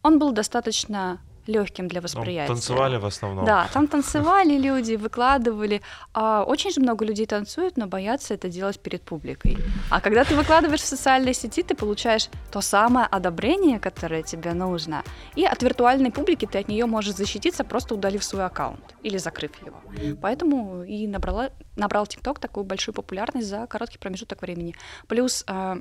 он 0.01 0.19
был 0.19 0.31
достаточно 0.31 1.19
легким 1.47 1.87
для 1.87 2.01
восприятия. 2.01 2.53
танцевали 2.53 2.97
в 2.97 3.05
основном. 3.05 3.45
Да, 3.45 3.67
там 3.73 3.87
танцевали 3.87 4.57
люди, 4.67 4.95
выкладывали. 4.95 5.81
А 6.13 6.43
очень 6.43 6.71
же 6.71 6.81
много 6.81 7.05
людей 7.05 7.25
танцуют, 7.25 7.77
но 7.77 7.87
боятся 7.87 8.33
это 8.33 8.49
делать 8.49 8.79
перед 8.79 9.01
публикой. 9.01 9.57
А 9.89 10.01
когда 10.01 10.23
ты 10.23 10.35
выкладываешь 10.35 10.81
в 10.81 10.85
социальные 10.85 11.33
сети, 11.33 11.63
ты 11.63 11.75
получаешь 11.75 12.29
то 12.51 12.61
самое 12.61 13.07
одобрение, 13.07 13.79
которое 13.79 14.23
тебе 14.23 14.53
нужно. 14.53 15.03
И 15.35 15.45
от 15.45 15.63
виртуальной 15.63 16.11
публики 16.11 16.45
ты 16.45 16.59
от 16.59 16.67
нее 16.67 16.85
можешь 16.85 17.15
защититься, 17.15 17.63
просто 17.63 17.95
удалив 17.95 18.23
свой 18.23 18.45
аккаунт 18.45 18.95
или 19.03 19.17
закрыв 19.17 19.51
его. 19.65 19.81
Поэтому 20.21 20.83
и 20.83 21.07
набрала, 21.07 21.49
набрал 21.75 22.05
TikTok 22.05 22.39
такую 22.39 22.63
большую 22.63 22.95
популярность 22.95 23.47
за 23.47 23.67
короткий 23.67 23.97
промежуток 23.97 24.41
времени. 24.41 24.75
Плюс 25.07 25.43
а, 25.47 25.79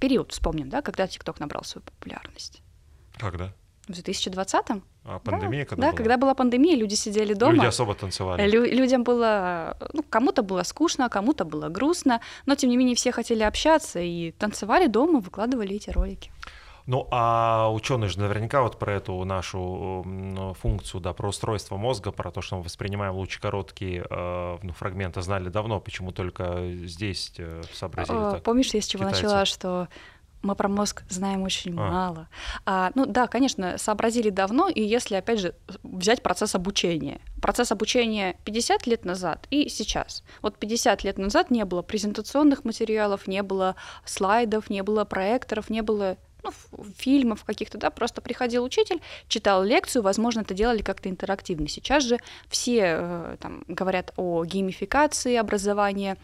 период, 0.00 0.32
вспомним, 0.32 0.68
да, 0.68 0.82
когда 0.82 1.04
TikTok 1.04 1.36
набрал 1.38 1.64
свою 1.64 1.84
популярность. 1.84 2.62
Когда? 3.18 3.52
В 3.88 3.90
2020-м? 3.92 4.82
А 5.04 5.18
пандемия 5.18 5.64
да, 5.64 5.68
когда 5.70 5.82
да, 5.82 5.88
была? 5.90 5.96
когда 5.96 6.16
была 6.16 6.34
пандемия, 6.34 6.76
люди 6.76 6.94
сидели 6.94 7.34
дома. 7.34 7.52
Люди 7.54 7.66
особо 7.66 7.94
танцевали. 7.94 8.48
Лю- 8.48 8.64
людям 8.70 9.02
было, 9.02 9.76
ну, 9.92 10.04
кому-то 10.08 10.42
было 10.42 10.62
скучно, 10.62 11.08
кому-то 11.08 11.44
было 11.44 11.68
грустно, 11.68 12.20
но 12.46 12.54
тем 12.54 12.70
не 12.70 12.76
менее 12.76 12.94
все 12.94 13.10
хотели 13.10 13.42
общаться 13.42 13.98
и 13.98 14.30
танцевали 14.32 14.86
дома, 14.86 15.18
выкладывали 15.20 15.74
эти 15.74 15.90
ролики. 15.90 16.30
Ну, 16.86 17.06
а 17.12 17.70
ученые 17.72 18.08
же 18.08 18.18
наверняка 18.18 18.62
вот 18.62 18.76
про 18.78 18.94
эту 18.94 19.22
нашу 19.24 20.04
функцию, 20.60 21.00
да, 21.00 21.12
про 21.12 21.28
устройство 21.28 21.76
мозга, 21.76 22.10
про 22.10 22.32
то, 22.32 22.40
что 22.42 22.56
мы 22.56 22.62
воспринимаем 22.62 23.14
лучи 23.14 23.38
короткие 23.40 24.04
э, 24.10 24.58
ну, 24.62 24.72
фрагменты, 24.72 25.22
знали 25.22 25.48
давно, 25.48 25.78
почему 25.80 26.10
только 26.10 26.72
здесь 26.84 27.32
э, 27.38 27.62
сообразили 27.72 28.18
Э, 28.18 28.30
так. 28.32 28.42
Помнишь, 28.42 28.74
я 28.74 28.80
с 28.80 28.86
чего 28.86 29.04
китайцы. 29.04 29.22
начала, 29.22 29.44
что 29.44 29.88
мы 30.42 30.54
про 30.54 30.68
мозг 30.68 31.04
знаем 31.08 31.42
очень 31.42 31.72
А. 31.78 31.90
мало. 31.90 32.28
А, 32.66 32.90
ну 32.94 33.06
да, 33.06 33.26
конечно, 33.26 33.78
сообразили 33.78 34.30
давно, 34.30 34.68
и 34.68 34.82
если, 34.82 35.14
опять 35.14 35.40
же, 35.40 35.54
взять 35.82 36.22
процесс 36.22 36.54
обучения. 36.54 37.20
Процесс 37.40 37.72
обучения 37.72 38.36
50 38.44 38.86
лет 38.86 39.04
назад 39.04 39.46
и 39.50 39.68
сейчас. 39.68 40.22
Вот 40.42 40.58
50 40.58 41.04
лет 41.04 41.18
назад 41.18 41.50
не 41.50 41.64
было 41.64 41.82
презентационных 41.82 42.64
материалов, 42.64 43.26
не 43.26 43.42
было 43.42 43.76
слайдов, 44.04 44.70
не 44.70 44.82
было 44.82 45.04
проекторов, 45.04 45.70
не 45.70 45.82
было 45.82 46.16
ну, 46.42 46.50
фильмов 46.96 47.44
каких-то, 47.44 47.78
да, 47.78 47.90
просто 47.90 48.20
приходил 48.20 48.64
учитель, 48.64 49.00
читал 49.28 49.62
лекцию, 49.62 50.02
возможно, 50.02 50.40
это 50.40 50.54
делали 50.54 50.82
как-то 50.82 51.08
интерактивно. 51.08 51.68
Сейчас 51.68 52.04
же 52.04 52.18
все 52.48 52.96
э, 52.98 53.36
там, 53.40 53.64
говорят 53.68 54.12
о 54.16 54.44
геймификации 54.44 55.36
образования, 55.36 56.16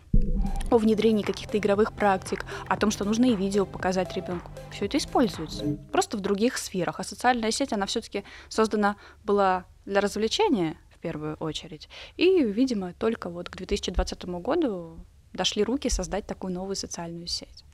о 0.70 0.78
внедрении 0.78 1.22
каких-то 1.22 1.59
игровых 1.59 1.92
практик, 1.92 2.44
о 2.66 2.76
том, 2.76 2.90
что 2.90 3.04
нужно 3.04 3.26
и 3.26 3.37
видео 3.37 3.64
показать 3.66 4.14
ребенку. 4.16 4.50
Все 4.72 4.87
это 4.87 4.98
используется, 4.98 5.78
просто 5.92 6.16
в 6.16 6.20
других 6.20 6.59
сферах. 6.59 7.00
А 7.00 7.04
социальная 7.04 7.50
сеть, 7.50 7.72
она 7.72 7.87
все-таки 7.87 8.24
создана 8.48 8.96
была 9.24 9.64
для 9.85 10.00
развлечения 10.00 10.76
в 10.90 10.98
первую 10.98 11.37
очередь. 11.37 11.88
И, 12.16 12.42
видимо, 12.42 12.92
только 12.92 13.31
вот 13.31 13.48
к 13.48 13.57
2020 13.57 14.24
году 14.24 14.98
дошли 15.33 15.62
руки 15.62 15.88
создать 15.88 16.26
такую 16.26 16.52
новую 16.52 16.76
социальную 16.76 17.28
сеть. 17.28 17.64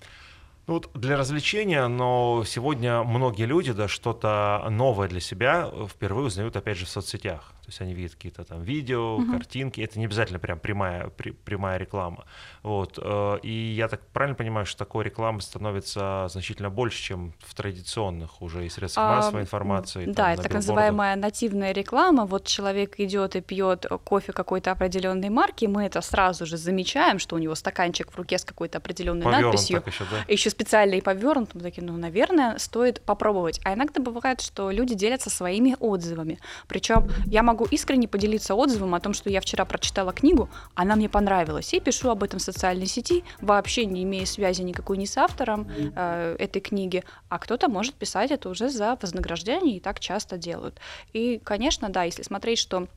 Ну, 0.66 0.74
вот 0.74 0.90
для 0.94 1.16
развлечения, 1.18 1.86
но 1.88 2.42
сегодня 2.46 3.02
многие 3.02 3.44
люди, 3.44 3.72
да, 3.72 3.86
что-то 3.86 4.66
новое 4.70 5.08
для 5.08 5.20
себя 5.20 5.70
впервые 5.88 6.26
узнают, 6.28 6.56
опять 6.56 6.78
же, 6.78 6.86
в 6.86 6.88
соцсетях. 6.88 7.52
То 7.62 7.68
есть 7.68 7.80
они 7.82 7.92
видят 7.94 8.14
какие-то 8.14 8.44
там 8.44 8.62
видео, 8.62 9.18
Мгм. 9.18 9.32
картинки. 9.32 9.82
Это 9.82 9.98
не 9.98 10.06
обязательно 10.06 10.38
прям 10.38 10.58
прямая, 10.58 11.08
при- 11.08 11.32
прямая 11.32 11.76
реклама. 11.78 12.24
Вот. 12.64 12.98
э, 13.00 13.38
И 13.42 13.74
я 13.76 13.88
так 13.88 14.00
правильно 14.12 14.34
понимаю, 14.34 14.64
что 14.64 14.78
такой 14.78 15.04
рекламы 15.04 15.42
становится 15.42 16.26
значительно 16.30 16.70
больше, 16.70 17.00
чем 17.02 17.34
в 17.40 17.54
традиционных 17.54 18.40
уже 18.40 18.64
и 18.64 18.70
средствах 18.70 19.06
А, 19.06 19.16
массовой 19.16 19.42
информации. 19.42 20.06
там, 20.06 20.14
Да, 20.14 20.24
на 20.28 20.32
это 20.32 20.42
так 20.44 20.54
называемая 20.54 21.14
нативная 21.16 21.72
реклама. 21.72 22.24
Вот 22.24 22.46
человек 22.46 22.98
идет 22.98 23.36
и 23.36 23.42
пьет 23.42 23.84
кофе 24.04 24.32
какой-то 24.32 24.72
определенной 24.72 25.28
марки, 25.28 25.66
мы 25.66 25.84
это 25.84 26.00
сразу 26.00 26.46
же 26.46 26.56
замечаем, 26.56 27.18
что 27.18 27.36
у 27.36 27.38
него 27.38 27.54
стаканчик 27.54 28.10
в 28.10 28.16
руке 28.16 28.38
с 28.38 28.44
какой-то 28.46 28.78
определенной 28.78 29.24
Повёрнут 29.24 29.44
надписью. 29.52 29.82
так 29.82 29.92
еще, 29.92 30.04
да? 30.10 30.24
еще 30.32 30.48
специально 30.48 30.94
и 30.94 31.02
повернут, 31.02 31.54
мы 31.54 31.60
такие, 31.60 31.84
ну, 31.84 31.94
наверное, 31.98 32.56
стоит 32.58 33.02
попробовать. 33.02 33.60
А 33.64 33.74
иногда 33.74 34.00
бывает, 34.02 34.40
что 34.40 34.70
люди 34.70 34.94
делятся 34.94 35.28
своими 35.28 35.76
отзывами. 35.80 36.38
Причем 36.66 37.10
я 37.26 37.42
могу 37.42 37.66
искренне 37.66 38.08
поделиться 38.08 38.54
отзывом 38.54 38.94
о 38.94 39.00
том, 39.00 39.12
что 39.12 39.28
я 39.28 39.42
вчера 39.42 39.66
прочитала 39.66 40.14
книгу, 40.14 40.48
она 40.74 40.96
мне 40.96 41.10
понравилась, 41.10 41.74
и 41.74 41.80
пишу 41.80 42.08
об 42.08 42.22
этом 42.22 42.38
в 42.38 42.53
социальной 42.54 42.86
сети, 42.86 43.24
вообще 43.40 43.84
не 43.84 44.02
имея 44.04 44.26
связи 44.26 44.62
никакой 44.62 44.96
ни 44.96 45.04
с 45.04 45.16
автором 45.18 45.68
э, 45.94 46.36
этой 46.38 46.60
книги, 46.60 47.04
а 47.28 47.38
кто-то 47.38 47.68
может 47.68 47.94
писать 47.94 48.30
это 48.30 48.48
уже 48.48 48.70
за 48.70 48.96
вознаграждение, 49.00 49.76
и 49.76 49.80
так 49.80 50.00
часто 50.00 50.38
делают. 50.38 50.80
И, 51.12 51.40
конечно, 51.44 51.88
да, 51.90 52.04
если 52.04 52.22
смотреть, 52.22 52.58
что 52.58 52.88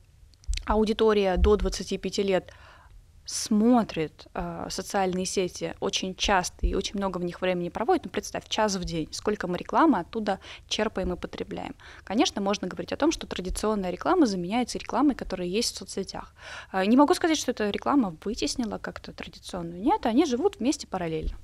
аудитория 0.65 1.37
до 1.37 1.55
25 1.55 2.17
лет 2.19 2.53
смотрит 3.27 4.25
э, 4.33 4.67
социальные 4.69 5.25
сети 5.25 5.75
очень 5.81 6.15
часто 6.15 6.65
и 6.65 6.73
очень 6.73 6.97
много 6.97 7.17
в 7.17 7.23
них 7.25 7.41
времени 7.41 7.67
проводит, 7.69 8.05
ну 8.05 8.09
представь, 8.09 8.47
час 8.47 8.75
в 8.75 8.85
день, 8.85 9.09
сколько 9.11 9.47
мы 9.47 9.57
рекламы 9.57 9.99
оттуда 9.99 10.39
черпаем 10.67 11.13
и 11.13 11.17
потребляем. 11.17 11.75
Конечно, 12.05 12.41
можно 12.41 12.67
говорить 12.69 12.93
о 12.93 12.97
том, 12.97 13.11
что 13.11 13.27
традиционная 13.27 13.91
реклама 13.91 14.25
заменяется 14.25 14.77
рекламой, 14.77 15.13
которая 15.13 15.47
есть 15.47 15.75
в 15.75 15.77
соцсетях. 15.77 16.33
Э, 16.71 16.85
не 16.85 16.95
могу 16.95 17.13
сказать, 17.13 17.37
что 17.37 17.51
эта 17.51 17.69
реклама 17.69 18.15
вытеснила 18.23 18.77
как-то 18.77 19.11
традиционную. 19.11 19.81
Нет, 19.81 20.05
они 20.05 20.25
живут 20.25 20.59
вместе 20.59 20.87
параллельно. 20.87 21.37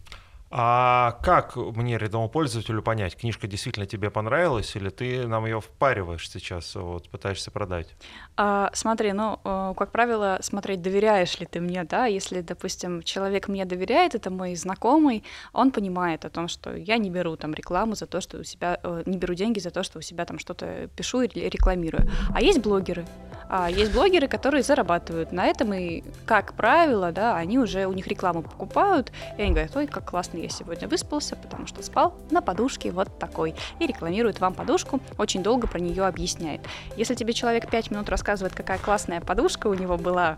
А 0.55 1.17
как 1.23 1.55
мне, 1.55 1.97
рядовому 1.97 2.29
пользователю, 2.29 2.83
понять, 2.83 3.15
книжка 3.15 3.47
действительно 3.47 3.87
тебе 3.87 4.11
понравилась, 4.11 4.75
или 4.75 4.89
ты 4.89 5.27
нам 5.27 5.47
ее 5.47 5.59
впариваешь 5.59 6.29
сейчас, 6.29 6.75
вот, 6.75 7.09
пытаешься 7.09 7.49
продать? 7.49 7.95
А, 8.35 8.71
смотри, 8.73 9.13
ну, 9.13 9.39
э, 9.43 9.73
как 9.77 9.91
правило, 9.91 10.39
смотреть, 10.41 10.81
доверяешь 10.81 11.39
ли 11.39 11.45
ты 11.45 11.61
мне, 11.61 11.83
да, 11.83 12.07
если, 12.07 12.41
допустим, 12.41 13.03
человек 13.03 13.47
мне 13.47 13.63
доверяет, 13.65 14.15
это 14.15 14.31
мой 14.31 14.55
знакомый, 14.55 15.23
он 15.53 15.69
понимает 15.69 16.25
о 16.25 16.31
том, 16.31 16.47
что 16.47 16.75
я 16.75 16.97
не 16.97 17.11
беру 17.11 17.35
там 17.35 17.53
рекламу 17.53 17.93
за 17.93 18.07
то, 18.07 18.21
что 18.21 18.39
у 18.39 18.43
себя, 18.43 18.79
э, 18.81 19.03
не 19.05 19.17
беру 19.17 19.35
деньги 19.35 19.59
за 19.59 19.69
то, 19.69 19.83
что 19.83 19.99
у 19.99 20.01
себя 20.01 20.25
там 20.25 20.39
что-то 20.39 20.89
пишу 20.95 21.21
или 21.21 21.47
рекламирую. 21.47 22.09
А 22.33 22.41
есть 22.41 22.59
блогеры, 22.59 23.05
а 23.49 23.69
есть 23.69 23.93
блогеры, 23.93 24.27
которые 24.27 24.63
зарабатывают 24.63 25.31
на 25.31 25.45
этом, 25.45 25.71
и, 25.71 26.03
как 26.25 26.53
правило, 26.53 27.11
да, 27.11 27.35
они 27.37 27.59
уже, 27.59 27.85
у 27.85 27.93
них 27.93 28.07
рекламу 28.07 28.41
покупают, 28.41 29.11
и 29.37 29.43
они 29.43 29.51
говорят, 29.51 29.75
ой, 29.75 29.85
как 29.85 30.09
классно 30.09 30.39
я 30.39 30.49
сегодня 30.49 30.87
выспался, 30.87 31.35
потому 31.35 31.67
что 31.67 31.83
спал 31.83 32.17
на 32.31 32.41
подушке 32.41 32.89
вот 32.89 33.19
такой, 33.19 33.53
и 33.79 33.85
рекламирует 33.85 34.39
вам 34.39 34.55
подушку, 34.55 35.01
очень 35.19 35.43
долго 35.43 35.67
про 35.67 35.79
нее 35.79 36.03
объясняет. 36.07 36.61
Если 36.97 37.13
тебе 37.13 37.33
человек 37.33 37.69
5 37.69 37.91
минут 37.91 38.09
рассказывает, 38.09 38.22
какая 38.23 38.79
классная 38.79 39.21
подушка 39.21 39.67
у 39.67 39.73
него 39.73 39.97
была, 39.97 40.37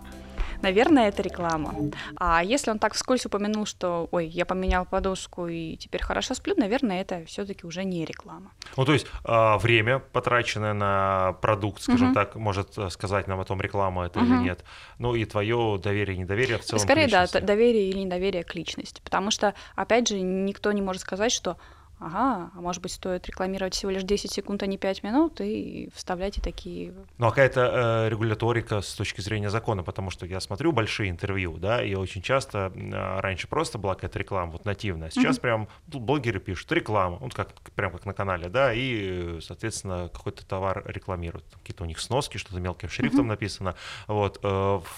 наверное, 0.62 1.08
это 1.10 1.22
реклама. 1.22 1.74
А 2.18 2.44
если 2.44 2.72
он 2.72 2.80
так 2.80 2.94
вскользь 2.94 3.26
упомянул, 3.26 3.66
что, 3.66 4.08
ой, 4.12 4.28
я 4.28 4.46
поменял 4.46 4.86
подушку 4.86 5.48
и 5.48 5.78
теперь 5.78 6.02
хорошо 6.02 6.34
сплю, 6.34 6.56
наверное, 6.58 7.02
это 7.02 7.24
все-таки 7.26 7.66
уже 7.66 7.84
не 7.84 8.06
реклама. 8.06 8.52
Ну, 8.78 8.86
то 8.86 8.94
есть 8.94 9.08
а, 9.24 9.58
время, 9.58 10.00
потраченное 10.00 10.74
на 10.74 11.34
продукт, 11.42 11.82
скажем 11.82 12.08
Мгм. 12.08 12.14
так, 12.14 12.36
может 12.36 12.78
э, 12.78 12.90
сказать 12.90 13.28
нам 13.28 13.40
о 13.40 13.46
том, 13.46 13.62
реклама 13.62 14.06
это 14.08 14.20
или 14.20 14.28
Мгм. 14.28 14.44
нет. 14.44 14.66
Ну, 15.00 15.16
и 15.16 15.26
твое 15.26 15.80
доверие, 15.82 16.18
недоверие 16.18 16.58
в 16.58 16.64
целом. 16.64 16.84
Скорее, 16.84 17.08
да, 17.08 17.26
доверие 17.42 17.90
или 17.90 18.00
недоверие 18.00 18.44
к 18.44 18.56
личности. 18.56 19.02
Потому 19.04 19.32
что, 19.32 19.54
опять 19.76 20.08
же, 20.10 20.20
никто 20.20 20.72
не 20.72 20.82
может 20.82 21.02
сказать, 21.02 21.32
что 21.32 21.58
ага, 22.06 22.52
а 22.56 22.62
может 22.62 22.82
быть, 22.84 22.92
стоит 22.92 23.26
рекламировать 23.28 23.74
всего 23.74 23.92
лишь 23.92 24.04
10 24.04 24.32
секунд, 24.32 24.62
а 24.62 24.68
не 24.68 24.78
5 24.78 25.02
минут, 25.04 25.42
и 25.42 25.90
вставляйте 25.96 26.40
такие... 26.42 26.94
Ну, 27.18 27.28
а 27.28 27.30
какая-то 27.30 28.06
э, 28.06 28.10
регуляторика 28.10 28.82
с 28.82 28.94
точки 28.94 29.22
зрения 29.22 29.50
закона, 29.50 29.82
потому 29.84 30.12
что 30.12 30.26
я 30.26 30.40
смотрю 30.40 30.72
большие 30.72 31.10
интервью, 31.10 31.58
да, 31.58 31.84
и 31.84 31.96
очень 31.96 32.22
часто 32.22 32.72
э, 32.76 33.20
раньше 33.20 33.48
просто 33.48 33.78
была 33.80 33.96
какая-то 33.96 34.20
реклама 34.20 34.52
вот 34.52 34.66
нативная, 34.66 35.08
а 35.08 35.12
сейчас 35.12 35.38
Мгм. 35.38 35.42
прям 35.42 35.68
тут 35.92 36.04
блогеры 36.04 36.40
пишут 36.40 36.72
реклама, 36.72 37.18
вот 37.18 37.34
как 37.34 37.54
прям 37.72 37.92
как 37.92 38.06
на 38.06 38.14
канале, 38.14 38.50
да, 38.50 38.72
и, 38.74 39.40
соответственно, 39.42 40.10
какой-то 40.14 40.46
товар 40.46 40.84
рекламируют, 40.86 41.46
какие-то 41.62 41.84
у 41.84 41.88
них 41.88 42.00
сноски, 42.00 42.38
что-то 42.38 42.60
мелким 42.60 42.88
шрифтом 42.90 43.22
Мгм. 43.22 43.30
написано, 43.30 43.76
вот 44.08 44.40
э, 44.44 44.48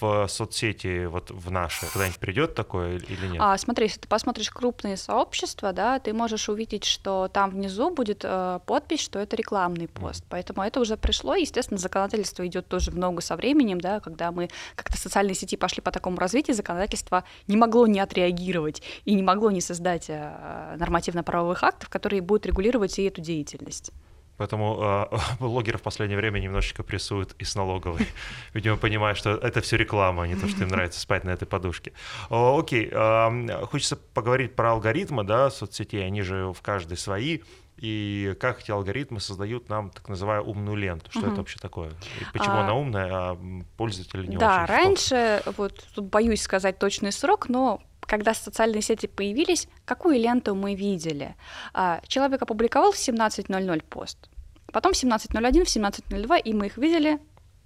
в 0.00 0.26
соцсети 0.28 1.06
вот 1.06 1.30
в 1.30 1.50
наши 1.50 1.86
когда-нибудь 1.86 2.18
придет 2.20 2.54
такое 2.54 2.98
или 2.98 3.26
нет? 3.28 3.40
А, 3.42 3.56
смотри, 3.56 3.86
если 3.86 4.00
ты 4.00 4.08
посмотришь 4.08 4.50
крупные 4.50 4.96
сообщества, 4.98 5.72
да, 5.72 5.98
ты 5.98 6.12
можешь 6.12 6.48
увидеть, 6.50 6.84
что 6.98 7.28
там 7.28 7.50
внизу 7.50 7.90
будет 7.90 8.22
э, 8.24 8.58
подпись, 8.66 9.00
что 9.00 9.20
это 9.20 9.36
рекламный 9.36 9.86
пост. 9.86 10.24
Поэтому 10.28 10.62
это 10.62 10.80
уже 10.80 10.96
пришло. 10.96 11.36
Естественно, 11.36 11.78
законодательство 11.78 12.44
идет 12.44 12.66
тоже 12.66 12.90
в 12.90 12.98
ногу 12.98 13.20
со 13.20 13.36
временем, 13.36 13.80
да, 13.80 14.00
когда 14.00 14.32
мы 14.32 14.48
как-то 14.74 14.98
социальные 14.98 15.36
сети 15.36 15.56
пошли 15.56 15.80
по 15.80 15.92
такому 15.92 16.16
развитию, 16.18 16.56
законодательство 16.56 17.22
не 17.46 17.56
могло 17.56 17.86
не 17.86 18.00
отреагировать 18.00 18.82
и 19.04 19.14
не 19.14 19.22
могло 19.22 19.52
не 19.52 19.60
создать 19.60 20.06
э, 20.08 20.74
нормативно-правовых 20.76 21.62
актов, 21.62 21.88
которые 21.88 22.20
будут 22.20 22.46
регулировать 22.46 22.98
и 22.98 23.04
эту 23.04 23.20
деятельность. 23.20 23.92
Поэтому 24.38 25.08
э, 25.12 25.16
блогеры 25.40 25.76
в 25.78 25.82
последнее 25.82 26.16
время 26.16 26.38
немножечко 26.38 26.82
прессуют 26.82 27.34
и 27.38 27.44
с 27.44 27.54
налоговой. 27.54 28.06
Видимо, 28.54 28.76
понимая, 28.78 29.14
что 29.14 29.30
это 29.32 29.60
все 29.60 29.76
реклама, 29.76 30.22
а 30.22 30.26
не 30.26 30.36
то, 30.36 30.48
что 30.48 30.62
им 30.64 30.68
нравится 30.68 31.00
спать 31.00 31.24
на 31.24 31.30
этой 31.30 31.46
подушке. 31.46 31.92
О, 32.30 32.58
окей, 32.58 32.88
эм, 32.90 33.50
хочется 33.66 33.96
поговорить 33.96 34.54
про 34.56 34.70
алгоритмы, 34.72 35.24
да, 35.24 35.50
соцсетей, 35.50 36.06
они 36.06 36.22
же 36.22 36.52
в 36.52 36.62
каждой 36.62 36.96
свои. 36.96 37.40
и 37.80 38.34
как 38.40 38.60
эти 38.60 38.72
алгоритмы 38.72 39.20
создают 39.20 39.68
нам 39.68 39.90
так 39.90 40.08
называемую 40.08 40.50
умную 40.50 40.76
ленту. 40.76 41.10
Что 41.12 41.20
Мгм. 41.20 41.30
это 41.30 41.40
вообще 41.42 41.58
такое? 41.60 41.90
И 42.20 42.24
почему 42.32 42.56
А, 42.56 42.60
она 42.62 42.74
умная, 42.74 43.08
а 43.12 43.34
м, 43.34 43.64
пользователи 43.76 44.26
не 44.26 44.36
да, 44.36 44.54
очень? 44.54 44.66
в 44.66 44.68
раньше, 44.68 45.42
вот 45.56 45.86
тут 45.94 46.06
боюсь 46.06 46.42
сказать 46.42 46.80
точный 46.80 47.12
срок, 47.12 47.48
но 47.48 47.80
когда 48.08 48.34
социальные 48.34 48.82
сети 48.82 49.06
появились, 49.06 49.68
какую 49.84 50.18
ленту 50.18 50.54
мы 50.54 50.74
видели? 50.74 51.36
А, 51.74 52.00
Человек 52.08 52.42
опубликовал 52.42 52.90
в 52.92 52.96
17.00 52.96 53.82
пост, 53.88 54.18
потом 54.72 54.92
в 54.92 54.96
17.01, 54.96 55.64
в 55.64 55.68
17.02, 55.68 56.40
и 56.40 56.52
мы 56.54 56.66
их 56.66 56.78
видели 56.78 57.18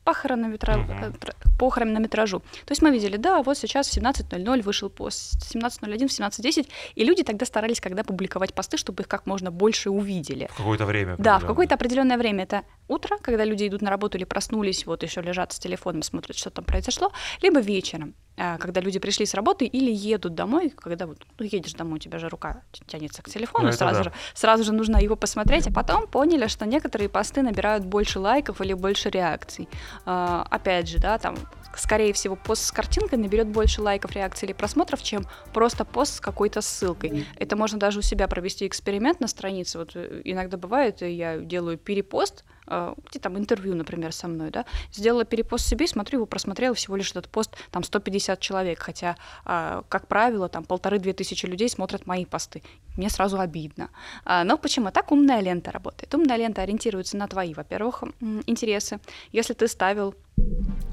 по, 0.04 0.10
хронометра- 0.14 0.78
Мгм. 0.78 0.92
э, 1.00 1.12
по 1.60 1.70
хронометражу. 1.70 2.40
То 2.40 2.72
есть 2.72 2.82
мы 2.82 2.90
видели, 2.90 3.16
да, 3.16 3.40
вот 3.42 3.56
сейчас 3.56 3.86
в 3.88 3.92
17.00 3.96 4.60
вышел 4.62 4.90
пост, 4.90 5.40
в 5.44 5.54
17.01, 5.54 6.08
в 6.08 6.10
17.10, 6.10 6.68
и 6.96 7.04
люди 7.04 7.22
тогда 7.22 7.46
старались, 7.46 7.80
когда 7.80 8.02
публиковать 8.02 8.52
посты, 8.52 8.76
чтобы 8.78 9.02
их 9.04 9.08
как 9.08 9.26
можно 9.26 9.52
больше 9.52 9.90
увидели. 9.90 10.48
В 10.50 10.56
какое-то 10.56 10.86
время. 10.86 11.14
Да, 11.18 11.38
в 11.38 11.46
какое-то 11.46 11.76
определенное 11.76 12.18
время. 12.18 12.42
Это 12.42 12.62
утро, 12.88 13.16
когда 13.22 13.44
люди 13.44 13.68
идут 13.68 13.80
на 13.82 13.90
работу 13.90 14.18
или 14.18 14.24
проснулись, 14.24 14.86
вот 14.86 15.04
еще 15.04 15.20
лежат 15.22 15.52
с 15.52 15.58
телефоном, 15.60 16.02
смотрят, 16.02 16.36
что 16.36 16.50
там 16.50 16.64
произошло, 16.64 17.12
либо 17.40 17.60
вечером, 17.60 18.14
когда 18.36 18.80
люди 18.80 18.98
пришли 18.98 19.26
с 19.26 19.34
работы 19.34 19.66
или 19.66 19.90
едут 19.90 20.34
домой, 20.34 20.70
когда 20.70 21.06
вот 21.06 21.18
ну, 21.38 21.44
едешь 21.44 21.74
домой, 21.74 21.96
у 21.96 21.98
тебя 21.98 22.18
же 22.18 22.28
рука 22.28 22.62
тянется 22.86 23.22
к 23.22 23.28
телефону, 23.28 23.66
Ну, 23.66 23.72
сразу, 23.72 23.98
да. 23.98 24.04
же, 24.04 24.12
сразу 24.34 24.64
же 24.64 24.72
нужно 24.72 24.96
его 24.96 25.16
посмотреть, 25.16 25.66
а 25.66 25.72
потом 25.72 26.06
поняли, 26.06 26.46
что 26.46 26.66
некоторые 26.66 27.08
посты 27.08 27.42
набирают 27.42 27.84
больше 27.84 28.18
лайков 28.18 28.60
или 28.60 28.72
больше 28.72 29.10
реакций. 29.10 29.68
А, 30.06 30.46
опять 30.50 30.88
же, 30.88 30.98
да, 30.98 31.18
там 31.18 31.36
скорее 31.76 32.12
всего, 32.12 32.36
пост 32.36 32.64
с 32.64 32.72
картинкой 32.72 33.18
наберет 33.18 33.48
больше 33.48 33.80
лайков, 33.82 34.12
реакций 34.12 34.46
или 34.46 34.52
просмотров, 34.52 35.02
чем 35.02 35.26
просто 35.52 35.84
пост 35.84 36.16
с 36.16 36.20
какой-то 36.20 36.60
ссылкой. 36.60 37.26
Это 37.36 37.56
можно 37.56 37.78
даже 37.78 38.00
у 38.00 38.02
себя 38.02 38.28
провести 38.28 38.66
эксперимент 38.66 39.20
на 39.20 39.28
странице. 39.28 39.78
Вот 39.78 39.92
э, 39.94 40.20
иногда 40.24 40.56
бывает, 40.56 41.02
э, 41.02 41.10
я 41.12 41.38
делаю 41.38 41.78
перепост, 41.78 42.44
где 42.66 43.18
там 43.18 43.38
интервью, 43.38 43.74
например, 43.74 44.12
со 44.12 44.28
мной, 44.28 44.50
да, 44.50 44.64
сделала 44.92 45.24
перепост 45.24 45.66
себе, 45.66 45.86
смотрю, 45.86 46.18
его 46.18 46.26
просмотрел 46.26 46.74
всего 46.74 46.96
лишь 46.96 47.10
этот 47.10 47.28
пост, 47.28 47.56
там 47.70 47.82
150 47.82 48.40
человек, 48.40 48.78
хотя, 48.78 49.16
а, 49.44 49.82
как 49.88 50.06
правило, 50.06 50.48
там 50.48 50.64
полторы-две 50.64 51.12
тысячи 51.12 51.46
людей 51.46 51.68
смотрят 51.68 52.06
мои 52.06 52.24
посты. 52.24 52.62
Мне 52.96 53.10
сразу 53.10 53.38
обидно. 53.38 53.90
А, 54.24 54.44
Но 54.44 54.58
почему? 54.58 54.90
Так 54.90 55.12
умная 55.12 55.40
лента 55.40 55.70
работает. 55.72 56.14
Умная 56.14 56.36
лента 56.36 56.62
ориентируется 56.62 57.16
на 57.16 57.26
твои, 57.26 57.54
во-первых, 57.54 58.04
интересы. 58.46 59.00
Если 59.32 59.54
ты 59.54 59.68
ставил 59.68 60.14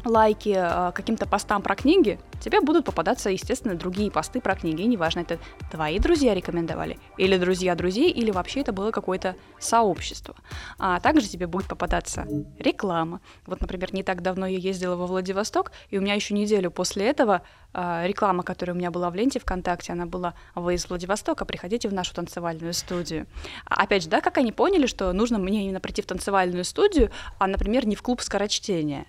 лайки 0.06 0.56
э, 0.56 0.92
каким-то 0.94 1.26
постам 1.26 1.62
про 1.62 1.76
книги, 1.76 2.20
тебе 2.40 2.62
будут 2.62 2.86
попадаться, 2.86 3.30
естественно, 3.30 3.76
другие 3.76 4.12
посты 4.12 4.42
про 4.42 4.56
книги. 4.56 4.82
Неважно, 4.84 5.22
это 5.22 5.40
твои 5.72 6.00
друзья 6.00 6.34
рекомендовали, 6.34 7.00
или 7.18 7.38
друзья 7.38 7.76
друзей, 7.76 8.12
или 8.12 8.32
вообще 8.32 8.62
это 8.62 8.72
было 8.72 8.92
какое-то 8.92 9.36
сообщество. 9.60 10.36
А 10.78 11.00
также 11.00 11.28
тебе 11.28 11.48
будет 11.48 11.68
попадаться 11.68 12.28
реклама. 12.58 13.22
Вот, 13.46 13.62
например, 13.62 13.94
не 13.94 14.04
так 14.04 14.22
давно 14.22 14.46
я 14.48 14.58
ездила 14.58 14.96
во 14.96 15.06
Владивосток, 15.06 15.72
и 15.90 15.98
у 15.98 16.02
меня 16.02 16.14
еще 16.14 16.34
неделю 16.34 16.72
после 16.72 17.08
этого 17.08 17.42
э, 17.74 18.08
реклама, 18.08 18.44
которая 18.44 18.76
у 18.76 18.78
меня 18.78 18.92
была 18.92 19.10
в 19.10 19.16
ленте 19.16 19.40
ВКонтакте, 19.40 19.94
она 19.94 20.06
была 20.06 20.34
«Вы 20.56 20.76
из 20.76 20.88
Владивостока, 20.90 21.46
приходите 21.46 21.90
в 21.90 21.94
нашу 21.94 22.14
танцевальную 22.14 22.74
студию». 22.74 23.28
А 23.66 23.84
опять 23.84 24.04
же, 24.04 24.10
да, 24.10 24.22
как 24.22 24.38
они 24.38 24.52
поняли, 24.52 24.88
что 24.88 25.12
нужно 25.14 25.38
мне 25.38 25.66
именно 25.66 25.80
прийти 25.80 26.02
в 26.02 26.06
танцевальную 26.06 26.64
студию, 26.64 27.12
а, 27.38 27.48
например, 27.48 27.86
не 27.86 27.96
в 27.96 28.02
клуб 28.02 28.22
скорочтения. 28.22 29.06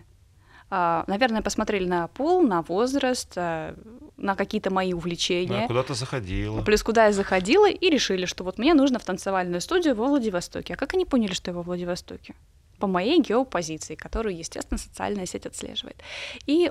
А, 0.71 1.05
Наверное, 1.09 1.43
посмотрели 1.43 1.87
на 1.87 2.07
пол, 2.09 2.43
на 2.43 2.62
возраст, 2.62 3.33
а, 3.37 3.75
на 4.16 4.37
какие-то 4.37 4.71
мои 4.71 4.93
Да, 4.93 4.97
увлечения. 4.97 5.66
куда 5.66 5.83
ты 5.83 5.95
заходила? 5.95 6.62
Плюс 6.62 6.83
куда 6.83 7.07
я 7.07 7.12
заходила 7.12 7.68
и 7.68 7.91
решили, 7.91 8.27
что 8.27 8.45
вот 8.45 8.59
мне 8.59 8.75
нужно 8.75 8.99
в 8.99 9.05
танцевальную 9.05 9.61
студию 9.61 9.95
во 9.95 10.07
Владивостоке. 10.07 10.75
А 10.75 10.77
как 10.77 10.95
они 10.95 11.05
поняли, 11.05 11.33
что 11.33 11.51
я 11.51 11.57
во 11.57 11.62
Владивостоке? 11.62 12.35
По 12.79 12.87
моей 12.87 13.21
геопозиции, 13.21 13.95
которую, 13.95 14.37
естественно, 14.37 14.79
социальная 14.79 15.27
сеть 15.27 15.47
отслеживает. 15.47 15.97
И 16.47 16.71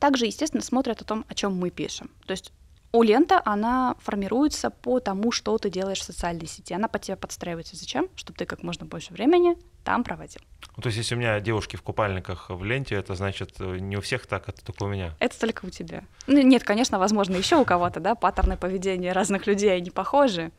также, 0.00 0.26
естественно, 0.26 0.62
смотрят 0.62 1.00
о 1.00 1.04
том, 1.04 1.24
о 1.28 1.34
чем 1.34 1.54
мы 1.56 1.70
пишем. 1.70 2.10
То 2.26 2.32
есть 2.32 2.52
у 2.92 3.02
лента, 3.02 3.42
она 3.44 3.96
формируется 4.00 4.70
по 4.70 4.98
тому, 5.00 5.30
что 5.30 5.56
ты 5.58 5.70
делаешь 5.70 6.00
в 6.00 6.04
социальной 6.04 6.46
сети. 6.46 6.72
Она 6.72 6.88
под 6.88 7.02
тебя 7.02 7.16
подстраивается. 7.16 7.76
Зачем? 7.76 8.08
Чтобы 8.16 8.38
ты 8.38 8.46
как 8.46 8.62
можно 8.62 8.86
больше 8.86 9.12
времени 9.12 9.56
там 9.88 10.04
проводил. 10.04 10.42
Ну, 10.76 10.82
то 10.82 10.88
есть, 10.88 10.98
если 10.98 11.14
у 11.14 11.18
меня 11.18 11.40
девушки 11.40 11.76
в 11.76 11.82
купальниках 11.82 12.50
в 12.50 12.62
ленте, 12.62 12.94
это 12.94 13.14
значит 13.14 13.54
э, 13.58 13.78
не 13.78 13.96
у 13.96 14.02
всех 14.02 14.26
так, 14.26 14.46
это 14.50 14.62
только 14.62 14.82
у 14.82 14.86
меня. 14.86 15.14
Это 15.18 15.40
только 15.40 15.64
у 15.64 15.70
тебя. 15.70 16.02
Ну, 16.26 16.42
нет, 16.42 16.62
конечно, 16.62 16.98
возможно, 16.98 17.36
еще 17.36 17.56
у 17.56 17.64
кого-то, 17.64 17.98
да, 17.98 18.14
паттерны 18.14 18.58
поведения 18.58 19.12
разных 19.12 19.46
людей, 19.46 19.74
они 19.74 19.90
похожи. 19.90 20.50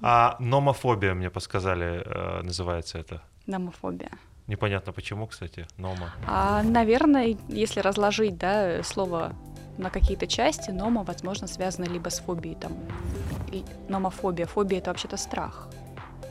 А 0.00 0.36
номофобия, 0.38 1.14
мне 1.14 1.30
подсказали, 1.30 2.04
э, 2.06 2.42
называется 2.42 2.98
это. 2.98 3.22
Номофобия. 3.46 4.12
Непонятно 4.46 4.92
почему, 4.92 5.26
кстати, 5.26 5.66
нома. 5.78 6.14
А, 6.28 6.62
наверное, 6.62 7.36
если 7.48 7.80
разложить, 7.80 8.38
да, 8.38 8.84
слово 8.84 9.32
на 9.78 9.90
какие-то 9.90 10.28
части, 10.28 10.70
нома, 10.70 11.02
возможно, 11.02 11.48
связано 11.48 11.86
либо 11.86 12.08
с 12.08 12.20
фобией, 12.20 12.54
там, 12.54 12.72
номофобия. 13.88 14.46
Фобия— 14.46 14.78
это 14.80 14.90
вообще-то 14.90 15.16
страх. 15.16 15.68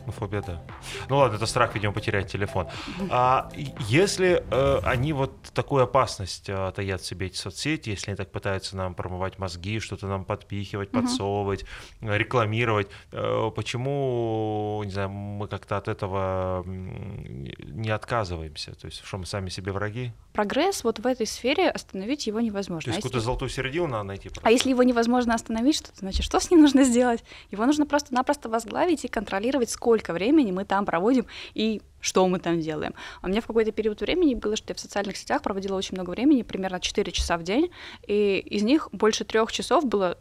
Ну, 0.06 0.12
фобия, 0.12 0.42
да. 0.42 0.62
Ну 1.10 1.18
ладно, 1.18 1.38
это 1.38 1.46
страх, 1.46 1.76
видимо, 1.76 1.94
потерять 1.94 2.32
телефон. 2.32 2.68
А 3.10 3.50
если 3.80 4.44
э, 4.50 4.80
они 4.84 5.14
вот 5.14 5.32
такую 5.54 5.84
опасность 5.84 6.50
э, 6.50 6.72
таят 6.76 7.02
в 7.02 7.06
себе 7.06 7.28
эти 7.28 7.38
соцсети, 7.38 7.90
если 7.90 8.12
они 8.12 8.18
так 8.18 8.32
пытаются 8.32 8.76
нам 8.76 8.96
промывать 8.96 9.40
мозги, 9.40 9.80
что-то 9.80 10.08
нам 10.08 10.26
подпихивать, 10.26 10.92
подсовывать, 10.92 11.66
э, 12.02 12.18
рекламировать, 12.18 12.88
э, 13.12 13.52
почему, 13.56 14.82
не 14.86 14.92
знаю, 14.92 15.10
мы 15.10 15.48
как-то 15.48 15.78
от 15.78 15.88
этого 15.88 16.64
не 16.66 17.90
отказываемся? 17.90 18.76
То 18.76 18.88
есть, 18.88 19.04
что 19.06 19.18
мы 19.18 19.26
сами 19.26 19.50
себе 19.50 19.72
враги? 19.72 20.12
Прогресс 20.34 20.84
вот 20.84 20.98
в 21.00 21.06
этой 21.06 21.28
сфере 21.28 21.70
остановить 21.70 22.26
его 22.26 22.40
То 22.40 22.46
невозможно. 22.46 22.90
есть 22.90 22.98
А 22.98 23.02
какую-то 23.02 23.18
если- 23.18 23.26
золотую 23.26 23.50
середину 23.50 23.88
надо 23.88 24.04
найти. 24.04 24.30
А 24.42 24.52
если 24.52 24.72
его 24.72 24.82
невозможно 24.84 25.36
остановить, 25.36 25.76
что 25.78 25.92
значит, 25.96 26.26
что 26.26 26.40
с 26.40 26.50
ним 26.50 26.62
нужно 26.62 26.84
сделать? 26.84 27.24
Его 27.52 27.66
нужно 27.66 27.86
просто-напросто 27.86 28.50
возглавить 28.50 29.06
и 29.06 29.08
контролировать, 29.08 29.70
сколько 29.70 30.12
времени 30.12 30.52
мы 30.52 30.66
там 30.66 30.86
проводим 30.86 31.28
и 31.54 31.82
что 32.00 32.28
мы 32.28 32.40
там 32.40 32.60
делаем. 32.60 32.94
У 33.22 33.28
меня 33.28 33.42
в 33.42 33.48
какой-то 33.48 33.72
период 33.72 34.02
времени 34.02 34.34
было, 34.34 34.56
что 34.56 34.72
я 34.72 34.76
в 34.76 34.80
социальных 34.80 35.18
сетях 35.18 35.42
проводила 35.44 35.78
очень 35.78 35.96
много 35.96 36.10
времени, 36.10 36.42
примерно 36.42 36.80
4 36.80 37.12
часа 37.12 37.38
в 37.38 37.44
день, 37.44 37.72
и 38.08 38.40
из 38.40 38.64
них 38.64 38.90
больше 38.92 39.26
трех 39.26 39.52
часов 39.52 39.86
было 39.86 40.18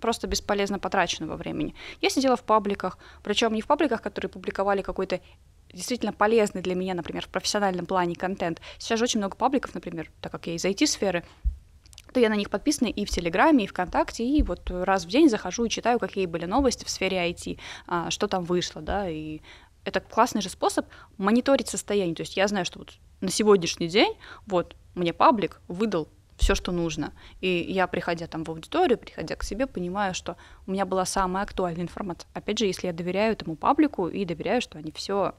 просто 0.00 0.26
бесполезно 0.28 0.78
потраченного 0.78 1.36
времени. 1.36 1.74
Я 2.00 2.10
сидела 2.10 2.36
в 2.36 2.44
пабликах, 2.44 2.98
причем 3.24 3.52
не 3.52 3.62
в 3.62 3.66
пабликах, 3.66 4.00
которые 4.02 4.30
публиковали 4.30 4.82
какой-то 4.82 5.20
действительно 5.72 6.12
полезный 6.12 6.62
для 6.62 6.74
меня, 6.74 6.94
например, 6.94 7.24
в 7.24 7.28
профессиональном 7.28 7.86
плане 7.86 8.14
контент. 8.14 8.60
Сейчас 8.78 8.98
же 8.98 9.04
очень 9.04 9.20
много 9.20 9.36
пабликов, 9.36 9.74
например, 9.74 10.10
так 10.20 10.32
как 10.32 10.46
я 10.46 10.54
из 10.54 10.64
IT-сферы, 10.64 11.24
то 12.12 12.20
я 12.20 12.28
на 12.28 12.36
них 12.36 12.50
подписана 12.50 12.88
и 12.88 13.04
в 13.04 13.10
Телеграме, 13.10 13.64
и 13.64 13.66
ВКонтакте, 13.66 14.24
и 14.24 14.42
вот 14.42 14.70
раз 14.70 15.04
в 15.04 15.08
день 15.08 15.28
захожу 15.28 15.64
и 15.64 15.70
читаю, 15.70 15.98
какие 15.98 16.26
были 16.26 16.46
новости 16.46 16.84
в 16.84 16.90
сфере 16.90 17.30
IT, 17.30 17.58
а, 17.86 18.10
что 18.10 18.28
там 18.28 18.44
вышло, 18.44 18.80
да, 18.80 19.08
и 19.08 19.40
это 19.84 20.00
классный 20.00 20.40
же 20.40 20.48
способ 20.48 20.86
мониторить 21.16 21.68
состояние. 21.68 22.14
То 22.14 22.22
есть 22.22 22.36
я 22.36 22.48
знаю, 22.48 22.64
что 22.64 22.78
вот 22.78 22.94
на 23.20 23.30
сегодняшний 23.30 23.88
день 23.88 24.16
вот 24.46 24.76
мне 24.94 25.12
паблик 25.12 25.60
выдал 25.68 26.08
все, 26.36 26.54
что 26.54 26.72
нужно. 26.72 27.12
И 27.40 27.48
я, 27.48 27.86
приходя 27.86 28.26
там 28.26 28.44
в 28.44 28.50
аудиторию, 28.50 28.96
приходя 28.96 29.34
к 29.34 29.42
себе, 29.42 29.66
понимаю, 29.66 30.14
что 30.14 30.36
у 30.66 30.70
меня 30.70 30.86
была 30.86 31.04
самая 31.04 31.44
актуальная 31.44 31.82
информация. 31.82 32.28
Опять 32.32 32.58
же, 32.58 32.66
если 32.66 32.86
я 32.86 32.92
доверяю 32.92 33.32
этому 33.32 33.56
паблику 33.56 34.08
и 34.08 34.24
доверяю, 34.24 34.60
что 34.60 34.78
они 34.78 34.92
все 34.92 35.34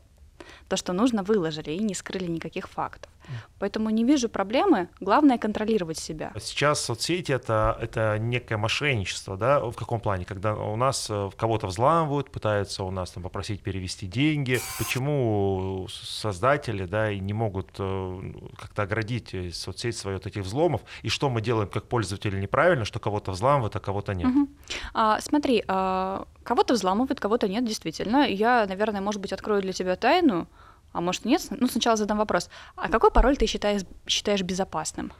то, 0.67 0.77
что 0.77 0.93
нужно, 0.93 1.23
выложили 1.23 1.71
и 1.71 1.79
не 1.79 1.93
скрыли 1.93 2.27
никаких 2.27 2.69
фактов. 2.69 3.11
Поэтому 3.59 3.89
не 3.89 4.03
вижу 4.03 4.29
проблемы. 4.29 4.89
Главное 4.99 5.37
контролировать 5.37 5.97
себя. 5.97 6.31
Сейчас 6.39 6.83
соцсети 6.83 7.31
это, 7.31 7.77
это 7.81 8.17
некое 8.19 8.57
мошенничество, 8.57 9.37
да, 9.37 9.59
в 9.59 9.73
каком 9.73 9.99
плане? 9.99 10.25
Когда 10.25 10.55
у 10.55 10.75
нас 10.75 11.07
э, 11.09 11.29
кого-то 11.37 11.67
взламывают, 11.67 12.31
пытаются 12.31 12.83
у 12.83 12.91
нас 12.91 13.11
там 13.11 13.23
попросить 13.23 13.61
перевести 13.61 14.07
деньги. 14.07 14.59
Почему 14.77 15.87
создатели, 15.89 16.85
да, 16.85 17.11
и 17.11 17.19
не 17.19 17.33
могут 17.33 17.69
э, 17.79 18.33
как-то 18.57 18.83
оградить 18.83 19.33
э, 19.33 19.51
соцсеть 19.51 19.97
свои 19.97 20.15
от 20.15 20.25
этих 20.25 20.43
взломов? 20.43 20.81
И 21.01 21.09
что 21.09 21.29
мы 21.29 21.41
делаем 21.41 21.69
как 21.69 21.87
пользователи 21.87 22.39
неправильно, 22.39 22.85
что 22.85 22.99
кого-то 22.99 23.31
взламывают, 23.31 23.75
а 23.75 23.79
кого-то 23.79 24.13
нет? 24.13 24.27
Мгм. 24.27 24.49
А, 24.93 25.19
смотри, 25.21 25.63
а, 25.67 26.25
кого-то 26.43 26.73
взламывают, 26.73 27.19
кого-то 27.19 27.47
нет, 27.47 27.65
действительно. 27.65 28.27
Я, 28.27 28.65
наверное, 28.67 29.01
может 29.01 29.21
быть, 29.21 29.33
открою 29.33 29.61
для 29.61 29.73
тебя 29.73 29.95
тайну, 29.95 30.47
а 30.91 31.01
может 31.01 31.25
нет. 31.25 31.45
Ну, 31.51 31.67
сначала 31.67 31.95
задам 31.97 32.17
вопрос. 32.17 32.49
А 32.75 32.89
какой 32.89 33.11
пароль 33.11 33.37
ты 33.37 33.45
считаешь, 33.45 33.81
считаешь 34.07 34.41
безопасным? 34.41 35.11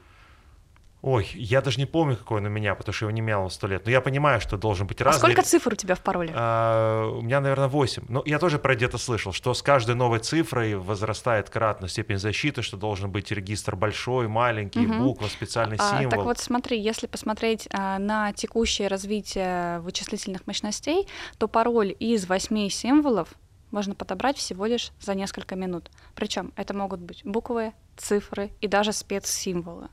Ой, 1.01 1.29
я 1.33 1.61
даже 1.61 1.79
не 1.79 1.85
помню, 1.85 2.17
какой 2.17 2.41
он 2.41 2.47
у 2.47 2.49
меня, 2.49 2.75
потому 2.75 2.91
что 2.93 3.05
его 3.05 3.11
не 3.11 3.21
менял 3.21 3.49
сто 3.49 3.67
лет. 3.67 3.85
Но 3.85 3.91
я 3.91 4.01
понимаю, 4.01 4.41
что 4.41 4.57
должен 4.57 4.85
быть 4.85 4.99
А 4.99 5.05
разный. 5.05 5.19
сколько 5.31 5.43
цифр 5.43 5.71
у 5.71 5.75
тебя 5.77 5.95
в 5.95 6.01
пароле? 6.01 6.33
А, 6.35 7.07
у 7.09 7.21
меня, 7.21 7.39
наверное, 7.39 7.69
8. 7.69 8.03
Но 8.09 8.21
я 8.25 8.37
тоже 8.37 8.59
про 8.59 8.75
где-то 8.75 8.97
слышал, 8.97 9.31
что 9.31 9.53
с 9.53 9.61
каждой 9.61 9.95
новой 9.95 10.19
цифрой 10.19 10.75
возрастает 10.75 11.49
кратно 11.49 11.87
степень 11.87 12.17
защиты, 12.17 12.63
что 12.63 12.75
должен 12.75 13.11
быть 13.11 13.31
регистр 13.31 13.77
большой, 13.77 14.27
маленький, 14.27 14.79
Мгм. 14.85 14.97
буква, 14.97 15.29
специальный 15.29 15.77
А, 15.79 15.89
символ. 15.99 16.09
так 16.09 16.25
вот 16.25 16.37
смотри, 16.39 16.77
если 16.81 17.07
посмотреть 17.07 17.69
а, 17.71 17.97
на 17.97 18.33
текущее 18.33 18.89
развитие 18.89 19.79
вычислительных 19.79 20.45
мощностей, 20.47 21.07
то 21.37 21.47
пароль 21.47 21.95
из 21.97 22.27
восьми 22.27 22.69
символов 22.69 23.29
можно 23.71 23.95
подобрать 23.95 24.37
всего 24.37 24.65
лишь 24.65 24.91
за 24.99 25.13
несколько 25.15 25.55
минут. 25.55 25.89
Причем 26.15 26.51
это 26.55 26.73
могут 26.73 26.99
быть 26.99 27.21
буквы, 27.23 27.73
цифры 27.97 28.51
и 28.61 28.67
даже 28.67 28.93
спецсимволы. 28.93 29.89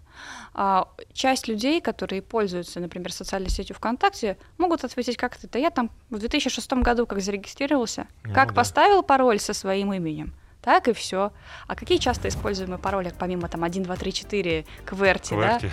А, 0.55 0.89
часть 1.12 1.49
людей, 1.49 1.81
которые 1.81 2.22
пользуются, 2.22 2.81
например, 2.81 3.12
социальной 3.12 3.51
сетью 3.51 3.77
ВКонтакте, 3.77 4.39
могут 4.59 4.85
ответить 4.85 5.16
как-то, 5.16 5.49
да 5.49 5.59
я 5.59 5.70
там 5.70 5.91
в 6.11 6.18
2006 6.18 6.72
году 6.74 7.07
как 7.07 7.20
зарегистрировался, 7.20 8.07
Ну 8.24 8.33
как 8.33 8.49
да. 8.51 8.55
поставил 8.55 9.03
пароль 9.03 9.41
со 9.41 9.53
своим 9.53 9.93
именем, 9.93 10.35
так 10.62 10.89
и 10.89 10.93
все. 10.93 11.33
А 11.66 11.74
какие 11.74 11.99
часто 11.99 12.29
используемые 12.29 12.79
пароли, 12.79 13.12
помимо 13.18 13.49
там 13.49 13.64
1, 13.64 13.83
2, 13.83 13.97
3, 13.97 14.12
4, 14.12 14.66
QWERTY, 14.87 15.41
да? 15.41 15.59
QWERTY, 15.59 15.70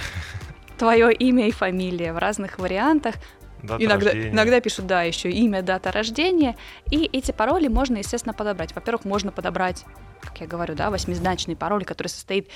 твое 0.77 1.13
имя 1.13 1.47
и 1.47 1.51
фамилия 1.51 2.13
в 2.13 2.17
разных 2.17 2.57
вариантах. 2.59 3.15
Дата 3.63 3.83
иногда, 3.83 4.11
рождения. 4.11 4.31
иногда 4.31 4.61
пишут, 4.61 4.87
да, 4.87 5.03
еще 5.03 5.31
имя, 5.31 5.61
дата 5.61 5.91
рождения. 5.91 6.55
И 6.91 7.09
эти 7.11 7.31
пароли 7.31 7.67
можно, 7.67 7.97
естественно, 7.97 8.33
подобрать. 8.33 8.75
Во-первых, 8.75 9.05
можно 9.05 9.31
подобрать, 9.31 9.85
как 10.21 10.39
я 10.41 10.47
говорю, 10.47 10.75
да, 10.75 10.91
восьмизначный 10.91 11.55
пароль, 11.55 11.85
который 11.85 12.09
состоит 12.09 12.49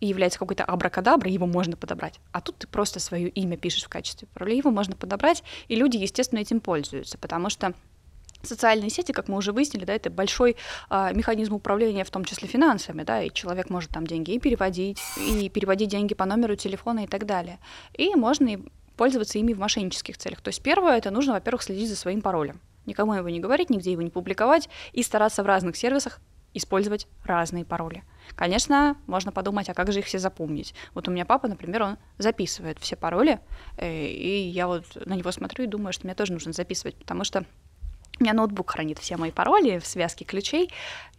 и 0.00 0.06
является 0.06 0.38
какой-то 0.38 0.64
абракадаброй, 0.64 1.32
его 1.32 1.46
можно 1.46 1.76
подобрать. 1.76 2.20
А 2.32 2.40
тут 2.40 2.58
ты 2.58 2.66
просто 2.66 3.00
свое 3.00 3.28
имя 3.28 3.56
пишешь 3.56 3.84
в 3.84 3.88
качестве 3.88 4.28
пароля, 4.32 4.54
его 4.54 4.70
можно 4.70 4.94
подобрать, 4.94 5.42
и 5.68 5.76
люди, 5.76 5.96
естественно, 5.96 6.40
этим 6.40 6.60
пользуются, 6.60 7.16
потому 7.16 7.48
что 7.48 7.72
социальные 8.42 8.90
сети, 8.90 9.12
как 9.12 9.28
мы 9.28 9.38
уже 9.38 9.52
выяснили, 9.52 9.84
да, 9.84 9.94
это 9.94 10.10
большой 10.10 10.56
а, 10.88 11.12
механизм 11.12 11.54
управления, 11.54 12.04
в 12.04 12.10
том 12.10 12.24
числе 12.24 12.46
финансами, 12.46 13.02
да, 13.02 13.22
и 13.22 13.30
человек 13.32 13.70
может 13.70 13.90
там 13.90 14.06
деньги 14.06 14.32
и 14.32 14.38
переводить, 14.38 15.00
и 15.18 15.48
переводить 15.48 15.88
деньги 15.88 16.14
по 16.14 16.26
номеру 16.26 16.56
телефона 16.56 17.04
и 17.04 17.06
так 17.06 17.26
далее. 17.26 17.58
И 17.94 18.14
можно 18.14 18.48
и 18.48 18.58
пользоваться 18.96 19.38
ими 19.38 19.52
в 19.52 19.58
мошеннических 19.58 20.18
целях. 20.18 20.40
То 20.40 20.48
есть 20.48 20.62
первое, 20.62 20.98
это 20.98 21.10
нужно, 21.10 21.34
во-первых, 21.34 21.62
следить 21.62 21.88
за 21.88 21.96
своим 21.96 22.22
паролем. 22.22 22.60
Никому 22.86 23.14
его 23.14 23.28
не 23.28 23.40
говорить, 23.40 23.70
нигде 23.70 23.92
его 23.92 24.02
не 24.02 24.10
публиковать, 24.10 24.68
и 24.92 25.02
стараться 25.02 25.42
в 25.42 25.46
разных 25.46 25.76
сервисах 25.76 26.20
использовать 26.54 27.06
разные 27.24 27.64
пароли. 27.64 28.02
Конечно, 28.34 28.96
можно 29.06 29.30
подумать, 29.30 29.68
а 29.68 29.74
как 29.74 29.92
же 29.92 29.98
их 29.98 30.06
все 30.06 30.18
запомнить? 30.18 30.74
Вот 30.94 31.06
у 31.06 31.10
меня 31.10 31.26
папа, 31.26 31.48
например, 31.48 31.82
он 31.82 31.98
записывает 32.16 32.78
все 32.78 32.96
пароли, 32.96 33.40
э, 33.76 34.06
и 34.06 34.48
я 34.48 34.66
вот 34.66 34.84
на 35.04 35.14
него 35.14 35.30
смотрю 35.32 35.64
и 35.64 35.68
думаю, 35.68 35.92
что 35.92 36.06
мне 36.06 36.14
тоже 36.14 36.32
нужно 36.32 36.52
записывать, 36.52 36.96
потому 36.96 37.24
что 37.24 37.44
у 38.18 38.24
меня 38.24 38.32
ноутбук 38.32 38.70
хранит 38.70 38.98
все 38.98 39.16
мои 39.18 39.30
пароли 39.30 39.78
в 39.78 39.86
связке 39.86 40.24
ключей, 40.24 40.70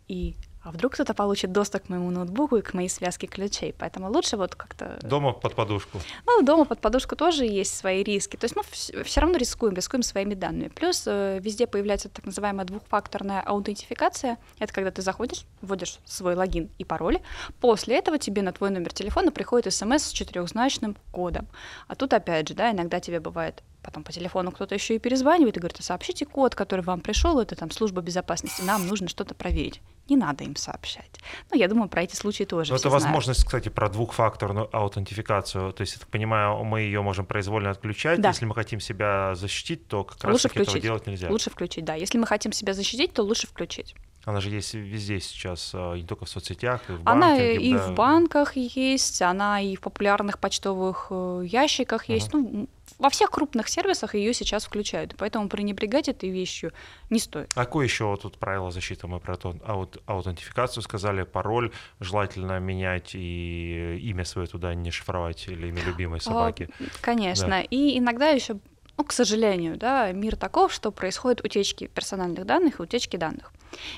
и 0.08 0.36
а 0.68 0.72
вдруг 0.72 0.94
кто-то 0.94 1.14
получит 1.14 1.54
доступ 1.54 1.86
к 1.86 1.90
моему 1.90 2.12
ноутбуку 2.12 2.58
и 2.58 2.62
к 2.62 2.74
моей 2.74 2.90
связке 2.90 3.26
ключей. 3.26 3.74
Поэтому 3.80 4.12
лучше 4.12 4.36
вот 4.36 4.56
как-то... 4.56 5.00
Дома 5.02 5.32
под 5.32 5.56
подушку. 5.56 6.02
Ну, 6.26 6.42
дома 6.42 6.66
под 6.66 6.82
подушку 6.82 7.16
тоже 7.16 7.46
есть 7.46 7.74
свои 7.74 8.04
риски. 8.04 8.36
То 8.36 8.46
есть 8.46 8.56
мы 8.58 8.64
все 9.04 9.22
равно 9.22 9.38
рискуем, 9.38 9.76
рискуем 9.76 10.04
своими 10.04 10.34
данными. 10.34 10.68
Плюс 10.68 11.04
э, 11.08 11.40
везде 11.42 11.68
появляется 11.68 12.10
так 12.10 12.26
называемая 12.26 12.66
двухфакторная 12.66 13.42
аутентификация. 13.42 14.38
Это 14.60 14.74
когда 14.74 14.92
ты 14.92 15.02
заходишь, 15.02 15.46
вводишь 15.62 16.00
свой 16.04 16.36
логин 16.36 16.70
и 16.78 16.84
пароль. 16.84 17.20
После 17.62 17.98
этого 17.98 18.18
тебе 18.18 18.42
на 18.42 18.52
твой 18.52 18.70
номер 18.70 18.92
телефона 18.92 19.32
приходит 19.32 19.74
смс 19.74 20.04
с 20.04 20.12
четырехзначным 20.12 20.98
кодом. 21.14 21.48
А 21.88 21.96
тут 21.96 22.12
опять 22.12 22.50
же, 22.50 22.56
да, 22.56 22.72
иногда 22.72 23.00
тебе 23.00 23.22
бывает 23.22 23.64
потом 23.88 24.04
по 24.04 24.12
телефону 24.12 24.52
кто-то 24.52 24.76
еще 24.76 24.96
и 24.96 25.00
перезванивает 25.00 25.56
и 25.56 25.62
говорит, 25.62 25.78
«А 25.80 25.84
сообщите 25.84 26.26
код, 26.26 26.56
который 26.56 26.82
вам 26.82 27.00
пришел, 27.00 27.40
это 27.40 27.56
там 27.56 27.72
служба 27.72 28.02
безопасности, 28.02 28.62
нам 28.62 28.86
нужно 28.86 29.08
что-то 29.08 29.34
проверить. 29.34 29.82
Не 30.10 30.18
надо 30.18 30.44
им 30.44 30.58
сообщать. 30.58 31.10
Ну, 31.50 31.58
я 31.58 31.70
думаю, 31.70 31.88
про 31.88 32.04
эти 32.04 32.14
случаи 32.14 32.44
тоже. 32.44 32.74
Но 32.74 32.78
все 32.78 32.90
это 32.90 33.00
знают. 33.00 33.06
возможность, 33.06 33.46
кстати, 33.46 33.70
про 33.70 33.88
двухфакторную 33.90 34.68
аутентификацию. 34.76 35.72
То 35.72 35.82
есть, 35.82 35.94
я 35.94 36.00
так 36.00 36.10
понимаю, 36.10 36.62
мы 36.66 36.82
ее 36.82 37.02
можем 37.02 37.26
произвольно 37.26 37.70
отключать. 37.70 38.20
Да. 38.20 38.30
Если 38.30 38.44
мы 38.46 38.56
хотим 38.56 38.82
себя 38.82 39.36
защитить, 39.36 39.88
то 39.88 40.04
как 40.04 40.22
раз 40.22 40.34
Лучше 40.34 40.48
этого 40.50 40.64
включить. 40.66 40.84
делать 40.84 41.08
нельзя. 41.08 41.30
Лучше 41.30 41.50
включить, 41.50 41.86
да. 41.86 41.96
Если 41.96 42.18
мы 42.18 42.28
хотим 42.28 42.52
себя 42.52 42.74
защитить, 42.74 43.14
то 43.14 43.24
лучше 43.24 43.48
включить. 43.48 43.96
Она 44.26 44.42
же 44.42 44.50
есть 44.50 44.74
везде 44.74 45.22
сейчас, 45.22 45.72
а, 45.74 45.96
не 45.96 46.04
только 46.04 46.26
в 46.26 46.30
соцсетях, 46.30 46.82
и 46.90 46.92
в 46.92 47.02
Она 47.06 47.30
банкинге, 47.30 47.56
и 47.62 47.74
да. 47.74 47.88
в 47.88 47.96
банках 47.96 48.56
есть, 48.58 49.22
она 49.22 49.62
и 49.62 49.78
в 49.78 49.80
популярных 49.82 50.40
почтовых 50.40 51.08
э, 51.10 51.44
ящиках 51.46 52.10
есть. 52.10 52.34
Ну, 52.34 52.40
м, 52.46 52.70
во 53.00 53.10
всех 53.10 53.30
крупных 53.30 53.68
сервисах 53.70 54.16
ее 54.16 54.34
сейчас 54.34 54.66
включают. 54.66 55.16
Поэтому 55.18 55.50
пренебрегать 55.50 56.10
этой 56.10 56.30
вещью 56.30 56.72
не 57.10 57.20
стоит. 57.20 57.52
А 57.56 57.66
какое 57.66 57.86
еще 57.86 58.06
вот 58.06 58.22
тут 58.24 58.38
правило 58.38 58.72
защиты? 58.72 59.08
Мы 59.08 59.20
про 59.20 59.36
аут- 59.36 59.62
аут- 59.64 60.02
аутентификацию 60.06 60.84
сказали, 60.84 61.24
пароль 61.24 61.72
желательно 62.00 62.60
менять 62.60 63.12
и 63.14 64.00
имя 64.02 64.26
свое 64.26 64.48
туда 64.48 64.74
не 64.74 64.92
шифровать 64.92 65.48
или 65.48 65.68
имя 65.68 65.84
любимой 65.84 66.22
собаки. 66.22 66.70
Конечно. 67.02 67.62
И 67.62 67.98
иногда 68.00 68.30
еще, 68.30 68.58
ну, 68.98 69.04
к 69.04 69.12
сожалению, 69.12 69.78
да, 69.78 70.12
мир 70.12 70.36
таков, 70.36 70.74
что 70.74 70.92
происходят 70.92 71.46
утечки 71.46 71.88
персональных 71.88 72.46
данных 72.46 72.80
и 72.80 72.84
утечки 72.84 73.16
данных. 73.18 73.52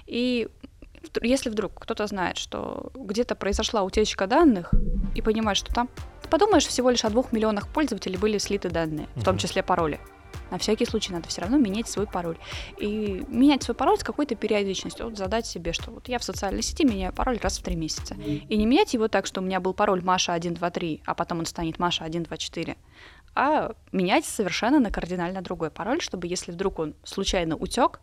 И 0.06 0.50
если 1.22 1.50
вдруг 1.50 1.80
кто-то 1.82 2.06
знает, 2.08 2.38
что 2.38 2.91
где-то 2.93 3.36
произошла 3.36 3.84
утечка 3.84 4.28
данных 4.28 4.74
и 5.16 5.22
понимает, 5.22 5.58
что 5.58 5.74
там, 5.74 5.89
подумаешь, 6.30 6.65
всего 6.65 6.89
лишь 6.89 7.03
о 7.05 7.09
двух 7.09 7.32
миллионах 7.32 7.67
пользователей 7.67 8.17
были 8.17 8.38
слиты 8.38 8.69
данные, 8.69 9.07
в 9.15 9.23
том 9.23 9.38
числе 9.38 9.63
пароли. 9.63 9.99
На 10.51 10.57
всякий 10.57 10.86
случай 10.86 11.13
надо 11.13 11.27
все 11.27 11.41
равно 11.41 11.57
менять 11.57 11.88
свой 11.88 12.07
пароль. 12.07 12.38
И 12.77 13.23
менять 13.27 13.63
свой 13.63 13.75
пароль 13.75 13.99
с 13.99 14.03
какой-то 14.03 14.36
периодичностью. 14.36 15.05
Вот 15.05 15.17
задать 15.17 15.45
себе, 15.45 15.73
что 15.73 15.91
вот 15.91 16.07
я 16.07 16.17
в 16.17 16.23
социальной 16.23 16.61
сети 16.61 16.86
меняю 16.86 17.13
пароль 17.13 17.38
раз 17.38 17.59
в 17.59 17.63
три 17.63 17.75
месяца. 17.75 18.15
И 18.15 18.57
не 18.57 18.65
менять 18.65 18.93
его 18.93 19.07
так, 19.07 19.25
что 19.25 19.41
у 19.41 19.43
меня 19.43 19.59
был 19.59 19.73
пароль 19.73 20.01
Маша123, 20.01 21.01
а 21.05 21.13
потом 21.13 21.39
он 21.39 21.45
станет 21.45 21.77
Маша124, 21.77 22.77
а 23.36 23.73
менять 23.91 24.25
совершенно 24.25 24.80
на 24.80 24.91
кардинально 24.91 25.41
другой 25.41 25.69
пароль, 25.69 26.01
чтобы 26.01 26.27
если 26.27 26.51
вдруг 26.51 26.80
он 26.80 26.95
случайно 27.03 27.55
утек, 27.55 28.01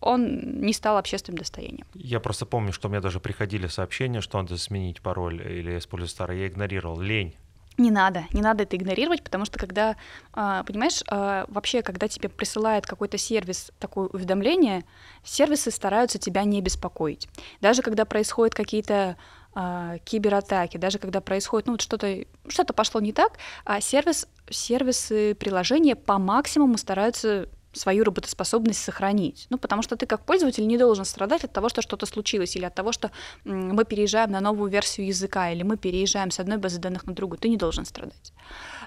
он 0.00 0.60
не 0.60 0.72
стал 0.72 0.98
общественным 0.98 1.38
достоянием. 1.38 1.86
Я 1.94 2.20
просто 2.20 2.46
помню, 2.46 2.72
что 2.72 2.88
мне 2.88 3.00
даже 3.00 3.20
приходили 3.20 3.66
сообщения, 3.66 4.20
что 4.20 4.40
надо 4.40 4.56
сменить 4.58 5.00
пароль 5.00 5.40
или 5.40 5.78
использовать 5.78 6.10
старый. 6.10 6.40
Я 6.40 6.48
игнорировал. 6.48 7.00
Лень. 7.00 7.34
Не 7.78 7.90
надо, 7.90 8.24
не 8.32 8.40
надо 8.40 8.62
это 8.62 8.76
игнорировать, 8.76 9.22
потому 9.22 9.44
что 9.44 9.58
когда, 9.58 9.96
а, 10.32 10.62
понимаешь, 10.64 11.02
а, 11.08 11.44
вообще, 11.48 11.82
когда 11.82 12.08
тебе 12.08 12.30
присылает 12.30 12.86
какой-то 12.86 13.18
сервис 13.18 13.70
такое 13.78 14.08
уведомление, 14.08 14.84
сервисы 15.22 15.70
стараются 15.70 16.18
тебя 16.18 16.44
не 16.44 16.62
беспокоить. 16.62 17.28
Даже 17.60 17.82
когда 17.82 18.06
происходят 18.06 18.54
какие-то 18.54 19.16
а, 19.54 19.98
кибератаки, 20.04 20.78
даже 20.78 20.98
когда 20.98 21.20
происходит, 21.20 21.66
ну, 21.66 21.74
вот 21.74 21.82
что-то, 21.82 22.24
что-то 22.48 22.72
пошло 22.72 23.00
не 23.00 23.12
так, 23.12 23.38
а 23.64 23.80
сервис, 23.82 24.26
сервисы 24.48 25.34
приложения 25.34 25.96
по 25.96 26.18
максимуму 26.18 26.78
стараются 26.78 27.48
свою 27.76 28.04
работоспособность 28.04 28.82
сохранить. 28.82 29.46
Ну, 29.50 29.58
потому 29.58 29.82
что 29.82 29.96
ты 29.96 30.06
как 30.06 30.24
пользователь 30.24 30.66
не 30.66 30.78
должен 30.78 31.04
страдать 31.04 31.44
от 31.44 31.52
того, 31.52 31.68
что 31.68 31.82
что-то 31.82 32.06
случилось, 32.06 32.56
или 32.56 32.64
от 32.64 32.74
того, 32.74 32.92
что 32.92 33.10
мы 33.44 33.84
переезжаем 33.84 34.30
на 34.30 34.40
новую 34.40 34.70
версию 34.70 35.06
языка, 35.06 35.50
или 35.50 35.62
мы 35.62 35.76
переезжаем 35.76 36.30
с 36.30 36.40
одной 36.40 36.58
базы 36.58 36.78
данных 36.78 37.06
на 37.06 37.14
другую. 37.14 37.38
Ты 37.38 37.48
не 37.48 37.56
должен 37.56 37.84
страдать. 37.84 38.32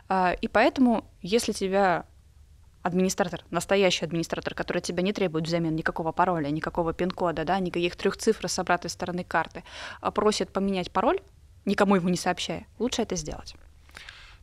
А, 0.08 0.34
И 0.42 0.48
поэтому, 0.48 1.06
если 1.22 1.52
тебя 1.52 2.06
администратор, 2.82 3.44
настоящий 3.52 4.06
администратор, 4.06 4.54
который 4.54 4.80
от 4.80 4.84
тебя 4.84 5.04
не 5.04 5.14
требует 5.14 5.46
взамен 5.46 5.76
никакого 5.76 6.12
пароля, 6.12 6.50
никакого 6.50 6.94
пин-кода, 6.94 7.44
да, 7.44 7.60
никаких 7.60 7.96
трех 7.96 8.18
цифр 8.18 8.48
с 8.48 8.60
обратной 8.60 8.90
стороны 8.90 9.24
карты, 9.24 9.64
а 10.02 10.12
просит 10.12 10.52
поменять 10.52 10.92
пароль, 10.92 11.20
никому 11.66 11.96
его 11.96 12.10
не 12.10 12.18
сообщая, 12.18 12.66
лучше 12.80 13.02
это 13.02 13.16
сделать. 13.16 13.56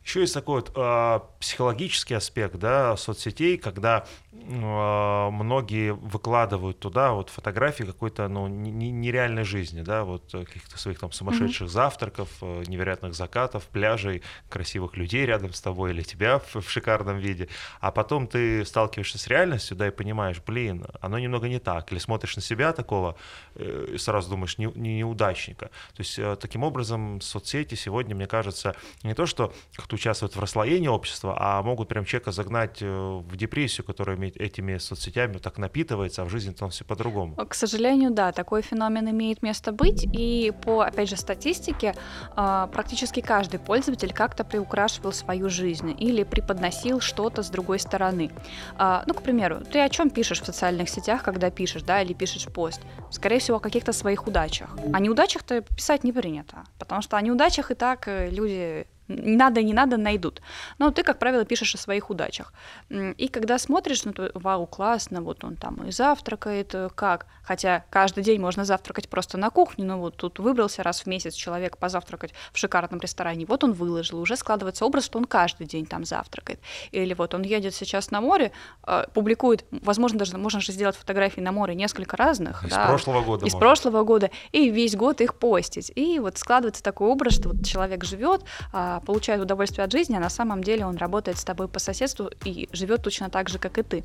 Еще 0.07 0.21
есть 0.21 0.33
такой 0.33 0.61
вот 0.61 0.71
э, 0.73 1.19
психологический 1.41 2.13
аспект 2.13 2.55
да, 2.55 2.95
соцсетей, 2.95 3.57
когда 3.57 4.05
э, 4.31 4.39
многие 4.39 5.91
выкладывают 5.91 6.79
туда 6.79 7.11
вот 7.11 7.29
фотографии 7.29 7.83
какой-то 7.83 8.29
ну, 8.29 8.47
не- 8.47 8.71
не- 8.71 8.89
нереальной 8.89 9.43
жизни, 9.43 9.81
да, 9.81 10.05
вот 10.05 10.31
каких-то 10.31 10.79
своих 10.79 10.99
там 10.99 11.11
сумасшедших 11.11 11.67
завтраков, 11.69 12.29
э, 12.39 12.63
невероятных 12.67 13.15
закатов, 13.15 13.65
пляжей, 13.65 14.23
красивых 14.47 14.95
людей 14.95 15.25
рядом 15.25 15.51
с 15.51 15.59
тобой 15.59 15.91
или 15.91 16.03
тебя 16.03 16.39
в, 16.39 16.55
в 16.61 16.69
шикарном 16.69 17.17
виде. 17.17 17.49
А 17.81 17.91
потом 17.91 18.27
ты 18.27 18.63
сталкиваешься 18.63 19.17
с 19.17 19.27
реальностью, 19.27 19.75
да, 19.75 19.89
и 19.89 19.91
понимаешь, 19.91 20.41
блин, 20.41 20.85
оно 21.01 21.19
немного 21.19 21.49
не 21.49 21.59
так. 21.59 21.91
Или 21.91 21.99
смотришь 21.99 22.37
на 22.37 22.41
себя 22.41 22.71
такого, 22.71 23.17
э, 23.55 23.89
и 23.95 23.97
сразу 23.97 24.29
думаешь, 24.29 24.57
не, 24.57 24.67
не- 24.73 24.99
неудачника. 24.99 25.65
То 25.65 25.99
есть 25.99 26.17
э, 26.17 26.37
таким 26.39 26.63
образом 26.63 27.19
соцсети 27.19 27.75
сегодня, 27.75 28.15
мне 28.15 28.27
кажется, 28.27 28.73
не 29.03 29.13
то, 29.13 29.25
что 29.25 29.53
как-то 29.75 29.96
участвуют 29.97 30.35
в 30.35 30.39
расслоении 30.39 30.87
общества, 30.87 31.35
а 31.37 31.61
могут 31.63 31.87
прям 31.87 32.05
человека 32.05 32.31
загнать 32.31 32.77
э, 32.81 32.87
в 32.87 33.35
депрессию, 33.35 33.85
которая 33.85 34.17
этими 34.17 34.77
соцсетями 34.77 35.37
так 35.37 35.57
напитывается, 35.57 36.21
а 36.21 36.25
в 36.25 36.29
жизни 36.29 36.53
там 36.53 36.69
все 36.69 36.85
по-другому. 36.85 37.35
К 37.35 37.53
сожалению, 37.53 38.11
да, 38.11 38.31
такой 38.31 38.61
феномен 38.61 39.09
имеет 39.09 39.43
место 39.43 39.71
быть, 39.71 40.07
и 40.13 40.53
по, 40.63 40.81
опять 40.81 41.09
же, 41.09 41.17
статистике 41.17 41.95
а, 42.35 42.67
практически 42.67 43.21
каждый 43.21 43.59
пользователь 43.59 44.13
как-то 44.13 44.43
приукрашивал 44.43 45.11
свою 45.11 45.49
жизнь 45.49 45.95
или 45.97 46.23
преподносил 46.23 46.99
что-то 47.01 47.41
с 47.41 47.49
другой 47.49 47.79
стороны. 47.79 48.31
А, 48.77 49.03
ну, 49.07 49.13
к 49.13 49.21
примеру, 49.21 49.61
ты 49.71 49.79
о 49.79 49.89
чем 49.89 50.09
пишешь 50.09 50.41
в 50.41 50.45
социальных 50.45 50.89
сетях, 50.89 51.23
когда 51.23 51.49
пишешь, 51.49 51.81
да, 51.81 52.01
или 52.01 52.13
пишешь 52.13 52.45
пост? 52.45 52.81
Скорее 53.09 53.39
всего, 53.39 53.57
о 53.57 53.59
каких-то 53.59 53.93
своих 53.93 54.27
удачах. 54.27 54.69
О 54.93 54.99
неудачах-то 54.99 55.61
писать 55.61 56.03
не 56.03 56.11
принято, 56.11 56.63
потому 56.79 57.01
что 57.01 57.17
о 57.17 57.21
неудачах 57.21 57.71
и 57.71 57.75
так 57.75 58.07
э, 58.07 58.29
люди 58.29 58.85
надо, 59.07 59.63
не 59.63 59.73
надо, 59.73 59.97
найдут. 59.97 60.41
Но 60.79 60.91
ты, 60.91 61.03
как 61.03 61.19
правило, 61.19 61.45
пишешь 61.45 61.75
о 61.75 61.77
своих 61.77 62.09
удачах. 62.09 62.53
И 62.89 63.27
когда 63.27 63.57
смотришь, 63.57 64.03
ну, 64.05 64.13
то, 64.13 64.31
вау, 64.33 64.65
классно, 64.65 65.21
вот 65.21 65.43
он 65.43 65.55
там 65.55 65.75
и 65.87 65.91
завтракает, 65.91 66.75
э, 66.75 66.89
как? 66.93 67.27
Хотя 67.43 67.85
каждый 67.89 68.23
день 68.23 68.41
можно 68.41 68.65
завтракать 68.65 69.07
просто 69.09 69.37
на 69.37 69.49
кухне, 69.49 69.85
но 69.85 69.97
вот 69.97 70.17
тут 70.17 70.39
выбрался 70.39 70.83
раз 70.83 71.01
в 71.01 71.05
месяц 71.05 71.33
человек 71.33 71.77
позавтракать 71.77 72.33
в 72.51 72.57
шикарном 72.57 72.99
ресторане, 72.99 73.45
вот 73.45 73.63
он 73.63 73.73
выложил, 73.73 74.19
уже 74.19 74.35
складывается 74.35 74.85
образ, 74.85 75.05
что 75.05 75.17
он 75.17 75.25
каждый 75.25 75.67
день 75.67 75.85
там 75.85 76.03
завтракает. 76.03 76.59
Или 76.91 77.13
вот 77.13 77.33
он 77.33 77.43
едет 77.43 77.73
сейчас 77.73 78.11
на 78.11 78.21
море, 78.21 78.51
э, 78.85 79.05
публикует, 79.13 79.65
возможно, 79.71 80.19
даже 80.19 80.37
можно 80.37 80.59
же 80.59 80.71
сделать 80.71 80.95
фотографии 80.95 81.39
на 81.41 81.51
море 81.51 81.75
несколько 81.75 82.17
разных. 82.17 82.65
Из 82.65 82.71
да, 82.71 82.87
прошлого 82.87 83.21
года. 83.21 83.45
Из 83.45 83.53
можно. 83.53 83.59
прошлого 83.59 84.03
года, 84.03 84.29
и 84.51 84.69
весь 84.69 84.95
год 84.95 85.21
их 85.21 85.35
постить. 85.35 85.91
И 85.95 86.19
вот 86.19 86.37
складывается 86.37 86.83
такой 86.83 87.07
образ, 87.07 87.35
что 87.35 87.49
вот 87.49 87.65
человек 87.65 88.03
живет, 88.03 88.43
а, 88.73 88.96
получает 88.99 89.41
удовольствие 89.41 89.85
от 89.85 89.91
жизни, 89.91 90.15
а 90.15 90.19
на 90.19 90.29
самом 90.29 90.63
деле 90.63 90.85
он 90.85 90.97
работает 90.97 91.37
с 91.37 91.43
тобой 91.43 91.67
по 91.67 91.79
соседству 91.79 92.29
и 92.45 92.69
живет 92.71 93.03
точно 93.03 93.29
так 93.29 93.49
же, 93.49 93.59
как 93.59 93.77
и 93.77 93.83
ты. 93.83 94.03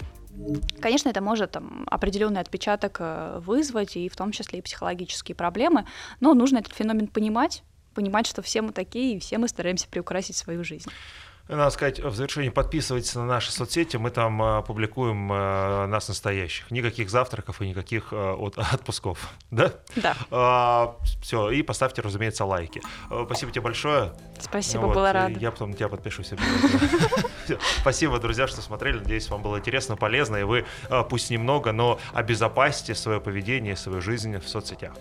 Конечно, 0.80 1.08
это 1.08 1.20
может 1.20 1.52
там, 1.52 1.86
определенный 1.90 2.40
отпечаток 2.40 2.96
э, 3.00 3.40
вызвать, 3.44 3.96
и 3.96 4.08
в 4.08 4.16
том 4.16 4.32
числе 4.32 4.60
и 4.60 4.62
психологические 4.62 5.34
проблемы, 5.34 5.86
но 6.20 6.34
нужно 6.34 6.58
этот 6.58 6.72
феномен 6.72 7.06
понимать, 7.06 7.62
понимать, 7.94 8.26
что 8.26 8.42
все 8.42 8.62
мы 8.62 8.72
такие, 8.72 9.16
и 9.16 9.18
все 9.20 9.38
мы 9.38 9.48
стараемся 9.48 9.88
приукрасить 9.88 10.36
свою 10.36 10.64
жизнь. 10.64 10.90
Надо 11.48 11.70
сказать, 11.70 12.00
в 12.00 12.14
завершении 12.14 12.50
подписывайтесь 12.50 13.14
на 13.14 13.26
наши 13.26 13.50
соцсети, 13.50 13.96
мы 13.96 14.10
там 14.10 14.42
э, 14.42 14.62
публикуем 14.62 15.32
э, 15.32 15.86
нас 15.86 16.08
настоящих. 16.08 16.70
Никаких 16.70 17.10
завтраков 17.10 17.60
и 17.60 17.68
никаких 17.68 18.12
э, 18.12 18.32
от, 18.32 18.56
отпусков. 18.72 19.28
Да? 19.50 19.72
Да. 19.96 20.16
А, 20.30 20.96
все, 21.20 21.50
и 21.50 21.62
поставьте, 21.62 22.00
разумеется, 22.00 22.44
лайки. 22.44 22.80
Э, 23.10 23.24
спасибо 23.26 23.50
тебе 23.50 23.62
большое. 23.62 24.12
Спасибо, 24.40 24.82
вот, 24.82 24.94
была 24.94 25.12
рада. 25.12 25.38
Я 25.38 25.50
потом 25.50 25.70
на 25.70 25.76
тебя 25.76 25.88
подпишусь. 25.88 26.32
Спасибо, 27.80 28.18
друзья, 28.18 28.46
что 28.46 28.62
смотрели. 28.62 28.98
Надеюсь, 28.98 29.28
вам 29.28 29.42
было 29.42 29.58
интересно, 29.58 29.96
полезно, 29.96 30.36
и 30.36 30.42
вы, 30.44 30.64
э, 30.88 31.02
пусть 31.08 31.30
немного, 31.30 31.72
но 31.72 31.98
обезопасьте 32.12 32.94
свое 32.94 33.20
поведение, 33.20 33.76
свою 33.76 34.00
жизнь 34.00 34.38
в 34.38 34.48
соцсетях. 34.48 34.92